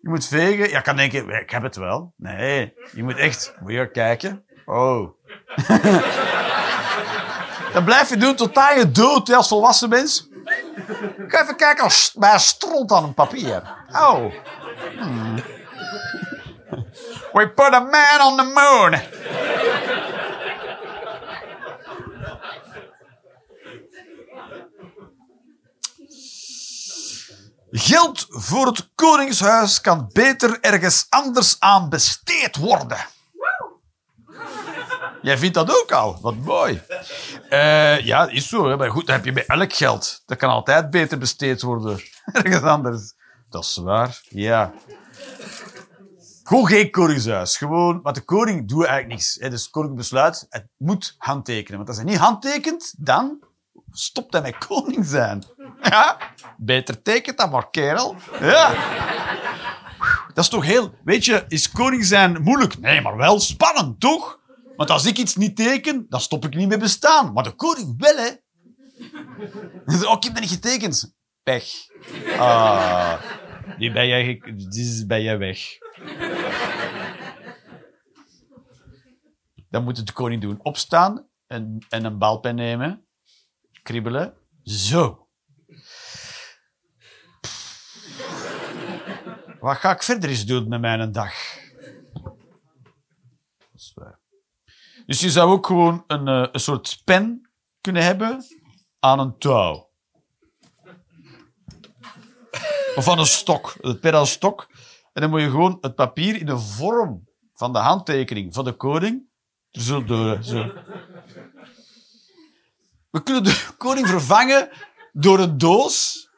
Je 0.00 0.08
moet 0.08 0.26
vegen. 0.26 0.68
Ja, 0.70 0.80
kan 0.80 0.96
denken, 0.96 1.28
ik 1.28 1.50
heb 1.50 1.62
het 1.62 1.76
wel. 1.76 2.12
Nee, 2.16 2.74
je 2.92 3.02
moet 3.02 3.16
echt... 3.16 3.54
Moet 3.60 3.72
je 3.72 3.90
kijken. 3.90 4.44
Oh. 4.64 5.08
Dat 7.72 7.84
blijf 7.84 8.08
je 8.08 8.16
doen 8.16 8.34
tot 8.34 8.54
je 8.54 8.90
dood 8.92 9.32
als 9.32 9.48
volwassen 9.48 9.88
mens. 9.88 10.28
Ga 11.28 11.42
even 11.42 11.56
kijken 11.56 11.84
als 11.84 12.14
bij 12.18 12.38
stront 12.38 12.92
aan 12.92 13.04
een 13.04 13.14
papier. 13.14 13.62
Oh. 13.92 14.32
Hmm. 14.98 15.34
We 17.32 17.50
put 17.50 17.74
a 17.74 17.80
man 17.80 18.20
on 18.20 18.36
the 18.36 18.44
moon. 18.54 19.00
Geld 27.78 28.26
voor 28.28 28.66
het 28.66 28.88
Koningshuis 28.94 29.80
kan 29.80 30.10
beter 30.12 30.60
ergens 30.60 31.06
anders 31.08 31.56
aan 31.58 31.88
besteed 31.88 32.56
worden. 32.56 32.98
Jij 35.22 35.38
vindt 35.38 35.54
dat 35.54 35.82
ook 35.82 35.92
al? 35.92 36.18
Wat 36.20 36.36
mooi. 36.36 36.82
Eh, 37.48 38.00
ja, 38.00 38.28
is 38.28 38.48
zo. 38.48 38.76
Maar 38.76 38.90
goed, 38.90 39.06
dat 39.06 39.16
heb 39.16 39.24
je 39.24 39.32
bij 39.32 39.46
elk 39.46 39.72
geld. 39.72 40.22
Dat 40.26 40.38
kan 40.38 40.50
altijd 40.50 40.90
beter 40.90 41.18
besteed 41.18 41.62
worden. 41.62 42.00
Ergens 42.32 42.62
anders. 42.62 43.12
Dat 43.50 43.64
is 43.64 43.76
waar. 43.76 44.20
Ja. 44.28 44.72
Gewoon 46.44 46.66
geen 46.66 46.90
koningshuis. 46.90 47.56
Gewoon, 47.56 48.02
want 48.02 48.14
de 48.14 48.24
koning 48.24 48.68
doet 48.68 48.84
eigenlijk 48.84 49.08
niks. 49.08 49.34
Dus 49.34 49.64
de 49.64 49.70
koning 49.70 49.96
besluit, 49.96 50.46
het 50.48 50.66
moet 50.76 51.14
handtekenen. 51.18 51.76
Want 51.76 51.88
als 51.88 51.98
hij 51.98 52.06
niet 52.06 52.18
handtekent, 52.18 52.94
dan 52.98 53.38
stopt 53.90 54.32
hij 54.32 54.42
met 54.42 54.66
koning 54.66 55.06
zijn. 55.06 55.44
Ja, 55.90 56.18
beter 56.56 57.02
tekent 57.02 57.38
dan 57.38 57.50
maar, 57.50 57.70
kerel. 57.70 58.16
Ja. 58.40 58.74
Dat 60.34 60.44
is 60.44 60.50
toch 60.50 60.64
heel... 60.64 60.94
Weet 61.04 61.24
je, 61.24 61.44
is 61.48 61.70
koning 61.70 62.04
zijn 62.04 62.42
moeilijk? 62.42 62.78
Nee, 62.78 63.00
maar 63.00 63.16
wel 63.16 63.40
spannend, 63.40 64.00
toch? 64.00 64.40
Want 64.76 64.90
als 64.90 65.06
ik 65.06 65.18
iets 65.18 65.36
niet 65.36 65.56
teken, 65.56 66.06
dan 66.08 66.20
stop 66.20 66.44
ik 66.44 66.54
niet 66.54 66.68
meer 66.68 66.78
bestaan. 66.78 67.32
Maar 67.32 67.44
de 67.44 67.54
koning 67.54 67.94
wel, 67.98 68.16
hè. 68.16 68.30
Oh, 70.06 70.16
ik 70.16 70.24
heb 70.24 70.40
niet 70.40 70.50
getekend. 70.50 71.14
Pech. 71.42 71.72
Ah, 72.38 73.22
die 73.78 73.92
ben 73.92 74.06
jij, 74.06 74.42
die 74.54 75.06
ben 75.06 75.22
jij 75.22 75.38
weg. 75.38 75.58
Dan 79.68 79.84
moet 79.84 80.06
de 80.06 80.12
koning 80.12 80.42
doen. 80.42 80.58
Opstaan 80.62 81.28
en, 81.46 81.78
en 81.88 82.04
een 82.04 82.18
balpen 82.18 82.54
nemen. 82.54 83.06
Kribbelen. 83.82 84.34
Zo. 84.62 85.25
Wat 89.66 89.76
ga 89.76 89.90
ik 89.90 90.02
verder 90.02 90.30
eens 90.30 90.46
doen 90.46 90.68
met 90.68 90.80
mijn 90.80 91.12
dag? 91.12 91.34
Dat 92.22 93.74
is 93.74 93.92
waar. 93.94 94.20
Dus 95.06 95.20
je 95.20 95.30
zou 95.30 95.50
ook 95.50 95.66
gewoon 95.66 96.04
een, 96.06 96.28
eh, 96.28 96.48
een 96.52 96.60
soort 96.60 97.00
pen 97.04 97.50
kunnen 97.80 98.02
hebben 98.02 98.44
aan 98.98 99.18
een 99.18 99.38
touw. 99.38 99.90
Of 102.94 103.08
aan 103.08 103.18
een 103.18 103.26
stok. 103.26 103.74
Een 103.80 104.00
pen 104.00 104.14
een 104.14 104.26
stok. 104.26 104.68
En 105.12 105.20
dan 105.22 105.30
moet 105.30 105.40
je 105.40 105.50
gewoon 105.50 105.78
het 105.80 105.94
papier 105.94 106.36
in 106.36 106.46
de 106.46 106.58
vorm 106.58 107.28
van 107.54 107.72
de 107.72 107.78
handtekening 107.78 108.54
van 108.54 108.64
de 108.64 108.72
koning 108.72 109.28
er 109.70 109.80
zo 109.80 110.04
door. 110.04 110.42
Zo. 110.42 110.72
We 113.10 113.22
kunnen 113.22 113.44
de 113.44 113.66
koning 113.78 114.06
vervangen 114.08 114.68
door 115.12 115.38
een 115.38 115.58
doos 115.58 116.28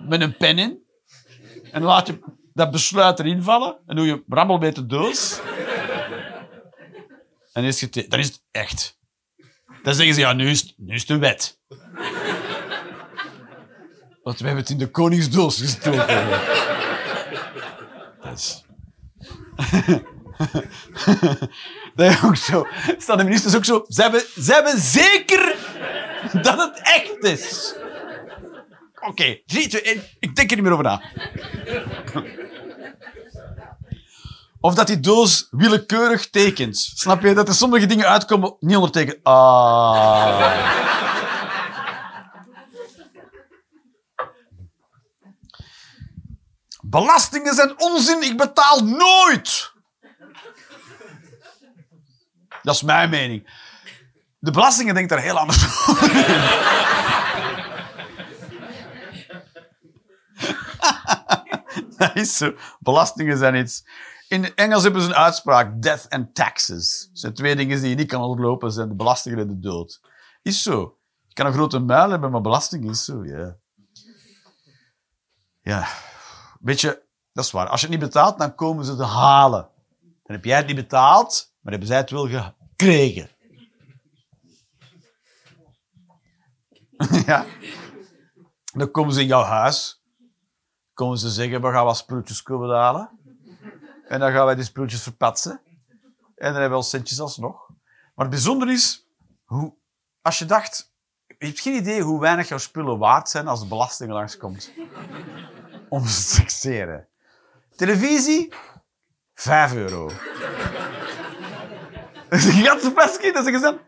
met 0.00 0.20
een 0.20 0.36
pen 0.36 0.58
in. 0.58 0.88
En 1.72 1.82
laat 1.82 2.06
je 2.06 2.18
dat 2.52 2.70
besluit 2.70 3.18
erin 3.18 3.42
vallen. 3.42 3.76
En 3.86 3.96
doe 3.96 4.06
je 4.06 4.22
rammel 4.28 4.58
met 4.58 4.74
de 4.74 4.86
doos. 4.86 5.40
En 7.52 7.64
is 7.64 7.80
het, 7.80 8.06
dan 8.08 8.18
is 8.18 8.26
het 8.26 8.42
echt. 8.50 8.98
Dan 9.82 9.94
zeggen 9.94 10.14
ze, 10.14 10.20
ja, 10.20 10.32
nu 10.32 10.48
is, 10.48 10.74
nu 10.76 10.94
is 10.94 11.08
een 11.08 11.20
wet. 11.20 11.60
Want 14.22 14.38
we 14.38 14.44
hebben 14.44 14.62
het 14.62 14.70
in 14.70 14.78
de 14.78 14.90
koningsdoos 14.90 15.60
gestoken. 15.60 16.28
Dat 18.22 18.38
is... 18.38 18.64
Dat 21.94 22.10
is 22.10 22.22
ook 22.24 22.36
zo. 22.36 22.66
Staan 22.98 23.18
de 23.18 23.24
ministers 23.24 23.56
ook 23.56 23.64
zo. 23.64 23.84
Ze 23.88 24.02
hebben, 24.02 24.22
ze 24.42 24.52
hebben 24.52 24.78
zeker 24.78 25.56
dat 26.42 26.58
het 26.58 26.80
echt 26.82 27.24
is. 27.24 27.74
Oké, 29.00 29.40
drie, 29.46 29.68
twee, 29.68 29.82
één. 29.82 30.02
Ik 30.18 30.36
denk 30.36 30.50
er 30.50 30.56
niet 30.56 30.64
meer 30.64 30.72
over 30.72 30.84
na. 30.84 31.02
Of 34.60 34.74
dat 34.74 34.86
die 34.86 35.00
doos 35.00 35.46
willekeurig 35.50 36.30
tekent. 36.30 36.76
Snap 36.76 37.22
je? 37.22 37.34
Dat 37.34 37.48
er 37.48 37.54
sommige 37.54 37.86
dingen 37.86 38.08
uitkomen 38.08 38.56
niet 38.60 38.76
ondertekend. 38.76 39.18
Ah. 39.22 40.88
Belastingen 46.80 47.54
zijn 47.54 47.80
onzin. 47.80 48.22
Ik 48.22 48.36
betaal 48.36 48.84
nooit. 48.84 49.72
Dat 52.62 52.74
is 52.74 52.82
mijn 52.82 53.10
mening. 53.10 53.50
De 54.38 54.50
belastingen 54.50 54.94
denkt 54.94 55.10
daar 55.10 55.20
heel 55.20 55.38
anders 55.38 55.64
over. 55.88 56.10
Is 62.14 62.36
zo. 62.36 62.52
Belastingen 62.78 63.38
zijn 63.38 63.54
iets. 63.54 63.84
In 64.28 64.54
Engels 64.54 64.82
hebben 64.82 65.02
ze 65.02 65.08
een 65.08 65.14
uitspraak: 65.14 65.82
death 65.82 66.08
and 66.08 66.34
taxes. 66.34 67.08
Dat 67.08 67.18
zijn 67.18 67.34
twee 67.34 67.56
dingen 67.56 67.80
die 67.80 67.88
je 67.88 67.94
niet 67.94 68.08
kan 68.08 68.22
onderlopen: 68.22 68.72
zijn 68.72 68.88
de 68.88 68.94
belastingen 68.94 69.38
en 69.38 69.48
de 69.48 69.58
dood. 69.58 70.00
Is 70.42 70.62
zo. 70.62 70.98
Je 71.26 71.34
kan 71.34 71.46
een 71.46 71.52
grote 71.52 71.78
muil 71.78 72.10
hebben, 72.10 72.30
maar 72.30 72.40
belasting 72.40 72.90
is 72.90 73.04
zo, 73.04 73.24
ja. 73.24 73.56
Ja. 75.60 75.88
Weet 76.60 76.80
je, 76.80 77.02
dat 77.32 77.44
is 77.44 77.50
waar. 77.50 77.68
Als 77.68 77.80
je 77.80 77.86
het 77.86 77.96
niet 77.96 78.04
betaalt, 78.04 78.38
dan 78.38 78.54
komen 78.54 78.84
ze 78.84 78.96
te 78.96 79.04
halen. 79.04 79.68
Dan 80.00 80.36
heb 80.36 80.44
jij 80.44 80.56
het 80.56 80.66
niet 80.66 80.76
betaald, 80.76 81.54
maar 81.60 81.72
hebben 81.72 81.88
zij 81.88 81.98
het 81.98 82.10
wel 82.10 82.28
gekregen. 82.28 83.30
ja. 87.26 87.46
Dan 88.72 88.90
komen 88.90 89.14
ze 89.14 89.20
in 89.20 89.26
jouw 89.26 89.42
huis. 89.42 89.99
Komen 91.00 91.18
ze 91.18 91.28
zeggen, 91.28 91.60
we 91.60 91.70
gaan 91.70 91.84
wat 91.84 91.96
spulletjes 91.96 92.42
komen 92.42 92.76
halen. 92.76 93.10
En 94.08 94.20
dan 94.20 94.32
gaan 94.32 94.44
wij 94.44 94.54
die 94.54 94.64
spulletjes 94.64 95.02
verpatsen. 95.02 95.52
En 95.52 95.60
dan 96.34 96.44
hebben 96.44 96.62
we 96.62 96.68
wel 96.68 96.82
centjes 96.82 97.20
alsnog. 97.20 97.68
Maar 98.14 98.26
het 98.26 98.30
bijzondere 98.30 98.72
is, 98.72 99.06
hoe, 99.44 99.74
als 100.22 100.38
je 100.38 100.44
dacht... 100.44 100.92
Je 101.26 101.46
hebt 101.46 101.60
geen 101.60 101.74
idee 101.74 102.02
hoe 102.02 102.20
weinig 102.20 102.48
jouw 102.48 102.58
spullen 102.58 102.98
waard 102.98 103.28
zijn 103.28 103.48
als 103.48 103.60
de 103.60 103.66
belasting 103.66 104.10
langskomt. 104.10 104.72
Om 105.88 106.06
ze 106.06 106.28
te 106.28 106.36
taxeren. 106.36 107.08
Televisie, 107.76 108.52
5 109.34 109.74
euro. 109.74 110.06
Dat 112.28 112.38
is 112.38 112.44
een 112.44 112.52
gigantische 112.52 113.32
dat 113.32 113.46
is. 113.46 113.60
Dat 113.60 113.78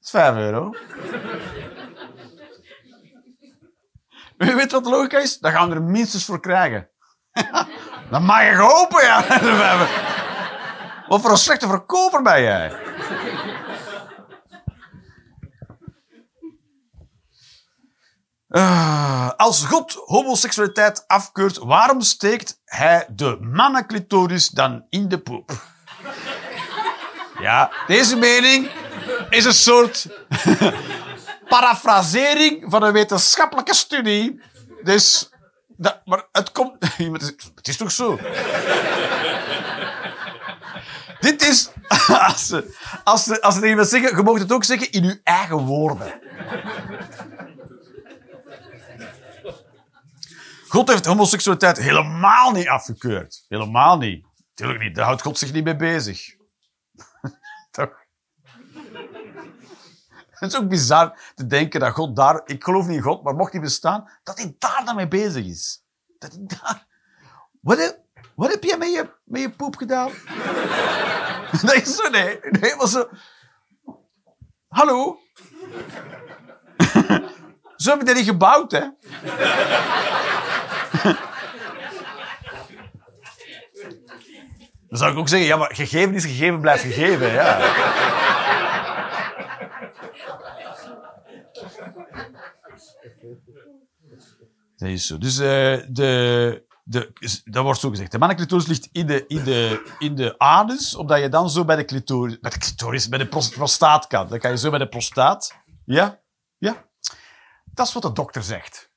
is 0.00 0.10
5 0.10 0.36
euro. 0.36 0.74
Weet 4.36 4.72
wat 4.72 4.84
de 4.84 4.90
logica 4.90 5.18
is? 5.18 5.38
Dan 5.38 5.52
gaan 5.52 5.68
we 5.68 5.74
er 5.74 5.82
minstens 5.82 6.24
voor 6.24 6.40
krijgen. 6.40 6.88
Dan 8.10 8.24
mag 8.24 8.42
je 8.42 8.56
hopen, 8.56 9.04
ja. 9.04 9.24
Wat 11.08 11.20
voor 11.20 11.30
een 11.30 11.36
slechte 11.36 11.66
verkoper 11.66 12.22
ben 12.22 12.42
jij? 12.42 12.72
Ah, 18.48 19.30
als 19.36 19.64
God 19.64 19.92
homoseksualiteit 20.04 21.04
afkeurt, 21.06 21.56
waarom 21.56 22.00
steekt 22.00 22.60
hij 22.64 23.06
de 23.10 23.38
mannenclitoris 23.40 24.48
dan 24.48 24.86
in 24.88 25.08
de 25.08 25.18
poep? 25.18 25.52
Ja, 27.40 27.70
deze 27.86 28.16
mening 28.16 28.70
is 29.30 29.44
een 29.44 29.52
soort 29.52 30.06
parafrasering 31.48 32.64
van 32.70 32.82
een 32.82 32.92
wetenschappelijke 32.92 33.74
studie. 33.74 34.40
Dus, 34.82 35.30
dat, 35.66 36.00
maar 36.04 36.24
het 36.32 36.52
komt... 36.52 36.72
Het 37.54 37.68
is 37.68 37.76
toch 37.76 37.90
zo? 37.90 38.18
Dit 41.20 41.42
is... 41.42 41.70
Als 42.26 42.46
ze, 42.46 42.74
als 43.04 43.24
ze, 43.24 43.42
als 43.42 43.54
ze 43.54 43.60
tegen 43.60 43.68
iemand 43.68 43.88
zeggen, 43.88 44.16
je 44.16 44.22
mag 44.22 44.38
het 44.38 44.52
ook 44.52 44.64
zeggen 44.64 44.90
in 44.90 45.04
uw 45.04 45.16
eigen 45.22 45.56
woorden. 45.56 46.20
God 50.68 50.88
heeft 50.88 51.04
homoseksualiteit 51.04 51.78
helemaal 51.78 52.52
niet 52.52 52.68
afgekeurd. 52.68 53.44
Helemaal 53.48 53.98
niet. 53.98 54.26
Tuurlijk 54.54 54.80
niet. 54.80 54.94
Daar 54.94 55.04
houdt 55.04 55.22
God 55.22 55.38
zich 55.38 55.52
niet 55.52 55.64
mee 55.64 55.76
bezig. 55.76 56.35
Het 60.40 60.52
is 60.52 60.58
ook 60.58 60.68
bizar 60.68 61.18
te 61.34 61.46
denken 61.46 61.80
dat 61.80 61.92
God 61.92 62.16
daar... 62.16 62.40
Ik 62.44 62.64
geloof 62.64 62.86
niet 62.86 62.96
in 62.96 63.02
God, 63.02 63.22
maar 63.22 63.34
mocht 63.34 63.52
hij 63.52 63.60
bestaan, 63.60 64.08
dat 64.22 64.38
hij 64.38 64.54
daar 64.58 64.82
dan 64.84 64.96
mee 64.96 65.08
bezig 65.08 65.46
is. 65.46 65.82
Dat 66.18 66.32
hij 66.32 66.42
daar... 66.46 66.86
Wat 67.60 67.78
heb, 67.78 67.98
wat 68.34 68.50
heb 68.50 68.64
jij 68.64 68.78
met 68.78 68.92
je, 68.92 69.08
met 69.24 69.40
je 69.40 69.50
poep 69.50 69.76
gedaan? 69.76 70.10
is 71.82 71.96
zo, 71.96 72.08
nee. 72.10 72.38
Nee, 72.60 72.76
maar 72.76 72.88
zo... 72.88 73.08
Hallo? 74.68 75.18
zo 77.76 77.90
heb 77.90 78.00
ik 78.00 78.06
dat 78.06 78.16
niet 78.16 78.24
gebouwd, 78.24 78.72
hè? 78.72 78.88
Dan 84.88 84.98
zou 84.98 85.12
ik 85.12 85.18
ook 85.18 85.28
zeggen, 85.28 85.48
ja, 85.48 85.56
maar 85.56 85.74
gegeven 85.74 86.14
is 86.14 86.24
gegeven, 86.24 86.60
blijft 86.60 86.82
gegeven. 86.82 87.32
Ja. 87.32 87.58
Dat 94.76 94.88
is 94.88 95.06
zo. 95.06 95.18
Dus 95.18 95.38
uh, 95.38 95.46
de, 95.88 96.64
de, 96.84 97.12
dat 97.44 97.62
wordt 97.62 97.80
zo 97.80 97.90
gezegd. 97.90 98.12
De 98.12 98.18
mannenclitoris 98.18 98.66
ligt 98.66 98.88
in 98.92 99.06
de, 99.06 99.24
in, 99.26 99.44
de, 99.44 99.90
in 99.98 100.14
de 100.14 100.38
anus, 100.38 100.94
omdat 100.94 101.20
je 101.20 101.28
dan 101.28 101.50
zo 101.50 101.64
bij 101.64 101.76
de 101.76 101.84
clitoris, 101.84 102.38
bij 102.40 102.50
de 102.50 102.58
clitoris, 102.58 103.08
bij 103.08 103.18
de 103.18 103.26
prostaat 103.26 104.06
kan. 104.06 104.28
Dan 104.28 104.38
kan 104.38 104.50
je 104.50 104.58
zo 104.58 104.70
bij 104.70 104.78
de 104.78 104.88
prostaat. 104.88 105.54
Ja? 105.84 106.20
Ja? 106.58 106.84
Dat 107.74 107.86
is 107.86 107.92
wat 107.92 108.02
de 108.02 108.12
dokter 108.12 108.42
zegt. 108.42 108.90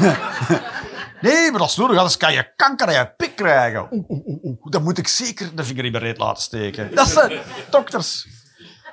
nee, 1.20 1.50
maar 1.50 1.60
is 1.60 1.76
nodig, 1.76 1.96
anders 1.96 2.16
kan 2.16 2.32
je 2.32 2.52
kanker 2.56 2.86
aan 2.86 2.92
je 2.92 3.14
pik 3.16 3.36
krijgen. 3.36 3.88
Oeh, 3.90 4.10
oeh, 4.10 4.44
oeh, 4.44 4.56
Dan 4.62 4.82
moet 4.82 4.98
ik 4.98 5.08
zeker 5.08 5.56
de 5.56 5.64
vinger 5.64 5.84
in 5.84 5.92
mijn 5.92 6.04
reet 6.04 6.18
laten 6.18 6.42
steken. 6.42 6.94
Dat 6.94 7.08
zijn 7.08 7.40
dokters. 7.70 8.26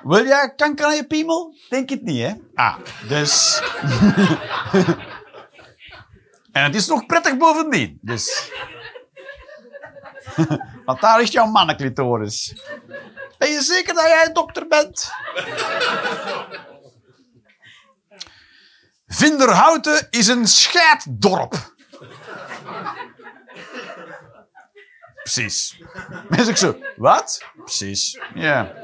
Wil 0.02 0.26
jij 0.26 0.52
kanker 0.56 0.86
aan 0.86 0.94
je 0.94 1.06
piemel? 1.06 1.54
Denk 1.68 1.90
het 1.90 2.02
niet, 2.02 2.26
hè? 2.26 2.34
Ah, 2.54 2.76
dus... 3.08 3.62
en 6.52 6.62
het 6.62 6.74
is 6.74 6.86
nog 6.86 7.06
prettig 7.06 7.36
bovendien, 7.36 7.98
dus... 8.00 8.50
Want 10.84 11.00
daar 11.00 11.18
ligt 11.18 11.32
jouw 11.32 11.46
mannenclitoris. 11.46 12.54
Ben 13.38 13.50
je 13.50 13.62
zeker 13.62 13.94
dat 13.94 14.04
jij 14.04 14.26
een 14.26 14.32
dokter 14.32 14.66
bent? 14.66 15.10
Vinderhouten 19.06 20.06
is 20.10 20.26
een 20.26 20.46
scheiddorp. 20.46 21.76
Precies. 25.22 25.80
Mensen 26.28 26.56
zo, 26.56 26.78
wat? 26.96 27.44
Precies. 27.64 28.20
Ja. 28.34 28.74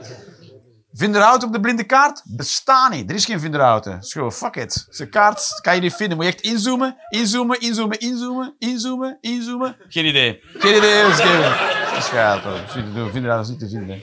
Vinderhouten 0.96 1.48
op 1.48 1.54
de 1.54 1.60
blinde 1.60 1.84
kaart? 1.84 2.22
Bestaan 2.24 2.90
niet. 2.90 3.10
Er 3.10 3.16
is 3.16 3.24
geen 3.24 3.40
Vinderhouten. 3.40 4.02
Schoon, 4.02 4.32
fuck 4.32 4.56
it. 4.56 4.86
Zijn 4.88 5.10
kaart 5.10 5.60
kan 5.62 5.74
je 5.74 5.80
niet 5.80 5.94
vinden. 5.94 6.16
Moet 6.16 6.26
je 6.26 6.32
echt 6.32 6.40
inzoomen, 6.40 6.96
inzoomen, 7.08 7.60
inzoomen, 7.60 7.98
inzoomen, 7.98 8.54
inzoomen, 8.58 9.18
inzoomen. 9.20 9.76
Geen 9.88 10.04
idee. 10.04 10.40
Geen 10.42 10.76
idee. 10.76 11.02
Dat 11.02 11.12
is 11.98 12.08
geen. 12.08 13.10
Vinderhouten 13.10 13.40
is 13.40 13.48
niet 13.48 13.58
te 13.58 13.68
vinden. 13.68 14.02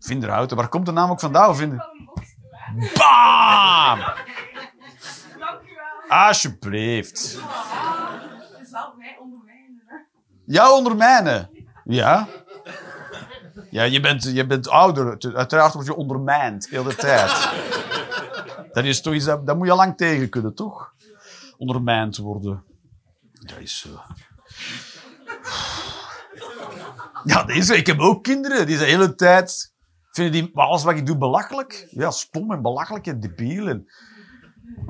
Vinderhouten. 0.00 0.56
Waar 0.56 0.68
komt 0.68 0.86
de 0.86 0.92
naam 0.92 1.10
ook 1.10 1.20
vandaan? 1.20 1.56
Vinder... 1.56 1.94
Bam! 2.94 4.00
Alsjeblieft. 6.08 7.18
Is 7.18 8.70
wel 8.70 8.94
mij 8.98 9.16
onderwijnen, 9.20 9.82
hè. 9.86 9.96
Jou 10.46 10.76
ondermijnen. 10.76 11.50
Ja. 11.84 12.28
Ja, 13.70 13.82
je 13.82 14.00
bent, 14.00 14.24
je 14.24 14.46
bent 14.46 14.68
ouder. 14.68 15.34
Uiteraard 15.34 15.74
word 15.74 15.86
je 15.86 15.94
ondermijnd, 15.94 16.68
heel 16.68 16.82
de 16.82 16.94
tijd. 16.94 17.48
Dat 18.72 18.84
is 18.84 19.00
toch 19.00 19.14
iets, 19.14 19.24
dat, 19.24 19.56
moet 19.56 19.66
je 19.66 19.74
lang 19.74 19.96
tegen 19.96 20.28
kunnen, 20.28 20.54
toch? 20.54 20.92
Ondermijnd 21.56 22.16
worden. 22.16 22.64
Dat 23.32 23.58
is 23.58 23.78
zo. 23.78 23.88
Ja, 27.24 27.48
is. 27.48 27.70
Ik 27.70 27.86
heb 27.86 27.98
ook 27.98 28.22
kinderen 28.22 28.66
die 28.66 28.78
de 28.78 28.84
hele 28.84 29.14
tijd... 29.14 29.74
Vinden 30.10 30.32
die 30.32 30.50
alles 30.54 30.82
wat 30.82 30.94
ik 30.94 31.06
doe 31.06 31.16
belachelijk? 31.16 31.88
Ja, 31.90 32.10
stom 32.10 32.52
en 32.52 32.62
belachelijk 32.62 33.06
en 33.06 33.20
debiel. 33.20 33.68
En 33.68 33.86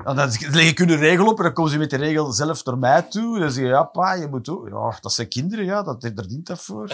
dan 0.03 0.31
leg 0.51 0.69
ik 0.69 0.77
hun 0.77 0.89
een 0.89 0.97
regel 0.97 1.27
op 1.27 1.37
en 1.37 1.43
dan 1.43 1.53
komen 1.53 1.71
ze 1.71 1.77
met 1.77 1.89
de 1.89 1.97
regel 1.97 2.31
zelf 2.31 2.65
naar 2.65 2.77
mij 2.77 3.01
toe. 3.01 3.35
En 3.35 3.41
dan 3.41 3.51
zeg 3.51 3.63
je, 3.63 3.69
ja 3.69 3.83
pa, 3.83 4.13
je 4.13 4.27
moet 4.27 4.49
ook... 4.49 4.67
Ja, 4.67 4.97
dat 5.01 5.13
zijn 5.13 5.27
kinderen, 5.27 5.65
ja, 5.65 5.83
dat, 5.83 6.01
daar 6.01 6.27
dient 6.27 6.47
dat 6.47 6.61
voor. 6.61 6.91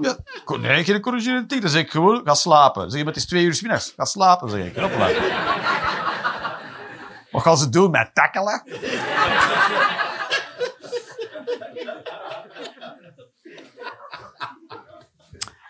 Ja, 0.00 0.16
nee, 0.58 0.84
geen 0.84 1.00
corrigerende 1.00 1.46
tik. 1.46 1.60
Dan 1.60 1.70
zeg 1.70 1.82
ik 1.82 1.90
gewoon, 1.90 2.20
ga 2.24 2.34
slapen. 2.34 2.82
Zeg 2.90 2.98
je, 2.98 3.04
maar 3.04 3.14
het 3.14 3.22
is 3.22 3.28
twee 3.28 3.44
uur 3.44 3.54
's 3.54 3.60
middags. 3.60 3.92
Ga 3.96 4.04
slapen, 4.04 4.50
zeg 4.50 4.64
ik. 4.64 4.74
Wat 7.30 7.42
gaan 7.42 7.58
ze 7.58 7.68
doen? 7.68 7.90
Mij 7.90 8.10
takkelen? 8.12 8.62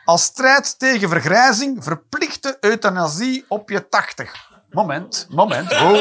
Als 0.04 0.22
strijd 0.22 0.78
tegen 0.78 1.08
vergrijzing 1.08 1.84
verplichte 1.84 2.56
euthanasie 2.60 3.44
op 3.48 3.70
je 3.70 3.88
tachtig. 3.88 4.46
Moment, 4.70 5.26
moment. 5.30 5.72
Oh, 5.72 5.80
oh, 5.80 5.92
oh, 5.92 5.98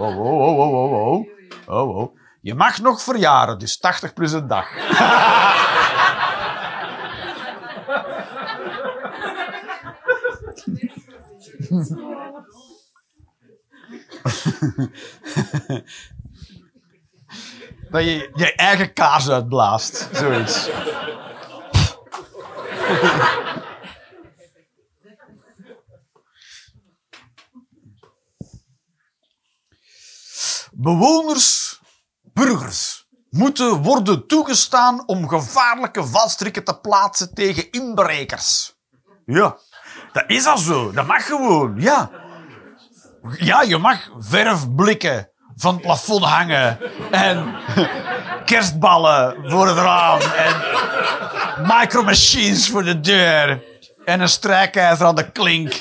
oh, 0.00 0.18
oh, 0.18 0.18
oh, 0.18 0.58
oh, 0.58 0.72
oh, 0.72 0.92
oh, 0.92 1.26
oh, 1.66 1.96
oh. 1.96 2.18
Je 2.42 2.54
mag 2.54 2.78
nog 2.78 3.02
verjaren, 3.02 3.58
dus 3.58 3.78
80 3.78 4.12
plus 4.12 4.32
een 4.32 4.46
dag. 4.46 4.68
Dat 17.90 18.04
je 18.04 18.30
je 18.34 18.54
eigen 18.54 18.92
kaas 18.92 19.30
uitblaast. 19.30 20.08
Zoiets. 20.12 20.70
Bewoners, 30.72 31.79
burgers, 32.32 33.06
moeten 33.30 33.82
worden 33.82 34.26
toegestaan 34.26 35.06
om 35.06 35.28
gevaarlijke 35.28 36.06
valstrikken 36.06 36.64
te 36.64 36.78
plaatsen 36.80 37.34
tegen 37.34 37.70
inbrekers. 37.70 38.74
Ja, 39.24 39.56
dat 40.12 40.24
is 40.26 40.46
al 40.46 40.58
zo. 40.58 40.92
Dat 40.92 41.06
mag 41.06 41.26
gewoon, 41.26 41.74
ja. 41.80 42.10
Ja, 43.38 43.62
je 43.62 43.78
mag 43.78 44.10
verfblikken 44.18 45.30
van 45.56 45.74
het 45.74 45.82
plafond 45.82 46.24
hangen. 46.24 46.78
En 47.10 47.54
kerstballen 48.44 49.36
voor 49.50 49.66
het 49.66 49.76
raam. 49.76 50.20
En 50.20 50.54
micromachines 51.66 52.68
voor 52.68 52.84
de 52.84 53.00
deur. 53.00 53.62
En 54.04 54.20
een 54.20 54.28
strijkijzer 54.28 55.06
aan 55.06 55.14
de 55.14 55.30
klink. 55.30 55.72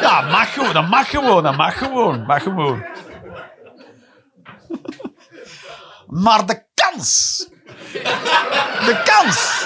Ja, 0.00 0.20
mag 0.20 0.54
gewoon. 0.54 0.72
Dat 0.72 0.88
mag 0.88 1.10
gewoon. 1.10 1.42
Dat 1.42 1.56
mag 1.56 1.78
gewoon. 1.78 2.26
Mag 2.26 2.42
gewoon. 2.42 2.84
Maar 6.06 6.46
de 6.46 6.64
kans. 6.74 7.38
De 8.84 9.02
kans. 9.04 9.64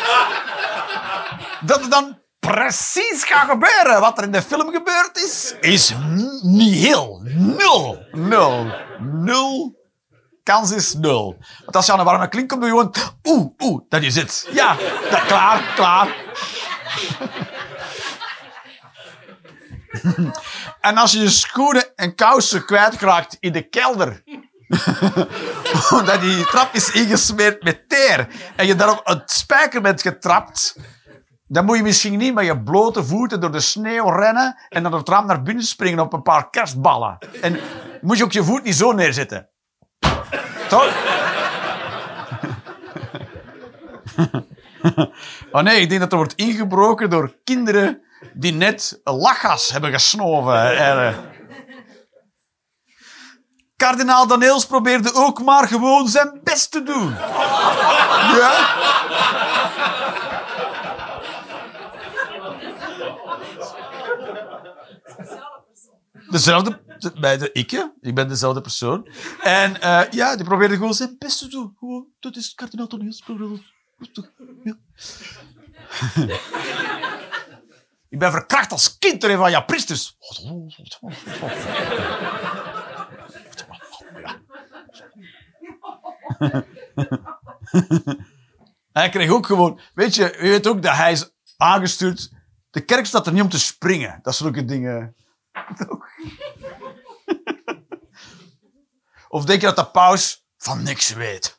Dat 1.61 1.81
het 1.81 1.91
dan 1.91 2.19
precies 2.41 3.25
gaat 3.25 3.49
gebeuren 3.51 4.01
wat 4.01 4.19
er 4.19 4.25
in 4.25 4.33
de 4.33 4.43
film 4.43 4.71
gebeurd 4.73 5.23
is, 5.23 5.55
is 5.61 5.95
niet 6.43 6.75
heel. 6.75 7.21
Nul. 7.25 8.07
Nul. 8.13 8.73
Nul. 9.01 9.79
Kans 10.43 10.71
is 10.71 10.95
nul. 10.95 11.37
Want 11.65 11.77
als 11.77 11.87
je 11.87 11.93
aan 11.93 11.99
een 11.99 12.05
warme 12.05 12.29
klink 12.29 12.49
komt, 12.49 12.61
doe 12.61 12.71
je 12.71 12.77
gewoon... 12.77 12.95
Oeh, 13.25 13.51
oeh, 13.59 13.83
dat 13.89 14.03
is 14.03 14.17
het. 14.17 14.49
Ja, 14.53 14.77
dat, 15.11 15.27
klaar, 15.27 15.73
klaar. 15.75 16.09
en 20.81 20.97
als 20.97 21.13
je 21.13 21.19
je 21.19 21.31
schoenen 21.31 21.95
en 21.97 22.15
kousen 22.15 22.65
kwijtraakt 22.65 23.37
in 23.41 23.53
de 23.53 23.69
kelder... 23.69 24.23
omdat 25.99 26.21
die 26.21 26.45
trap 26.45 26.75
is 26.75 26.91
ingesmeerd 26.93 27.63
met 27.63 27.89
teer... 27.89 28.29
en 28.57 28.67
je 28.67 28.75
daarop 28.75 29.01
een 29.05 29.23
spijker 29.25 29.81
bent 29.81 30.03
getrapt... 30.03 30.77
Dan 31.53 31.65
moet 31.65 31.77
je 31.77 31.83
misschien 31.83 32.19
niet 32.19 32.35
met 32.35 32.45
je 32.45 32.63
blote 32.63 33.05
voeten 33.05 33.41
door 33.41 33.53
de 33.53 33.61
sneeuw 33.61 34.09
rennen 34.09 34.57
en 34.69 34.83
dan 34.83 34.93
het 34.93 35.09
raam 35.09 35.27
naar 35.27 35.43
binnen 35.43 35.65
springen 35.65 36.01
op 36.05 36.13
een 36.13 36.23
paar 36.23 36.51
kerstballen. 36.51 37.19
En 37.41 37.59
moet 38.01 38.19
je 38.19 38.25
ook 38.25 38.33
je 38.33 38.45
voet 38.45 38.63
niet 38.63 38.75
zo 38.75 38.93
neerzetten. 38.93 39.49
Toch? 40.69 40.89
Oh 45.53 45.63
nee, 45.63 45.81
ik 45.81 45.89
denk 45.89 46.01
dat 46.01 46.13
er 46.13 46.19
wordt 46.19 46.35
ingebroken 46.35 47.11
door 47.11 47.35
kinderen 47.45 48.03
die 48.33 48.53
net 48.53 49.01
lachgas 49.05 49.73
hebben 49.73 49.93
gesnoven. 49.93 50.55
Kardinaal 53.81 54.27
Daneels 54.27 54.67
probeerde 54.67 55.15
ook 55.15 55.43
maar 55.43 55.69
gewoon 55.69 56.09
zijn 56.09 56.41
best 56.45 56.71
te 56.71 56.83
doen. 56.83 57.11
Ja? 58.37 58.79
Dezelfde, 66.31 66.81
de- 66.99 67.21
bij 67.21 67.39
de 67.39 67.53
ik, 67.53 67.71
hè. 67.71 67.85
ik 68.01 68.15
ben 68.15 68.29
dezelfde 68.29 68.61
persoon. 68.61 69.09
En 69.41 69.81
eh, 69.81 70.11
ja, 70.11 70.37
die 70.37 70.45
probeerde 70.45 70.75
gewoon 70.75 70.95
zijn 70.95 71.17
best 71.19 71.39
te 71.39 71.49
doen. 71.49 71.77
Dat 72.21 72.37
is 72.37 72.55
kardinaal 72.55 72.89
Daneels. 72.89 73.23
Ja. 74.65 74.77
ik 78.09 78.19
ben 78.19 78.31
verkracht 78.31 78.73
als 78.73 78.99
kind 78.99 79.21
door 79.21 79.31
een 79.31 79.37
van 79.39 79.51
jouw 79.51 79.65
priesters. 79.65 80.17
Hij 88.93 89.09
kreeg 89.09 89.31
ook 89.31 89.47
gewoon... 89.47 89.81
Weet 89.95 90.15
je, 90.15 90.23
je 90.23 90.49
weet 90.49 90.67
ook 90.67 90.83
dat 90.83 90.95
hij 90.95 91.13
is 91.13 91.31
aangestuurd... 91.57 92.31
De 92.71 92.81
kerk 92.81 93.07
staat 93.07 93.27
er 93.27 93.33
niet 93.33 93.43
om 93.43 93.49
te 93.49 93.59
springen. 93.59 94.19
Dat 94.23 94.35
zulke 94.35 94.65
dingen... 94.65 95.15
Of 99.29 99.45
denk 99.45 99.61
je 99.61 99.67
dat 99.67 99.77
de 99.77 99.87
paus 99.87 100.47
van 100.57 100.83
niks 100.83 101.13
weet? 101.13 101.59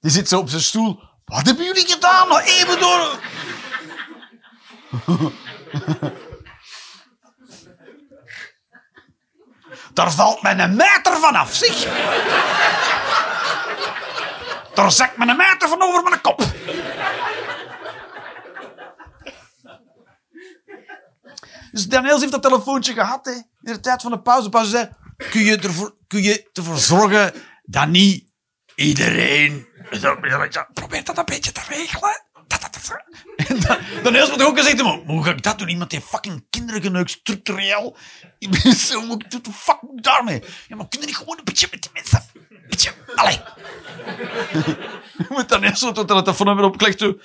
Die 0.00 0.10
zit 0.10 0.28
zo 0.28 0.38
op 0.38 0.48
zijn 0.48 0.62
stoel. 0.62 1.02
Wat 1.24 1.46
hebben 1.46 1.64
jullie 1.64 1.86
gedaan? 1.86 2.28
Nog 2.28 2.40
even 2.40 2.80
door... 2.80 3.18
Daar 10.00 10.12
valt 10.12 10.42
mij 10.42 10.58
een 10.58 10.76
meter 10.76 11.16
vanaf, 11.20 11.54
zeg. 11.54 11.84
Daar 14.74 14.92
zakt 14.92 15.16
me 15.16 15.26
een 15.26 15.36
meter 15.36 15.68
van 15.68 15.82
over 15.82 16.02
mijn 16.02 16.20
kop. 16.20 16.38
Dus 21.72 21.86
Daniels 21.88 22.20
heeft 22.20 22.32
dat 22.32 22.42
telefoontje 22.42 22.92
gehad 22.92 23.24
hè, 23.24 23.32
in 23.32 23.44
de 23.72 23.80
tijd 23.80 24.02
van 24.02 24.10
de 24.10 24.20
pauze. 24.20 24.42
De 24.42 24.48
pauze 24.48 24.70
zei, 24.70 24.88
kun 25.30 25.40
je, 25.40 25.56
ervoor, 25.56 25.96
kun 26.06 26.22
je 26.22 26.50
ervoor 26.52 26.78
zorgen 26.78 27.32
dat 27.62 27.88
niet 27.88 28.32
iedereen... 28.74 29.68
Probeer 30.72 31.04
dat 31.04 31.18
een 31.18 31.24
beetje 31.24 31.52
te 31.52 31.60
regelen. 31.68 32.24
Dat, 32.88 33.02
dat, 33.48 33.48
dat. 33.48 33.66
Dan- 33.66 34.02
Daniels 34.02 34.28
wordt 34.28 34.42
ook 34.44 34.58
gezegd, 34.58 34.82
maar 34.82 34.98
hoe 35.06 35.24
ga 35.24 35.30
ik 35.30 35.42
dat 35.42 35.58
doen? 35.58 35.68
Iemand 35.68 35.90
die 35.90 36.00
fucking 36.00 36.44
kinderen 36.50 36.82
geneukt, 36.82 37.10
structureel. 37.10 37.96
Ik 38.38 38.50
ben 38.50 38.72
zo, 38.86 39.06
wat 39.06 39.24
de 39.30 39.40
fuck 39.52 39.78
daarmee? 39.94 40.42
Ja, 40.68 40.76
maar 40.76 40.88
kunnen 40.88 41.08
niet 41.08 41.16
gewoon 41.16 41.38
een 41.38 41.44
beetje 41.44 41.68
met 41.70 41.82
die 41.82 41.90
mensen... 41.94 42.24
Een 42.34 42.62
beetje, 42.68 42.92
allee. 43.14 43.40
Moet 45.28 45.48
dan 45.48 45.62
eerst 45.62 45.78
zo 45.80 45.92
tot 45.92 46.08
de 46.08 46.22
telefoonnummer 46.22 46.64
opgelegd 46.64 46.98
doen. 46.98 47.20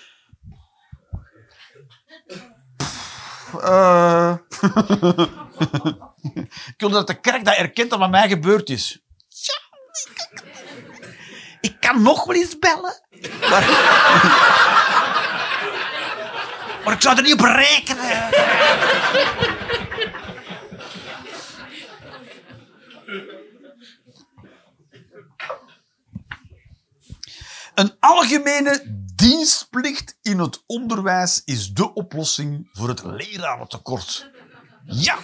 Eh. 3.62 4.36
ik 6.68 6.74
wil 6.78 6.90
dat 6.90 7.08
de 7.08 7.20
kerk 7.20 7.46
dat 7.46 7.56
erkent 7.56 7.90
dat 7.90 8.00
wat 8.00 8.10
mij 8.10 8.28
gebeurd 8.28 8.70
is. 8.70 9.00
Ja, 9.28 9.54
ik- 10.14 10.44
ik 11.62 11.80
kan 11.80 12.02
nog 12.02 12.26
wel 12.26 12.36
eens 12.36 12.60
bellen. 12.60 13.02
Maar, 13.50 13.64
maar 16.86 16.94
ik 16.94 17.02
zou 17.02 17.18
er 17.18 17.24
niet 17.24 17.34
op 17.34 17.40
rekenen. 17.40 18.30
Een 27.76 27.96
algemene 28.00 29.04
dienstplicht 29.16 30.18
in 30.22 30.40
het 30.40 30.64
onderwijs 30.66 31.42
is 31.46 31.74
de 31.74 31.94
oplossing 31.94 32.70
voor 32.74 32.88
het 32.88 33.04
lerarentekort. 33.04 34.30
Ja, 34.86 35.16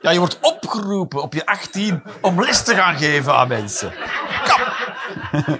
ja 0.00 0.10
je 0.10 0.18
wordt 0.18 0.38
opgeroepen 0.40 1.22
op 1.22 1.34
je 1.34 1.46
18 1.46 2.02
om 2.20 2.40
les 2.40 2.64
te 2.64 2.74
gaan 2.74 2.96
geven 2.96 3.34
aan 3.34 3.48
mensen. 3.48 3.92
Kom. 4.44 5.58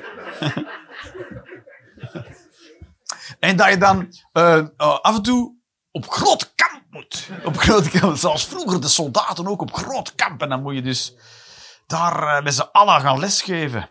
En 3.40 3.56
dat 3.56 3.68
je 3.68 3.76
dan 3.76 4.12
eh, 4.32 4.58
eh, 4.58 4.66
af 4.76 5.16
en 5.16 5.22
toe 5.22 5.56
op 5.90 6.10
groot 6.10 6.54
kamp 6.54 6.82
moet. 6.90 7.28
Op 7.44 7.56
groot 7.56 7.88
kamp, 7.88 8.16
zoals 8.16 8.44
vroeger 8.46 8.80
de 8.80 8.88
soldaten 8.88 9.46
ook 9.46 9.60
op 9.60 9.72
groot 9.72 10.14
kamp. 10.14 10.42
En 10.42 10.48
dan 10.48 10.62
moet 10.62 10.74
je 10.74 10.82
dus 10.82 11.16
daar 11.86 12.36
eh, 12.36 12.44
met 12.44 12.54
z'n 12.54 12.68
allen 12.72 13.00
gaan 13.00 13.18
lesgeven. 13.18 13.90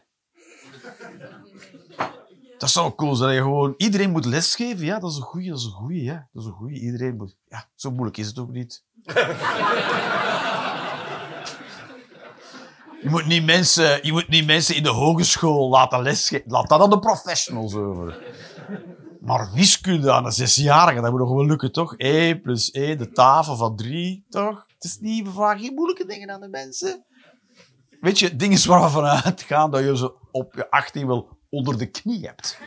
Dat 2.58 2.70
zou 2.70 2.96
cool 2.96 3.16
zijn. 3.16 3.42
gewoon, 3.42 3.74
iedereen 3.78 4.12
moet 4.12 4.26
lesgeven. 4.26 4.86
Ja, 4.86 5.00
dat 5.00 5.12
is 5.12 5.18
een 5.18 5.24
goeie, 5.24 5.50
dat 5.50 5.60
is 5.60 5.66
een 5.66 5.72
goeie. 5.72 6.04
Ja, 6.04 6.28
dat 6.32 6.44
is 6.44 6.48
een 6.48 6.56
goeie. 6.56 6.80
Iedereen 6.80 7.16
moet... 7.16 7.36
Ja, 7.48 7.70
zo 7.76 7.92
moeilijk 7.92 8.18
is 8.18 8.28
het 8.28 8.40
ook 8.40 8.52
niet. 8.52 8.84
Je 13.02 13.10
moet 13.10 13.26
niet 13.26 13.46
mensen, 13.46 14.00
je 14.06 14.12
moet 14.12 14.28
niet 14.28 14.46
mensen 14.46 14.76
in 14.76 14.84
de 14.84 14.90
hogeschool 14.90 15.70
laten 15.70 16.02
lesgeven. 16.02 16.52
Laat 16.52 16.70
dat 16.70 16.82
aan 16.82 16.90
de 16.90 17.00
professionals 17.00 17.74
over. 17.74 18.18
Maar 19.20 19.52
wiskunde 19.54 20.12
aan 20.12 20.26
een 20.26 20.32
zesjarige, 20.32 21.02
dat 21.02 21.12
moet 21.12 21.20
nog 21.20 21.34
wel 21.34 21.46
lukken, 21.46 21.72
toch? 21.72 21.96
1 21.96 22.42
plus 22.42 22.72
1, 22.72 22.98
de 22.98 23.12
tafel 23.12 23.56
van 23.56 23.76
3, 23.76 24.26
toch? 24.30 24.66
Het 24.68 24.84
is 24.84 24.98
niet, 25.00 25.26
we 25.26 25.32
vragen 25.32 25.60
geen 25.60 25.74
moeilijke 25.74 26.06
dingen 26.06 26.32
aan 26.32 26.42
de 26.42 26.50
mensen. 26.50 27.06
Weet 28.02 28.20
je, 28.20 28.36
dingen 28.36 28.68
waar 28.68 28.82
we 28.82 28.90
vanuit 28.90 29.42
gaan 29.42 29.72
dat 29.72 29.82
je 29.84 29.98
ze 29.98 30.14
op 30.32 30.54
je 30.56 30.70
18 30.70 31.08
wel 31.08 31.38
onder 31.50 31.78
de 31.78 31.86
knie 31.86 32.26
hebt. 32.26 32.60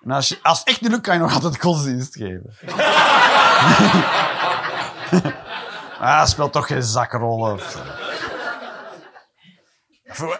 En 0.00 0.10
als, 0.10 0.42
als 0.42 0.58
het 0.58 0.68
echt 0.68 0.80
niet 0.80 0.90
lukt, 0.90 1.02
kan 1.02 1.14
je 1.14 1.20
nog 1.20 1.34
altijd 1.34 1.60
godsdienst 1.60 2.16
geven. 2.16 2.54
ah, 6.00 6.26
speelt 6.26 6.52
toch 6.52 6.66
geen 6.66 6.82
zakkenrollen. 6.82 7.60
Voor- 7.60 8.29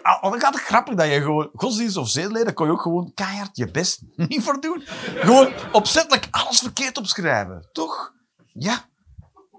ah, 0.01 0.21
Dan 0.21 0.39
gaat 0.39 0.53
het 0.53 0.63
grappig 0.63 0.95
dat 0.95 1.07
je 1.07 1.21
gewoon 1.21 1.49
godsdienst 1.53 1.97
of 1.97 2.09
zedelijden 2.09 2.53
kon 2.53 2.65
je 2.65 2.71
ook 2.71 2.81
gewoon 2.81 3.11
keihard 3.13 3.57
je 3.57 3.71
best 3.71 4.01
niet 4.27 4.43
voor 4.43 4.61
doen. 4.61 4.83
Gewoon 5.15 5.53
opzettelijk 5.71 6.27
alles 6.31 6.59
verkeerd 6.59 6.97
opschrijven, 6.97 7.69
toch? 7.71 8.13
Ja. 8.53 8.89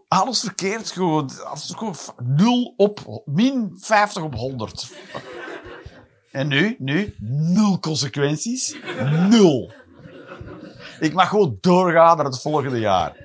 Alles 0.09 0.41
verkeerd, 0.41 0.91
gewoon, 0.91 1.31
gewoon 1.57 1.95
f- 1.95 2.15
0 2.23 2.75
op, 2.77 3.23
min 3.25 3.73
50 3.81 4.23
op 4.23 4.35
100. 4.35 4.93
En 6.31 6.49
nu, 6.49 6.77
nu, 6.79 7.15
nul 7.21 7.79
consequenties. 7.79 8.77
Nul. 9.29 9.73
Ik 11.01 11.13
mag 11.13 11.29
gewoon 11.29 11.59
doorgaan 11.61 12.17
naar 12.17 12.27
het 12.27 12.41
volgende 12.41 12.79
jaar. 12.79 13.17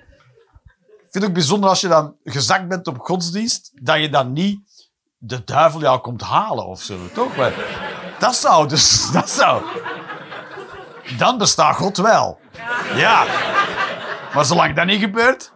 Ik 0.86 1.14
vind 1.14 1.14
het 1.14 1.26
ook 1.26 1.34
bijzonder 1.34 1.70
als 1.70 1.82
je 1.82 1.88
dan 1.88 2.16
gezakt 2.24 2.68
bent 2.68 2.88
op 2.88 2.98
godsdienst, 3.00 3.72
dat 3.74 4.00
je 4.00 4.10
dan 4.10 4.34
niet 4.34 4.60
de 5.18 5.44
duivel 5.44 5.80
jou 5.80 6.00
komt 6.00 6.22
halen 6.22 6.66
of 6.66 6.82
zo, 6.82 6.96
toch? 7.14 7.36
Maar 7.36 7.54
dat 8.20 8.36
zou 8.36 8.68
dus, 8.68 9.06
dat 9.12 9.30
zou. 9.30 9.64
Dan 11.18 11.38
bestaat 11.38 11.76
God 11.76 11.98
wel. 11.98 12.40
Ja. 12.96 13.26
Maar 14.34 14.46
zolang 14.46 14.76
dat 14.76 14.86
niet 14.86 15.00
gebeurt. 15.00 15.52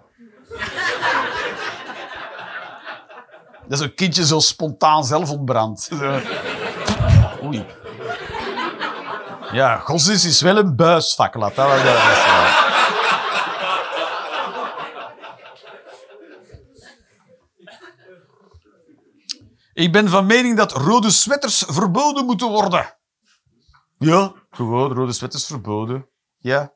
Dat 3.67 3.79
is 3.79 3.85
een 3.85 3.95
kindje 3.95 4.25
zo 4.25 4.39
spontaan 4.39 5.03
zelf 5.03 5.29
ontbrandt. 5.29 5.89
Oei. 7.43 7.65
Ja, 9.51 9.77
godsdienst 9.77 10.25
is 10.25 10.41
wel 10.41 10.57
een 10.57 10.75
buisvak, 10.75 11.35
laat 11.35 11.55
dat 11.55 11.67
wel 11.67 12.70
Ik 19.73 19.91
ben 19.91 20.09
van 20.09 20.25
mening 20.25 20.57
dat 20.57 20.71
rode 20.71 21.09
sweaters 21.09 21.63
verboden 21.67 22.25
moeten 22.25 22.47
worden. 22.47 22.97
Ja, 23.97 24.33
gewoon 24.49 24.93
rode 24.93 25.13
sweaters 25.13 25.45
verboden. 25.45 26.09
Ja. 26.37 26.73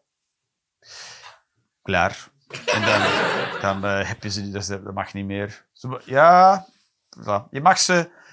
Klaar. 1.82 2.28
En 2.66 2.82
dan, 3.62 3.86
eh, 3.86 4.08
heb 4.08 4.24
je 4.24 4.30
ze 4.30 4.42
niet, 4.42 4.68
dat 4.68 4.94
mag 4.94 5.14
niet 5.14 5.26
meer. 5.26 5.66
Ja, 6.06 6.66
je 7.50 7.62
mag 7.62 7.80
ze... 7.80 8.24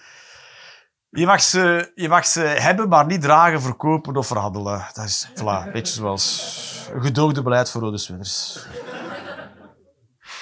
Je 1.15 1.27
mag, 1.27 1.41
ze, 1.41 1.93
je 1.95 2.09
mag 2.09 2.27
ze 2.27 2.41
hebben, 2.41 2.89
maar 2.89 3.07
niet 3.07 3.23
dragen, 3.23 3.63
verkopen 3.63 4.17
of 4.17 4.27
verhandelen. 4.27 4.87
Dat 4.93 5.05
is 5.05 5.29
voilà, 5.35 5.73
beetje 5.73 5.95
zoals 5.95 6.89
een 6.93 7.03
gedoogde 7.03 7.43
beleid 7.43 7.71
voor 7.71 7.81
rode 7.81 7.99
sweaters. 7.99 8.67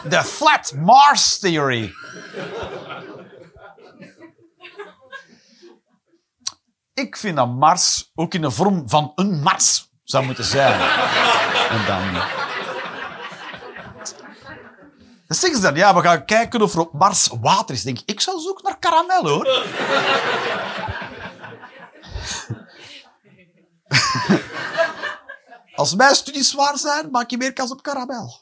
De 0.08 0.24
Flat 0.24 0.72
Mars 0.74 1.38
Theory. 1.38 1.92
Ik 6.94 7.16
vind 7.16 7.36
dat 7.36 7.48
Mars 7.48 8.10
ook 8.14 8.34
in 8.34 8.40
de 8.40 8.50
vorm 8.50 8.88
van 8.88 9.12
een 9.14 9.42
Mars 9.42 9.90
zou 10.02 10.24
moeten 10.24 10.44
zijn. 10.44 10.80
En 11.70 11.86
dan... 11.86 12.43
Dan 15.26 15.36
zeggen 15.36 15.60
ze 15.60 15.66
dan, 15.66 15.74
ja, 15.74 15.94
we 15.94 16.00
gaan 16.00 16.24
kijken 16.24 16.62
of 16.62 16.74
er 16.74 16.80
op 16.80 16.92
Mars 16.92 17.28
water 17.40 17.74
is. 17.74 17.82
Denk 17.82 17.98
ik, 17.98 18.10
ik 18.10 18.20
zou 18.20 18.40
zoeken 18.40 18.64
naar 18.64 18.78
karamel, 18.78 19.28
hoor. 19.28 19.48
Als 25.74 25.94
mijn 25.94 26.14
studies 26.14 26.50
zwaar 26.50 26.78
zijn, 26.78 27.10
maak 27.10 27.30
je 27.30 27.36
meer 27.36 27.52
kans 27.52 27.70
op 27.70 27.82
karamel. 27.82 28.38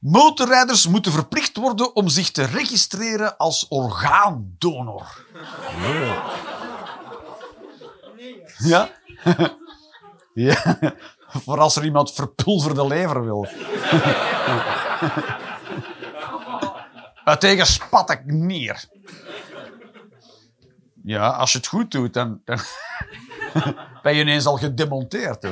Motorrijders 0.00 0.86
moeten 0.86 1.12
verplicht 1.12 1.56
worden 1.56 1.94
om 1.94 2.08
zich 2.08 2.30
te 2.30 2.44
registreren 2.44 3.36
als 3.36 3.66
orgaandonor. 3.68 5.24
Ja? 8.58 8.90
Ja. 10.34 10.76
Voor 11.30 11.58
als 11.58 11.76
er 11.76 11.84
iemand 11.84 12.12
verpulverde 12.12 12.86
lever 12.86 13.24
wil. 13.24 13.48
Uittegen 17.24 17.66
spat 17.66 18.10
ik 18.10 18.24
neer. 18.24 18.84
Ja, 21.02 21.28
als 21.28 21.52
je 21.52 21.58
het 21.58 21.66
goed 21.66 21.90
doet, 21.90 22.14
dan, 22.14 22.40
ben 24.02 24.14
je 24.14 24.20
ineens 24.20 24.46
al 24.46 24.56
gedemonteerd. 24.56 25.44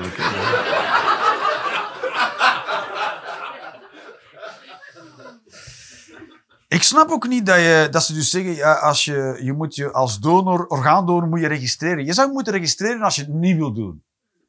Ik 6.68 6.82
snap 6.82 7.10
ook 7.10 7.28
niet 7.28 7.46
dat, 7.46 7.56
je, 7.56 7.88
dat 7.90 8.04
ze 8.04 8.14
dus 8.14 8.30
zeggen, 8.30 8.54
ja, 8.54 8.72
als 8.72 9.04
je, 9.04 9.38
je 9.42 9.52
moet 9.52 9.74
je 9.74 9.92
als 9.92 10.18
donor, 10.18 10.66
orgaandonor 10.66 11.28
moet 11.28 11.40
je 11.40 11.46
registreren. 11.46 12.04
Je 12.04 12.12
zou 12.12 12.32
moeten 12.32 12.52
registreren 12.52 13.02
als 13.02 13.14
je 13.14 13.22
het 13.22 13.32
niet 13.32 13.56
wil 13.56 13.72
doen. 13.72 14.02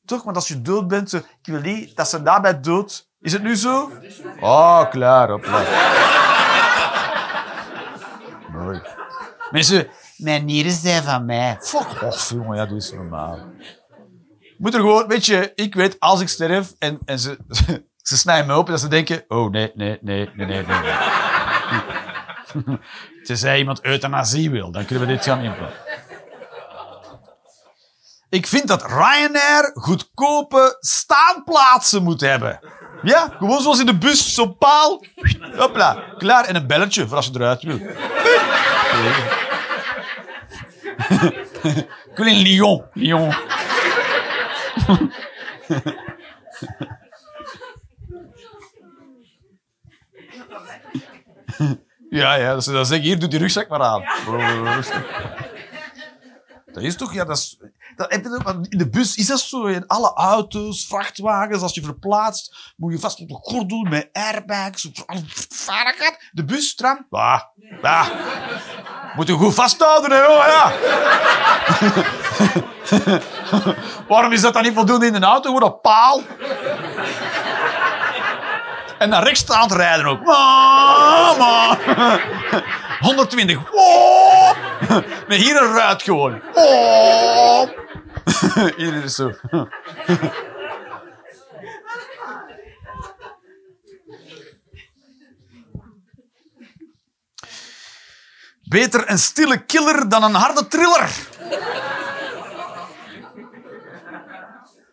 Toch? 0.10 0.24
Want 0.24 0.36
als 0.36 0.48
je 0.48 0.62
dood 0.62 0.88
bent, 0.88 1.10
zo, 1.10 1.18
ik 1.18 1.26
wil 1.42 1.62
niet 1.62 1.96
dat 1.96 2.10
ze 2.10 2.24
daarbij 2.24 2.60
dood... 2.60 3.08
Is 3.22 3.34
het 3.34 3.44
nu 3.44 3.56
zo? 3.56 3.92
Oh, 4.40 4.90
klaar, 4.90 5.30
hopla. 5.30 5.64
Mooi. 8.52 8.82
Mensen, 9.52 9.88
mijn 10.18 10.46
nieren 10.46 10.72
zijn 10.72 11.04
van 11.04 11.26
mij. 11.26 11.58
Fuck 11.62 12.02
off, 12.02 12.30
jongen, 12.30 12.58
ja, 12.58 12.66
doe 12.66 12.76
eens 12.76 12.92
normaal. 12.92 13.40
Moet 14.58 14.74
er 14.74 14.80
gewoon, 14.80 15.08
weet 15.08 15.26
je, 15.26 15.52
ik 15.56 15.76
weet, 15.76 16.00
als 16.00 16.22
ik 16.22 16.28
sterf 16.28 16.74
en, 16.80 17.00
en 17.06 17.20
ze, 17.20 17.38
ze 18.10 18.18
snijden 18.18 18.48
me 18.48 18.54
open, 18.54 18.72
dat 18.72 18.82
ze 18.82 18.88
denken, 18.88 19.24
oh 19.28 19.52
nee, 19.52 19.72
nee, 19.76 19.98
nee, 20.02 20.30
nee, 20.36 20.46
nee, 20.46 20.66
nee. 20.66 20.82
nee. 22.66 22.78
Tenzij 23.24 23.58
iemand 23.58 23.86
euthanasie 23.86 24.50
wil, 24.50 24.72
dan 24.72 24.86
kunnen 24.86 25.08
we 25.08 25.14
dit 25.14 25.24
gaan 25.24 25.42
inplannen. 25.42 25.78
Ik 28.30 28.48
vind 28.48 28.68
dat 28.68 28.86
Ryanair 28.86 29.72
goedkope 29.74 30.78
staanplaatsen 30.80 32.04
moet 32.04 32.22
hebben. 32.22 32.60
Ja, 33.02 33.36
gewoon 33.38 33.62
zoals 33.62 33.80
in 33.80 33.86
de 33.86 33.98
bus, 33.98 34.34
zo'n 34.34 34.58
paal. 34.58 35.06
Hopla, 35.56 36.04
klaar. 36.18 36.46
En 36.46 36.56
een 36.56 36.68
belletje 36.68 37.08
voor 37.08 37.16
als 37.16 37.26
je 37.26 37.32
eruit 37.34 37.64
wil. 37.64 37.80
Ik 42.10 42.16
wil 42.16 42.28
in 42.28 42.42
Lyon. 42.42 42.86
Lyon. 42.94 43.36
Ja, 52.10 52.34
ja, 52.34 52.54
dat 52.54 52.64
ze 52.64 52.72
zeggen, 52.72 53.02
hier, 53.02 53.20
doe 53.20 53.30
die 53.30 53.40
rugzak 53.40 53.68
maar 53.68 53.82
aan. 53.82 54.04
Dat 56.74 56.84
is 56.84 56.96
toch, 56.96 57.14
ja, 57.14 57.26
dat 57.26 57.38
is... 57.38 57.60
In 58.08 58.66
de 58.70 58.90
bus 58.90 59.16
is 59.16 59.28
dat 59.28 59.40
zo. 59.40 59.66
In 59.66 59.88
alle 59.88 60.14
auto's, 60.14 60.86
vrachtwagens, 60.88 61.62
als 61.62 61.74
je 61.74 61.82
verplaatst, 61.82 62.74
moet 62.78 62.94
je 62.94 63.00
vast 63.00 63.20
op 63.20 63.28
de 63.28 63.38
gordel 63.42 63.82
met 63.82 64.10
airbags. 64.14 64.90
De 66.32 66.46
bus, 66.46 66.76
tram, 66.76 67.06
bah. 67.10 67.42
Moet 69.16 69.28
je 69.28 69.34
goed 69.34 69.54
vasthouden, 69.54 70.12
hè, 70.12 70.18
ja. 70.18 70.74
Waarom 74.08 74.32
is 74.32 74.42
dat 74.42 74.54
dan 74.54 74.64
niet 74.64 74.74
voldoende 74.74 75.06
in 75.06 75.16
een 75.16 75.24
auto? 75.24 75.54
Gewoon 75.54 75.72
een 75.72 75.82
paal. 75.82 76.22
En 78.98 79.10
naar 79.10 79.24
rechts 79.24 79.40
staand 79.40 79.72
rijden 79.72 80.06
ook. 80.06 80.24
Mama. 80.24 81.78
120. 83.00 83.72
Wow. 83.72 84.56
Met 85.28 85.38
hier 85.38 85.62
een 85.62 85.74
ruit 85.74 86.04
gewoon. 86.04 86.42
Hier 88.78 89.04
is 89.04 89.16
zo. 89.16 89.34
Beter 98.64 99.10
een 99.10 99.20
stille 99.20 99.66
killer 99.66 100.10
dan 100.10 100.24
een 100.24 100.34
harde 100.34 100.68
thriller. 100.68 101.28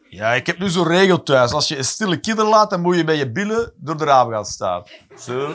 Ja, 0.08 0.34
ik 0.34 0.46
heb 0.46 0.58
nu 0.58 0.68
zo'n 0.68 0.86
regel 0.86 1.22
thuis. 1.22 1.52
Als 1.52 1.68
je 1.68 1.76
een 1.76 1.84
stille 1.84 2.20
killer 2.20 2.46
laat, 2.46 2.70
dan 2.70 2.80
moet 2.80 2.96
je 2.96 3.04
bij 3.04 3.16
je 3.16 3.32
billen 3.32 3.72
door 3.76 3.96
de 3.96 4.04
raam 4.04 4.30
gaan 4.30 4.44
staan. 4.44 4.82
Zo. 5.18 5.52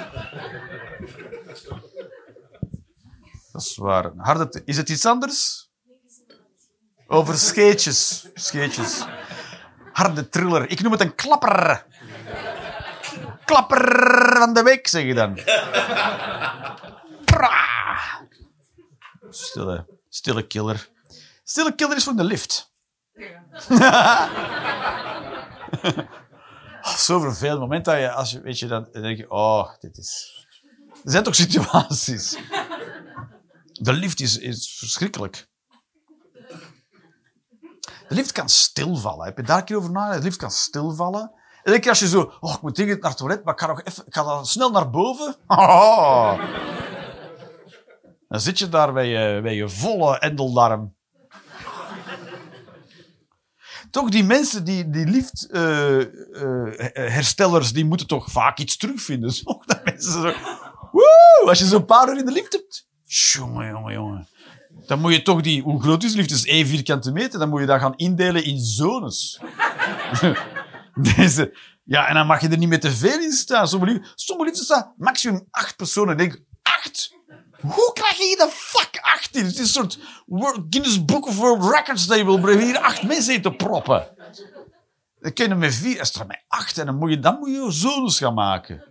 Dat 3.51 3.61
is 3.61 3.75
waar. 3.77 4.11
Harde 4.17 4.61
is 4.65 4.77
het 4.77 4.89
iets 4.89 5.05
anders? 5.05 5.60
Over 7.11 7.37
scheetjes. 7.37 8.27
Scheetjes. 8.33 9.03
Harde 9.93 10.29
thriller. 10.29 10.69
Ik 10.69 10.81
noem 10.81 10.91
het 10.91 11.01
een 11.01 11.15
klapper. 11.15 11.85
Klapper 13.45 14.37
van 14.37 14.53
de 14.53 14.63
week, 14.63 14.87
zeg 14.87 15.03
je 15.03 15.13
dan. 15.13 15.39
Stille, 19.29 19.85
stille 20.09 20.47
killer. 20.47 20.89
Stille 21.43 21.75
killer 21.75 21.97
is 21.97 22.03
voor 22.03 22.15
de 22.15 22.23
lift. 22.23 22.73
Oh, 26.83 26.95
Zo 26.95 27.19
vervelend 27.19 27.59
moment 27.59 27.85
dat 27.85 27.97
je, 27.97 28.11
als 28.11 28.31
je, 28.31 28.41
weet 28.41 28.59
je, 28.59 28.67
dan 28.67 28.87
dan 28.91 29.01
denk 29.01 29.17
je, 29.17 29.31
oh, 29.31 29.69
dit 29.79 29.97
is... 29.97 30.45
Er 31.03 31.11
zijn 31.11 31.23
toch 31.23 31.35
situaties. 31.35 32.37
De 33.73 33.93
lift 33.93 34.19
is, 34.19 34.37
is 34.37 34.75
verschrikkelijk. 34.77 35.47
De 38.11 38.17
lift 38.17 38.31
kan 38.31 38.49
stilvallen. 38.49 39.25
Heb 39.25 39.37
je 39.37 39.43
daar 39.43 39.57
een 39.57 39.63
keer 39.63 39.77
over 39.77 39.91
nagedacht? 39.91 40.17
De 40.17 40.23
lift 40.23 40.37
kan 40.37 40.51
stilvallen. 40.51 41.31
elke 41.63 41.79
keer 41.79 41.89
als 41.89 41.99
je 41.99 42.07
zo... 42.07 42.33
Oh, 42.39 42.53
ik 42.53 42.61
moet 42.61 42.75
dringend 42.75 43.01
naar 43.01 43.09
het 43.09 43.19
toilet, 43.19 43.43
maar 43.43 43.53
ik 43.53 43.59
ga, 43.59 43.67
nog 43.67 43.83
even, 43.83 44.05
ik 44.05 44.13
ga 44.13 44.23
dan 44.23 44.45
snel 44.45 44.71
naar 44.71 44.89
boven. 44.89 45.35
Oh. 45.47 46.39
Dan 48.27 48.39
zit 48.39 48.59
je 48.59 48.69
daar 48.69 48.93
bij 48.93 49.07
je, 49.07 49.41
bij 49.41 49.55
je 49.55 49.69
volle 49.69 50.19
endeldarm. 50.19 50.95
Toch, 53.91 54.09
die 54.09 54.23
mensen, 54.23 54.63
die, 54.63 54.89
die 54.89 55.05
liftherstellers, 55.05 57.73
die 57.73 57.85
moeten 57.85 58.07
toch 58.07 58.31
vaak 58.31 58.57
iets 58.57 58.77
terugvinden. 58.77 59.31
Zo, 59.41 59.61
mensen 59.83 60.11
zo... 60.11 60.21
Woe, 60.91 61.43
als 61.45 61.59
je 61.59 61.65
zo'n 61.65 61.85
paar 61.85 62.09
uur 62.09 62.17
in 62.17 62.25
de 62.25 62.31
lift 62.31 62.53
hebt. 62.53 62.87
Jongen, 63.03 63.67
jongen, 63.67 63.93
jongen. 63.93 64.27
Dan 64.85 64.99
moet 64.99 65.13
je 65.13 65.21
toch 65.21 65.41
die... 65.41 65.61
Hoe 65.61 65.81
groot 65.81 66.03
is 66.03 66.11
de 66.11 66.17
lift? 66.17 66.29
Dat 66.29 66.37
is 66.37 66.45
één 66.45 66.67
vierkante 66.67 67.11
meter. 67.11 67.39
Dan 67.39 67.49
moet 67.49 67.59
je 67.59 67.65
dat 67.65 67.79
gaan 67.79 67.95
indelen 67.95 68.43
in 68.43 68.59
zones. 68.59 69.39
Ja, 71.83 72.07
en 72.07 72.13
dan 72.13 72.27
mag 72.27 72.41
je 72.41 72.47
er 72.47 72.57
niet 72.57 72.69
met 72.69 72.81
te 72.81 72.91
veel 72.91 73.19
in 73.19 73.31
staan. 73.31 73.67
Sommige 73.67 73.91
liften, 73.91 74.11
sommige 74.15 74.55
staan 74.55 74.93
maximum 74.97 75.47
acht 75.51 75.75
personen. 75.75 76.11
Ik 76.11 76.17
denk, 76.17 76.39
acht? 76.61 77.15
Hoe 77.61 77.91
krijg 77.93 78.17
je 78.17 78.23
hier 78.23 78.37
de 78.37 78.49
fuck 78.51 78.99
acht 79.01 79.35
in? 79.35 79.45
Het 79.45 79.53
is 79.53 79.59
een 79.59 79.67
soort 79.67 79.99
Guinness 80.69 81.05
Book 81.05 81.27
of 81.27 81.37
World 81.37 81.75
Records 81.75 82.07
dat 82.07 82.17
je 82.17 82.25
wil 82.25 82.47
hier 82.47 82.77
acht 82.77 83.03
mensen 83.03 83.33
in 83.33 83.41
te 83.41 83.51
proppen. 83.51 84.07
Dan 85.19 85.33
kun 85.33 85.47
je 85.47 85.55
met 85.55 85.73
vier, 85.73 85.99
en 85.99 86.05
straks 86.05 86.27
met 86.27 86.43
acht. 86.47 86.77
En 86.77 86.85
dan 86.85 86.95
moet 86.95 87.09
je, 87.09 87.19
dan 87.19 87.39
moet 87.39 87.49
je 87.49 87.71
zones 87.71 88.17
gaan 88.17 88.33
maken. 88.33 88.83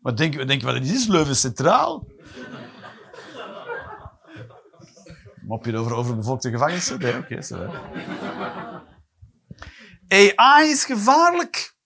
Wat 0.00 0.16
denk 0.16 0.32
je, 0.32 0.38
wat 0.38 0.48
denk 0.48 0.60
je 0.60 0.66
wat 0.66 0.82
is? 0.82 1.06
Leuven 1.06 1.36
Centraal? 1.36 2.06
Mop 5.46 5.64
je 5.64 5.76
over 5.76 5.94
overbevolkte 5.94 6.50
gevangenissen? 6.50 6.98
Nee, 6.98 7.16
oké. 7.18 7.42
zo. 7.42 7.74
AI 10.08 10.70
is 10.70 10.84
gevaarlijk. 10.84 11.76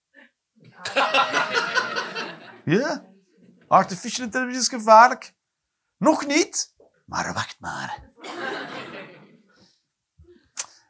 Ja. 2.64 3.04
Artificial 3.68 4.24
intelligence 4.24 4.60
is 4.60 4.68
gevaarlijk. 4.68 5.34
Nog 5.96 6.26
niet, 6.26 6.74
maar 7.06 7.32
wacht 7.32 7.56
maar. 7.60 8.10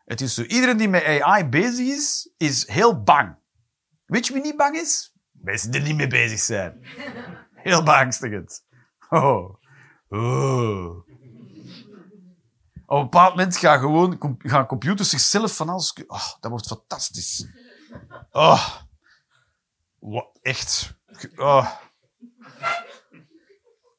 Het 0.05 0.21
is 0.21 0.35
zo. 0.35 0.43
Iedereen 0.43 0.77
die 0.77 0.89
met 0.89 1.05
AI 1.05 1.45
bezig 1.45 1.87
is, 1.87 2.35
is 2.37 2.69
heel 2.69 3.03
bang. 3.03 3.37
Weet 4.07 4.27
je 4.27 4.33
wie 4.33 4.43
niet 4.43 4.57
bang 4.57 4.77
is? 4.77 5.15
Mensen 5.31 5.71
die 5.71 5.81
er 5.81 5.87
niet 5.87 5.97
mee 5.97 6.07
bezig 6.07 6.39
zijn. 6.39 6.87
Heel 7.53 7.83
beangstigend. 7.83 8.67
Oh. 9.09 9.55
Oh. 10.09 11.08
Op 12.91 12.97
een 12.97 13.03
bepaald 13.03 13.31
moment 13.31 13.57
gaan, 13.57 13.79
gewoon, 13.79 14.37
gaan 14.39 14.67
computers 14.67 15.09
zichzelf 15.09 15.57
van 15.57 15.69
alles... 15.69 15.93
Oh, 16.07 16.27
dat 16.41 16.51
wordt 16.51 16.67
fantastisch. 16.67 17.47
Oh. 18.31 18.69
Wat, 19.99 20.39
echt. 20.43 20.95
Oh. 21.37 21.71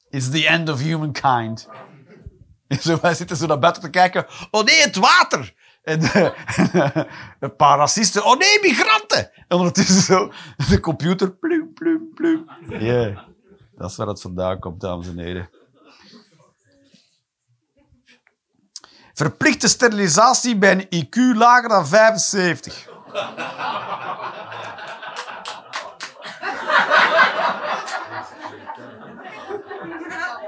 It's 0.10 0.30
the 0.30 0.48
end 0.48 0.70
of 0.70 0.80
humankind. 0.80 1.68
En 2.68 2.82
zo, 2.88 2.98
wij 3.02 3.14
zitten 3.14 3.38
zo 3.38 3.46
naar 3.46 3.60
buiten 3.60 3.82
te 3.82 3.90
kijken. 3.90 4.26
Oh 4.52 4.64
nee, 4.64 4.82
het 4.82 4.96
water! 4.96 5.56
En 5.82 6.02
eh, 6.02 6.32
een 7.40 7.56
paar 7.56 7.78
racisten. 7.78 8.26
Oh 8.26 8.38
nee, 8.38 8.60
migranten! 8.62 9.32
En 9.48 9.58
ondertussen 9.58 10.02
zo 10.02 10.32
de 10.70 10.80
computer. 10.80 11.32
Plum, 11.32 11.74
plum, 11.74 12.12
plum. 12.14 12.50
Ja, 12.80 13.26
dat 13.76 13.90
is 13.90 13.96
waar 13.98 14.08
het 14.08 14.22
vandaan 14.22 14.60
komt, 14.60 14.82
dames 14.82 15.08
en 15.08 15.20
heren. 15.20 15.50
Verplichte 19.24 19.68
sterilisatie 19.68 20.58
bij 20.58 20.72
een 20.72 21.06
IQ 21.06 21.38
lager 21.38 21.70
dan 21.70 21.88
75. 21.88 22.88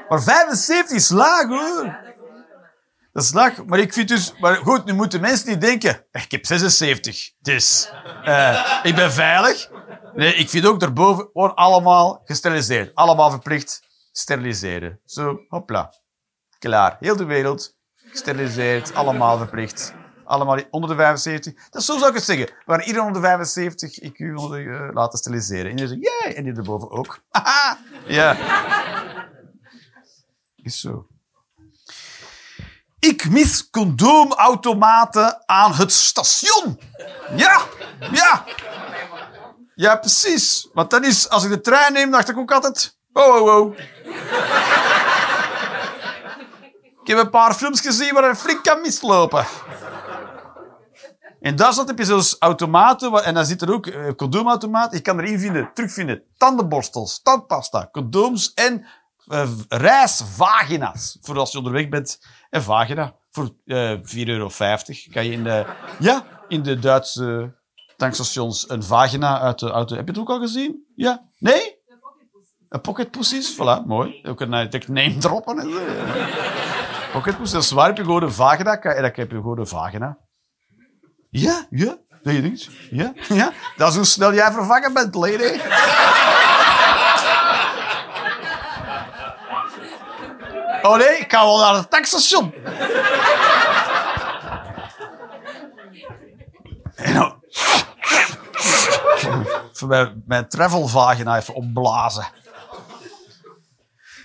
Maar 0.09 0.21
75 0.21 0.95
is 0.95 1.09
laag, 1.09 1.47
hoor. 1.47 1.99
Dat 3.13 3.23
is 3.23 3.33
laag. 3.33 3.65
Maar 3.65 3.79
ik 3.79 3.93
vind 3.93 4.07
dus... 4.07 4.33
Maar 4.39 4.55
goed, 4.55 4.85
nu 4.85 4.93
moeten 4.93 5.21
mensen 5.21 5.49
niet 5.49 5.61
denken... 5.61 6.05
"Eh, 6.11 6.23
Ik 6.23 6.31
heb 6.31 6.45
76, 6.45 7.31
dus... 7.39 7.91
eh, 8.23 8.79
ik 8.83 8.95
ben 8.95 9.11
veilig. 9.11 9.69
Nee, 10.13 10.33
ik 10.33 10.49
vind 10.49 10.65
ook 10.65 10.79
daarboven 10.79 11.29
gewoon 11.33 11.55
allemaal 11.55 12.21
gesteriliseerd. 12.25 12.95
Allemaal 12.95 13.29
verplicht 13.29 13.81
steriliseren. 14.11 14.99
Zo, 15.05 15.37
hopla. 15.47 15.93
Klaar. 16.59 16.97
Heel 16.99 17.15
de 17.15 17.25
wereld 17.25 17.79
gesteriliseerd. 18.11 18.93
Allemaal 18.93 19.37
verplicht. 19.37 19.93
Allemaal 20.25 20.59
onder 20.69 20.89
de 20.89 20.95
75. 20.95 21.53
Dat 21.69 21.83
zo 21.83 21.97
zou 21.97 22.09
ik 22.09 22.15
het 22.15 22.23
zeggen. 22.23 22.45
We 22.45 22.71
gaan 22.71 22.81
iedereen 22.81 23.07
onder 23.07 23.21
de 23.21 23.27
75 23.27 23.99
IQ 23.99 24.35
onder, 24.35 24.73
eh, 24.73 24.93
laten 24.93 25.19
steriliseren. 25.19 25.65
En 25.65 25.71
iedereen 25.71 26.01
zegt, 26.01 26.23
jee. 26.23 26.33
En 26.33 26.43
die 26.43 26.53
erboven 26.53 26.91
ook. 26.91 27.19
Haha. 27.29 27.77
ja. 28.05 28.37
Is 30.55 30.79
zo. 30.79 31.07
Ik 32.99 33.29
mis 33.29 33.69
condoomautomaten 33.69 35.43
aan 35.45 35.73
het 35.73 35.91
station. 35.91 36.79
Ja, 37.35 37.61
ja. 38.11 38.45
Ja, 39.75 39.95
precies. 39.95 40.69
Want 40.73 40.89
dan 40.89 41.03
is, 41.03 41.29
als 41.29 41.43
ik 41.43 41.49
de 41.49 41.61
trein 41.61 41.93
neem, 41.93 42.11
dacht 42.11 42.29
ik 42.29 42.37
ook 42.37 42.51
altijd... 42.51 42.97
Oh, 43.13 43.35
oh, 43.35 43.55
oh. 43.55 43.77
Ik 47.01 47.07
heb 47.07 47.17
een 47.17 47.29
paar 47.29 47.53
films 47.53 47.81
gezien 47.81 48.13
waar 48.13 48.29
een 48.29 48.35
flink 48.35 48.63
kan 48.63 48.81
mislopen. 48.81 49.45
In 51.39 51.55
Duitsland 51.55 51.87
heb 51.87 51.97
je 51.97 52.05
zo'n 52.05 52.39
automaten, 52.39 53.23
en 53.23 53.33
dan 53.33 53.45
zit 53.45 53.61
er 53.61 53.73
ook 53.73 53.85
een 53.85 54.15
condoomautomaat. 54.15 54.93
Je 54.93 54.99
kan 54.99 55.19
erin 55.19 55.39
vinden, 55.39 55.69
terugvinden, 55.73 56.23
tandenborstels, 56.37 57.21
tandpasta, 57.21 57.89
condooms 57.91 58.53
en 58.53 58.85
eh, 59.27 59.49
reisvagina's. 59.67 61.17
Voor 61.21 61.39
als 61.39 61.51
je 61.51 61.57
onderweg 61.57 61.89
bent. 61.89 62.19
Een 62.49 62.61
vagina 62.61 63.15
voor 63.31 63.55
eh 63.65 63.97
4,50 63.97 64.03
euro 64.25 64.49
kan 65.11 65.25
je 65.25 65.31
in 65.31 65.43
de, 65.43 65.65
ja, 65.99 66.25
in 66.47 66.63
de 66.63 66.79
Duitse 66.79 67.55
tankstations 67.97 68.69
een 68.69 68.83
vagina 68.83 69.39
uit 69.39 69.59
de 69.59 69.69
auto. 69.69 69.95
Heb 69.95 70.05
je 70.05 70.11
het 70.11 70.21
ook 70.21 70.29
al 70.29 70.39
gezien? 70.39 70.85
Ja? 70.95 71.25
Nee? 71.37 71.79
Een 72.69 72.81
pocket 72.81 73.11
pussies, 73.11 73.55
voilà, 73.55 73.85
mooi. 73.85 74.21
Ook 74.23 74.41
een 74.41 74.53
uh, 74.73 74.87
name 74.87 75.17
droppen. 75.17 75.69
Heb 77.87 77.97
je 77.97 78.03
gewoon 78.03 78.23
een 78.23 78.33
vagina 78.33 78.77
en 78.79 79.01
dan 79.01 79.11
heb 79.15 79.31
een 79.57 79.67
vagina. 79.67 80.17
Ja, 81.29 81.65
ja. 81.69 81.97
Dat 82.23 82.33
je 82.33 82.41
denkt, 82.41 82.69
ja, 82.91 83.13
ja. 83.27 83.51
Dat 83.77 83.89
is 83.89 83.95
hoe 83.95 84.05
snel 84.05 84.33
jij 84.33 84.51
vervangen 84.51 84.93
bent, 84.93 85.15
lady. 85.15 85.59
Oh 90.81 90.97
nee, 90.97 91.17
ik 91.17 91.31
ga 91.31 91.45
wel 91.45 91.59
naar 91.59 91.73
het 91.73 91.89
tankstation. 91.89 92.53
En 96.95 97.13
dan... 97.13 97.39
Voor 99.73 100.13
mijn 100.25 100.49
travelvagina 100.49 101.37
even 101.37 101.53
opblazen. 101.53 102.25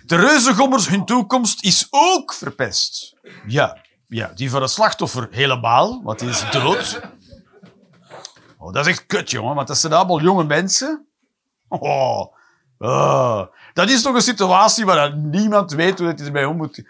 De 0.06 0.16
reuzengommers, 0.16 0.88
hun 0.88 1.04
toekomst 1.04 1.64
is 1.64 1.86
ook 1.90 2.34
verpest. 2.34 3.16
Ja, 3.46 3.82
ja, 4.06 4.32
die 4.34 4.50
van 4.50 4.62
het 4.62 4.70
slachtoffer 4.70 5.28
helemaal, 5.30 6.02
want 6.02 6.18
die 6.18 6.28
is 6.28 6.50
dood. 6.50 7.00
Oh, 8.58 8.72
dat 8.72 8.86
is 8.86 8.92
echt 8.92 9.06
kut, 9.06 9.30
jongen, 9.30 9.54
want 9.54 9.68
dat 9.68 9.78
zijn 9.78 9.92
allemaal 9.92 10.20
jonge 10.20 10.44
mensen. 10.44 11.06
Oh, 11.68 12.34
oh. 12.78 13.42
Dat 13.72 13.88
is 13.88 14.02
toch 14.02 14.14
een 14.14 14.20
situatie 14.20 14.84
waar 14.84 15.16
niemand 15.16 15.72
weet 15.72 15.98
hoe 15.98 16.08
hij 16.08 16.26
ermee 16.26 16.48
om 16.48 16.56
moet. 16.56 16.84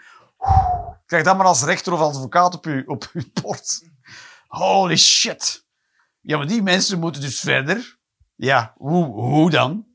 Krijg 1.05 1.23
dat 1.23 1.37
maar 1.37 1.45
als 1.45 1.63
rechter 1.63 1.93
of 1.93 1.99
als 1.99 2.15
advocaat 2.15 2.55
op 2.55 2.65
je, 2.65 2.83
op 2.85 3.09
uw 3.13 3.23
bord. 3.41 3.89
Holy 4.47 4.97
shit. 4.97 5.65
Ja, 6.21 6.37
maar 6.37 6.47
die 6.47 6.63
mensen 6.63 6.99
moeten 6.99 7.21
dus 7.21 7.39
verder. 7.39 7.97
Ja, 8.35 8.73
hoe, 8.77 9.05
hoe 9.05 9.49
dan? 9.49 9.86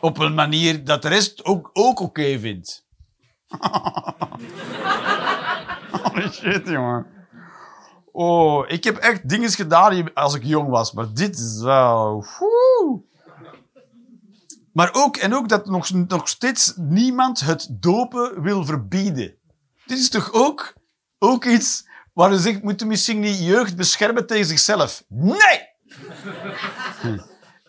Op 0.00 0.18
een 0.18 0.34
manier 0.34 0.84
dat 0.84 1.02
de 1.02 1.08
rest 1.08 1.44
ook, 1.44 1.70
ook 1.72 2.00
oké 2.00 2.38
vindt. 2.38 2.86
Holy 6.02 6.30
shit, 6.32 6.68
jongen. 6.68 7.06
Oh, 8.12 8.68
ik 8.68 8.84
heb 8.84 8.96
echt 8.96 9.28
dingen 9.28 9.50
gedaan 9.50 10.14
als 10.14 10.34
ik 10.34 10.44
jong 10.44 10.68
was, 10.68 10.92
maar 10.92 11.12
dit 11.12 11.38
is 11.38 11.60
wel... 11.62 12.26
woe. 12.38 13.02
Maar 14.72 14.90
ook, 14.92 15.16
en 15.16 15.34
ook 15.34 15.48
dat 15.48 15.66
nog, 15.66 15.90
nog 15.90 16.28
steeds 16.28 16.72
niemand 16.76 17.40
het 17.40 17.68
dopen 17.70 18.42
wil 18.42 18.64
verbieden. 18.64 19.34
Dit 19.86 19.98
is 19.98 20.08
toch 20.08 20.32
ook, 20.32 20.74
ook 21.18 21.44
iets 21.44 21.88
waar 22.12 22.32
je 22.32 22.38
zegt, 22.38 22.62
moeten 22.62 22.86
misschien 22.86 23.20
die 23.20 23.44
jeugd 23.44 23.76
beschermen 23.76 24.26
tegen 24.26 24.46
zichzelf? 24.46 25.04
Nee! 25.08 25.68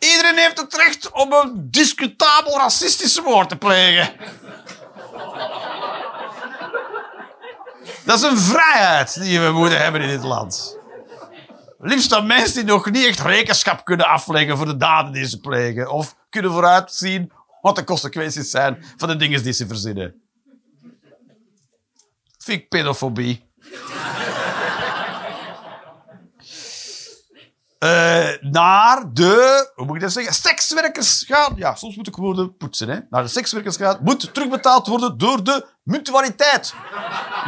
Iedereen 0.10 0.38
heeft 0.38 0.58
het 0.58 0.76
recht 0.76 1.12
om 1.12 1.34
een 1.34 1.72
discutabel 1.72 2.58
racistische 2.58 3.22
woord 3.22 3.49
te 3.49 3.56
plegen. 3.56 4.14
Dat 8.06 8.18
is 8.18 8.22
een 8.22 8.38
vrijheid 8.38 9.22
die 9.22 9.39
we 9.39 9.52
moeten 9.52 9.82
hebben 9.82 10.02
in 10.02 10.08
dit 10.08 10.24
land. 10.24 10.78
Liefst 11.80 12.14
aan 12.14 12.28
mensen 12.28 12.56
die 12.56 12.74
nog 12.74 12.91
niet 12.91 13.06
echt 13.06 13.20
rekenschap 13.20 13.86
kunnen 13.86 14.08
afleggen 14.08 14.58
voor 14.58 14.66
de 14.66 14.78
daden 14.78 15.12
die 15.12 15.28
ze 15.28 15.39
plegen. 15.39 15.91
Of 15.91 16.16
kunnen 16.30 16.52
vooruitzien 16.52 17.32
wat 17.62 17.76
de 17.76 17.84
consequenties 17.84 18.49
zijn 18.49 18.86
van 18.97 19.08
de 19.08 19.16
dingen 19.16 19.43
die 19.43 19.54
ze 19.54 19.68
verzinnen. 19.68 20.22
Vind 22.38 22.62
ik 22.62 22.70
pedofobie. 22.70 23.49
Eh, 27.82 28.30
naar 28.42 29.14
de, 29.14 29.72
hoe 29.76 29.86
moet 29.86 29.96
ik 29.96 30.02
dat 30.02 30.12
zeggen, 30.12 30.34
sekswerkers 30.34 31.24
gaan. 31.28 31.54
Ja, 31.56 31.76
soms 31.76 31.96
moet 31.96 32.08
ik 32.08 32.16
woorden 32.16 32.58
poetsen. 32.58 32.90
Hè. 32.90 33.00
Naar 33.10 33.24
de 33.24 33.30
sekswerkers 33.30 33.78
gaan. 33.78 34.00
Moet 34.02 34.34
terugbetaald 34.34 34.88
worden 34.88 35.18
door 35.18 35.44
de 35.44 35.66
mutualiteit. 35.84 36.74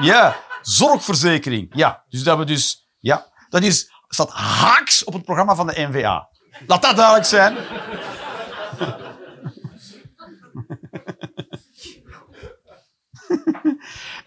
Ja, 0.01 0.35
zorgverzekering. 0.61 1.71
Ja, 1.75 2.03
dus 2.09 2.23
dat 2.23 2.37
we 2.37 2.43
dus, 2.43 2.89
ja, 2.99 3.25
dat 3.49 3.63
is, 3.63 3.91
staat 4.07 4.29
haaks 4.29 5.03
op 5.03 5.13
het 5.13 5.23
programma 5.23 5.55
van 5.55 5.67
de 5.67 5.87
NVA. 5.89 6.29
Laat 6.67 6.81
dat 6.81 6.95
duidelijk 6.95 7.25
zijn. 7.25 7.57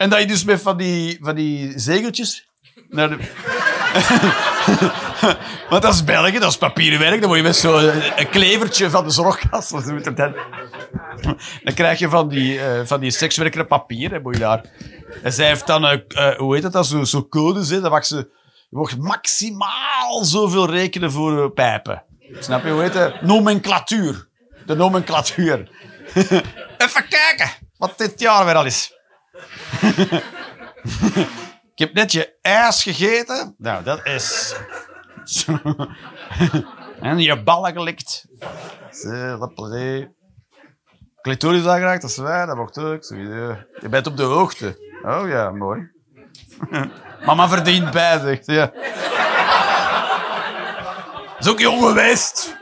en 0.02 0.10
dat 0.10 0.20
je 0.20 0.26
dus 0.26 0.44
met 0.44 0.62
van 0.62 0.76
die, 0.76 1.18
van 1.20 1.34
die 1.34 1.78
zegeltjes 1.78 2.48
naar 2.88 3.08
de... 3.08 3.74
Want 5.70 5.82
dat 5.82 5.94
is 5.94 6.04
België, 6.04 6.38
dat 6.38 6.50
is 6.50 6.56
papieren 6.56 6.98
werk. 6.98 7.20
Dan 7.20 7.28
moet 7.28 7.36
je 7.36 7.42
met 7.42 7.56
zo'n 7.56 7.90
een 8.16 8.28
klevertje 8.28 8.90
van 8.90 9.04
de 9.04 9.10
zorgkast. 9.10 9.70
Dan 11.64 11.74
krijg 11.74 11.98
je 11.98 12.08
van 12.08 12.28
die, 12.28 12.60
eh 12.60 12.80
van 12.84 13.00
die 13.00 13.10
sekswerkere 13.10 13.64
papier. 13.64 14.20
Moet 14.22 14.34
je 14.34 14.40
daar. 14.40 14.64
En 15.22 15.32
zij 15.32 15.46
heeft 15.46 15.66
dan, 15.66 15.84
eh, 15.84 15.98
eh, 16.08 16.38
hoe 16.38 16.54
heet 16.54 16.62
dat, 16.62 16.72
dat 16.72 16.86
zo, 16.86 17.04
zo 17.04 17.26
mag 17.30 18.04
ze, 18.04 18.16
je 18.68 18.76
mag 18.76 18.96
maximaal 18.96 20.24
zoveel 20.24 20.70
rekenen 20.70 21.12
voor 21.12 21.42
eh, 21.42 21.50
pijpen. 21.54 22.04
Snap 22.38 22.64
je, 22.64 22.70
hoe 22.70 22.82
heet 22.82 22.94
het? 22.94 23.22
Nomenclatuur. 23.22 24.28
De 24.66 24.74
nomenclatuur. 24.74 25.68
Even 26.84 27.08
kijken 27.08 27.50
wat 27.76 27.98
dit 27.98 28.20
jaar 28.20 28.44
weer 28.44 28.54
al 28.54 28.64
is. 28.64 28.94
Ik 31.76 31.82
heb 31.82 31.94
net 31.94 32.12
je 32.12 32.38
ijs 32.40 32.82
gegeten. 32.82 33.54
Nou, 33.58 33.84
dat 33.84 34.06
is... 34.06 34.54
En 37.00 37.18
je 37.18 37.42
ballen 37.42 37.72
gelikt. 37.72 38.24
Clitoris 41.22 41.66
aangeraakt, 41.66 42.00
dat 42.00 42.10
is 42.10 42.16
waar, 42.16 42.46
dat 42.46 42.56
mag 42.56 42.76
ook. 42.76 43.02
Je 43.04 43.88
bent 43.90 44.06
op 44.06 44.16
de 44.16 44.22
hoogte. 44.22 44.78
Oh 45.02 45.28
ja, 45.28 45.50
mooi. 45.50 45.90
Mama 47.24 47.48
verdient 47.48 47.90
bij, 47.90 48.18
zegt 48.18 48.46
ja. 48.46 48.72
Is 51.38 51.48
ook 51.48 51.58
jong 51.58 51.82
geweest. 51.82 52.56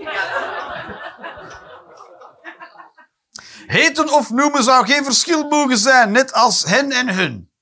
Heten 3.67 4.13
of 4.13 4.31
noemen 4.31 4.63
zou 4.63 4.87
geen 4.87 5.05
verschil 5.05 5.49
mogen 5.49 5.79
zijn, 5.79 6.13
net 6.13 6.33
als 6.33 6.65
hen 6.65 6.91
en 6.91 7.09
hun. 7.09 7.53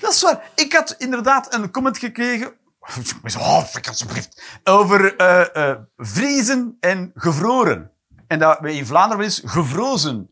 Dat 0.00 0.12
is 0.12 0.22
waar. 0.22 0.50
Ik 0.54 0.72
had 0.72 0.94
inderdaad 0.98 1.54
een 1.54 1.70
comment 1.70 1.98
gekregen. 1.98 2.52
Oh, 3.38 3.64
alsjeblieft. 3.88 4.42
Over 4.64 5.16
eh, 5.16 5.70
eh, 5.70 5.78
vriezen 5.96 6.76
en 6.80 7.10
gevroren. 7.14 7.90
En 8.26 8.38
dat 8.38 8.58
we 8.60 8.74
in 8.74 8.86
Vlaanderen 8.86 9.24
eens 9.24 9.42
gevrozen 9.44 10.30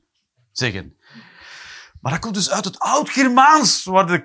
zeggen. 0.52 0.96
Maar 2.00 2.12
dat 2.12 2.20
komt 2.20 2.34
dus 2.34 2.50
uit 2.50 2.64
het 2.64 2.78
Oud-Germaans, 2.78 3.84
waar 3.84 4.06
de, 4.06 4.24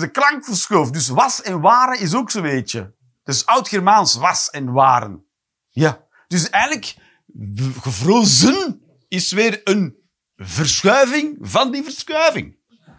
de 0.00 0.10
klank 0.12 0.44
verschoof. 0.44 0.90
Dus 0.90 1.08
was 1.08 1.42
en 1.42 1.60
waren 1.60 2.00
is 2.00 2.14
ook 2.14 2.30
zo'n 2.30 2.42
beetje. 2.42 2.94
Dus 3.24 3.46
Oud-Germaans, 3.46 4.14
was 4.14 4.50
en 4.50 4.72
waren. 4.72 5.24
Ja. 5.68 6.06
Dus 6.28 6.50
eigenlijk, 6.50 6.96
gevrozen 7.80 8.82
is 9.08 9.32
weer 9.32 9.60
een 9.64 9.96
verschuiving 10.36 11.38
van 11.40 11.70
die 11.70 11.82
verschuiving. 11.82 12.55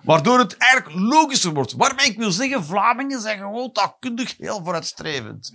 Waardoor 0.08 0.40
het 0.40 0.58
eigenlijk 0.58 1.00
logischer 1.00 1.54
wordt. 1.54 1.74
Waarmee 1.74 2.06
ik 2.06 2.18
wil 2.18 2.32
zeggen, 2.32 2.64
Vlamingen 2.64 3.22
zijn 3.22 3.38
gewoon 3.38 3.72
taalkundig 3.72 4.38
heel 4.38 4.62
vooruitstrevend. 4.64 5.54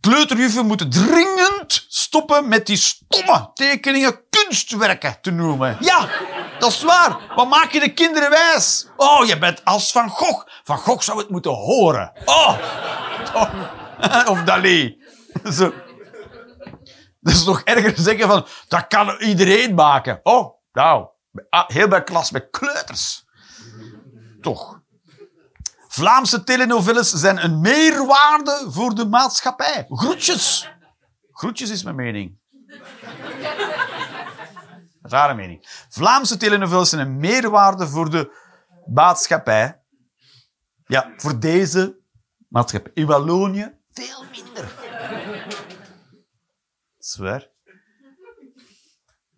Kleuterjuffen 0.00 0.66
moeten 0.66 0.90
dringend 0.90 1.86
stoppen 1.88 2.48
met 2.48 2.66
die 2.66 2.76
stomme 2.76 3.50
tekeningen 3.54 4.20
kunstwerken 4.30 5.18
te 5.20 5.30
noemen. 5.30 5.76
Ja, 5.80 6.08
dat 6.58 6.70
is 6.70 6.82
waar. 6.82 7.18
Wat 7.36 7.48
maak 7.48 7.72
je 7.72 7.80
de 7.80 7.92
kinderen 7.92 8.30
wijs? 8.30 8.88
Oh, 8.96 9.26
je 9.26 9.38
bent 9.38 9.64
als 9.64 9.92
Van 9.92 10.08
Gogh. 10.08 10.46
Van 10.64 10.78
Gogh 10.78 11.02
zou 11.02 11.18
het 11.18 11.30
moeten 11.30 11.52
horen. 11.52 12.12
Oh. 12.24 12.58
Of 14.32 14.42
Dali. 14.42 15.02
Zo. 15.58 15.72
Dat 17.24 17.34
is 17.34 17.44
nog 17.44 17.60
erger 17.60 17.92
zeggen 17.96 18.28
van, 18.28 18.46
dat 18.68 18.86
kan 18.86 19.16
iedereen 19.18 19.74
maken. 19.74 20.20
Oh, 20.22 20.54
nou, 20.72 21.08
ah, 21.48 21.68
heel 21.68 21.88
bij 21.88 22.04
klas 22.04 22.30
met 22.30 22.48
kleuters. 22.50 23.24
Toch. 24.40 24.80
Vlaamse 25.88 26.44
telenoveles 26.44 27.10
zijn 27.10 27.44
een 27.44 27.60
meerwaarde 27.60 28.66
voor 28.68 28.94
de 28.94 29.06
maatschappij. 29.06 29.86
Groetjes. 29.88 30.70
Groetjes 31.32 31.70
is 31.70 31.82
mijn 31.82 31.96
mening. 31.96 32.38
Rare 35.02 35.34
mening. 35.34 35.86
Vlaamse 35.88 36.36
telenoveles 36.36 36.88
zijn 36.88 37.06
een 37.06 37.16
meerwaarde 37.16 37.88
voor 37.88 38.10
de 38.10 38.32
maatschappij. 38.86 39.82
Ja, 40.86 41.12
voor 41.16 41.40
deze 41.40 41.98
maatschappij. 42.48 42.92
In 42.94 43.06
Wallonië 43.06 43.78
veel. 43.92 44.24
Zwaar. 47.10 47.50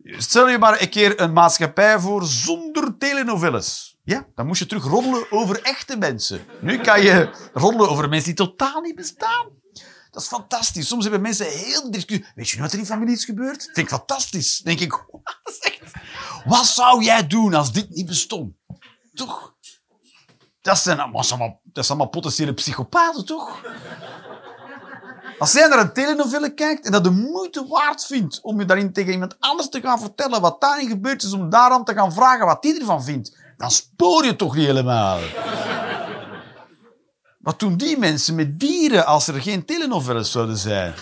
Stel 0.03 0.49
je 0.49 0.59
maar 0.59 0.81
een 0.81 0.89
keer 0.89 1.21
een 1.21 1.33
maatschappij 1.33 2.01
voor 2.01 2.25
zonder 2.25 2.97
telenoveles. 2.99 3.99
Ja, 4.05 4.27
dan 4.35 4.47
moest 4.47 4.59
je 4.59 4.67
terug 4.67 4.85
roddelen 4.85 5.33
over 5.33 5.63
echte 5.63 5.97
mensen. 5.97 6.47
Nu 6.61 6.79
kan 6.79 7.03
je 7.03 7.31
roddelen 7.53 7.89
over 7.89 8.09
mensen 8.09 8.35
die 8.35 8.47
totaal 8.47 8.81
niet 8.81 8.95
bestaan. 8.95 9.47
Dat 10.11 10.23
is 10.23 10.29
fantastisch. 10.29 10.89
Soms 10.89 11.03
hebben 11.03 11.21
mensen 11.23 11.47
heel 11.47 11.91
discussie. 11.91 12.27
Weet 12.35 12.49
je 12.49 12.57
nu 12.57 12.63
wat 12.63 12.73
er 12.73 12.79
in 12.79 12.87
familie 12.87 13.15
is 13.15 13.25
gebeurd? 13.25 13.63
Vind 13.63 13.77
ik 13.77 13.89
fantastisch. 13.89 14.59
denk 14.59 14.81
ik, 14.81 14.93
wat, 15.43 15.59
echt, 15.61 15.81
wat 16.45 16.67
zou 16.67 17.05
jij 17.05 17.27
doen 17.27 17.55
als 17.55 17.73
dit 17.73 17.91
niet 17.91 18.07
bestond? 18.07 18.55
Toch? 19.15 19.55
Dat 20.61 20.79
zijn 20.79 21.01
allemaal, 21.01 21.61
dat 21.63 21.87
zijn 21.87 21.99
allemaal 21.99 22.09
potentiële 22.09 22.55
psychopaten, 22.55 23.25
toch? 23.25 23.61
Als 25.43 25.53
jij 25.53 25.69
naar 25.69 25.79
een 25.79 25.93
telenovelle 25.93 26.55
kijkt 26.55 26.87
en 26.87 26.93
dat 26.93 27.05
de 27.05 27.11
moeite 27.11 27.67
waard 27.69 28.07
vindt 28.07 28.41
om 28.43 28.59
je 28.59 28.65
daarin 28.65 28.93
tegen 28.93 29.13
iemand 29.13 29.37
anders 29.39 29.69
te 29.69 29.81
gaan 29.81 30.01
vertellen 30.01 30.41
wat 30.41 30.61
daarin 30.61 30.89
gebeurd 30.89 31.23
is, 31.23 31.33
om 31.33 31.51
daarom 31.51 31.85
te 31.85 31.95
gaan 31.95 32.13
vragen 32.13 32.47
wat 32.47 32.63
die 32.63 32.81
ervan 32.81 33.05
vindt, 33.05 33.37
dan 33.57 33.71
spoor 33.71 34.25
je 34.25 34.37
toch 34.37 34.55
niet 34.55 34.67
helemaal. 34.67 35.19
Wat 37.39 37.59
doen 37.59 37.77
die 37.77 37.99
mensen 37.99 38.35
met 38.35 38.61
dieren 38.61 39.07
als 39.07 39.29
er 39.29 39.41
geen 39.41 39.65
telenovelles 39.65 40.31
zouden 40.31 40.57
zijn? 40.57 40.95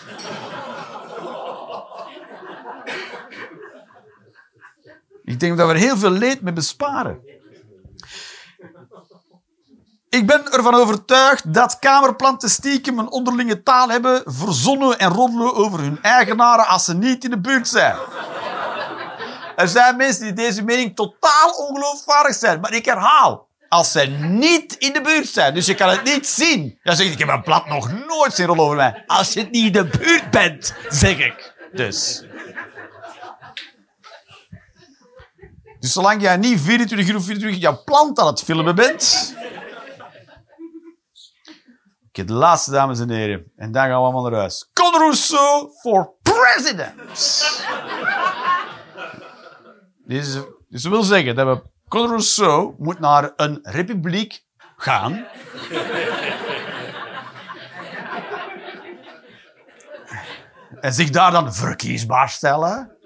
Ik 5.25 5.41
denk 5.41 5.57
dat 5.57 5.67
we 5.67 5.73
er 5.73 5.79
heel 5.79 5.97
veel 5.97 6.11
leed 6.11 6.41
mee 6.41 6.53
besparen. 6.53 7.40
Ik 10.11 10.27
ben 10.27 10.53
ervan 10.53 10.75
overtuigd 10.75 11.55
dat 11.55 11.79
kamerplanten 11.79 12.51
stiekem 12.51 12.99
een 12.99 13.11
onderlinge 13.11 13.63
taal 13.63 13.89
hebben, 13.89 14.23
verzonnen 14.27 14.99
en 14.99 15.13
roddelen 15.13 15.55
over 15.55 15.81
hun 15.81 15.99
eigenaren 16.03 16.67
als 16.67 16.85
ze 16.85 16.95
niet 16.95 17.25
in 17.25 17.31
de 17.31 17.41
buurt 17.41 17.69
zijn. 17.69 17.97
Er 19.57 19.69
zijn 19.69 19.97
mensen 19.97 20.23
die 20.23 20.33
deze 20.33 20.63
mening 20.63 20.97
totaal 20.97 21.51
ongeloofwaardig 21.51 22.35
zijn, 22.35 22.61
maar 22.61 22.73
ik 22.73 22.85
herhaal. 22.85 23.49
Als 23.69 23.93
ze 23.93 24.01
niet 24.21 24.75
in 24.75 24.93
de 24.93 25.01
buurt 25.01 25.29
zijn, 25.29 25.55
dus 25.55 25.67
je 25.67 25.75
kan 25.75 25.89
het 25.89 26.05
niet 26.05 26.27
zien. 26.27 26.79
Dan 26.83 26.97
zeg 26.97 27.07
ik, 27.07 27.13
ik 27.13 27.19
heb 27.19 27.29
een 27.29 27.43
plat 27.43 27.67
nog 27.67 27.91
nooit 28.07 28.35
zien 28.35 28.47
rollen 28.47 28.65
over 28.65 28.77
mij. 28.77 29.03
Als 29.07 29.33
je 29.33 29.43
niet 29.43 29.65
in 29.65 29.73
de 29.73 29.99
buurt 29.99 30.31
bent, 30.31 30.75
zeg 30.89 31.19
ik. 31.19 31.55
Dus. 31.73 32.25
Dus 35.81 35.93
zolang 35.93 36.23
jij 36.23 36.37
niet 36.37 36.61
24 36.61 37.09
uur 37.09 37.17
of 37.17 37.25
24 37.25 37.61
jouw 37.61 37.83
plant 37.85 38.19
aan 38.19 38.27
het 38.27 38.43
filmen 38.43 38.75
bent, 38.75 39.35
Oké, 42.11 42.25
de 42.25 42.33
laatste, 42.33 42.71
dames 42.71 43.01
en 43.01 43.11
heren. 43.11 43.53
En 43.57 43.73
dan 43.73 43.83
gaan 43.83 43.91
we 43.91 44.05
allemaal 44.05 44.23
naar 44.23 44.41
huis. 44.41 44.71
Con 44.73 44.93
Rousseau 44.93 45.71
for 45.81 46.15
president. 46.23 46.95
dus, 50.05 50.35
dat 50.69 50.83
wil 50.83 51.03
zeggen 51.03 51.35
dat 51.35 51.47
we 51.47 51.69
Con 51.89 52.07
Rousseau 52.09 52.75
moet 52.79 52.99
naar 52.99 53.33
een 53.37 53.59
republiek 53.63 54.45
gaan. 54.77 55.27
en 60.81 60.93
zich 60.93 61.11
daar 61.11 61.31
dan 61.31 61.55
verkiesbaar 61.55 62.29
stellen. 62.29 62.97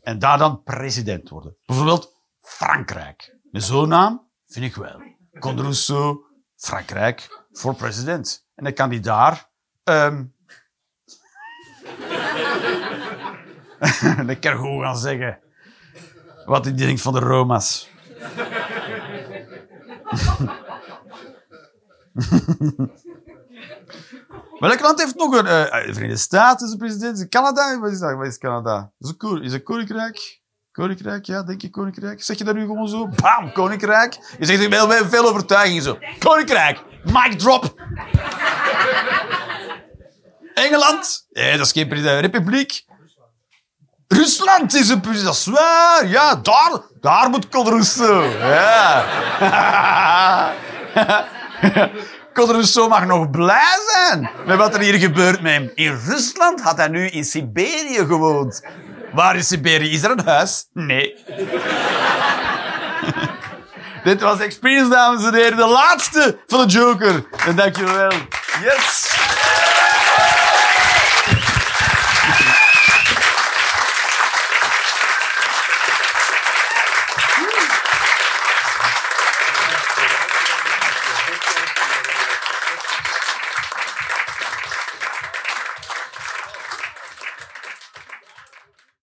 En 0.00 0.18
daar 0.18 0.38
dan 0.38 0.62
president 0.62 1.28
worden. 1.28 1.56
Bijvoorbeeld 1.66 2.12
Frankrijk. 2.40 3.36
Met 3.50 3.62
zo'n 3.62 3.88
naam 3.88 4.30
vind 4.46 4.64
ik 4.64 4.74
wel. 4.74 5.02
Conde 5.38 5.62
Rousseau, 5.62 6.24
Frankrijk, 6.56 7.37
voor 7.58 7.74
president. 7.74 8.46
En 8.54 8.64
dan 8.64 8.72
kan 8.72 8.88
hij 8.90 9.00
daar... 9.00 9.48
ehm 9.84 10.24
dat 14.26 14.38
kan 14.38 14.56
goed 14.56 14.82
gaan 14.82 14.98
zeggen. 14.98 15.38
Wat 16.44 16.64
hij 16.64 16.74
denkt 16.74 17.00
van 17.00 17.12
de 17.12 17.18
Roma's. 17.18 17.88
Welk 24.58 24.80
land 24.80 25.00
heeft 25.00 25.14
nog 25.14 25.34
een... 25.36 25.44
de 25.44 25.68
Verenigde 25.70 26.16
Staten 26.16 26.66
is 26.66 26.72
een 26.72 26.78
president. 26.78 27.28
Canada? 27.28 27.78
Wat 27.80 27.92
is 27.92 27.98
dat? 27.98 28.16
Wat 28.16 28.26
is 28.26 28.38
Canada? 28.38 28.92
Is 28.98 29.08
het, 29.08 29.16
ko- 29.16 29.36
is 29.40 29.52
het 29.52 29.62
Koninkrijk? 29.62 30.37
Koninkrijk, 30.78 31.26
ja, 31.26 31.42
denk 31.42 31.60
je 31.60 31.70
Koninkrijk? 31.70 32.22
Zeg 32.22 32.38
je 32.38 32.44
dat 32.44 32.54
nu 32.54 32.60
gewoon 32.60 32.88
zo? 32.88 33.08
Bam, 33.08 33.52
Koninkrijk. 33.52 34.18
Je 34.38 34.44
zegt 34.46 34.60
het 34.60 34.88
met 34.88 35.04
veel 35.08 35.28
overtuiging 35.28 35.82
zo. 35.82 35.98
Koninkrijk, 36.18 36.82
mic 37.04 37.38
drop. 37.38 37.74
Engeland? 40.54 41.26
Nee, 41.30 41.56
dat 41.56 41.66
is 41.66 41.72
geen 41.72 41.88
president. 41.88 42.20
Republiek? 42.20 42.84
Rusland 44.08 44.74
is 44.74 44.88
een 44.88 45.00
dat 45.24 45.34
is 45.34 45.46
waar. 45.46 46.06
Ja, 46.06 46.34
daar, 46.34 46.80
daar 47.00 47.30
moet 47.30 47.46
Rousseau. 47.50 48.28
Ja. 48.38 49.04
Rousseau 52.50 52.88
mag 52.88 53.06
nog 53.06 53.30
blij 53.30 53.78
zijn 53.86 54.30
met 54.46 54.56
wat 54.56 54.74
er 54.74 54.80
hier 54.80 54.98
gebeurt 54.98 55.40
met 55.40 55.52
hem. 55.52 55.70
In 55.74 55.98
Rusland 56.06 56.60
had 56.60 56.76
hij 56.76 56.88
nu 56.88 57.06
in 57.06 57.24
Siberië 57.24 58.04
gewoond. 58.06 58.62
Waar 59.18 59.42
Siberië? 59.42 59.90
Is 59.90 60.02
er 60.02 60.10
een 60.10 60.24
huis? 60.24 60.68
Nee. 60.72 61.14
Dit 64.04 64.20
was 64.20 64.40
Experience, 64.40 64.90
dames 64.90 65.24
en 65.24 65.34
heren. 65.34 65.56
De 65.56 65.66
laatste 65.66 66.38
van 66.46 66.66
de 66.66 66.72
Joker. 66.72 67.24
En 67.46 67.56
dankjewel. 67.56 68.10
Yes. 68.62 69.17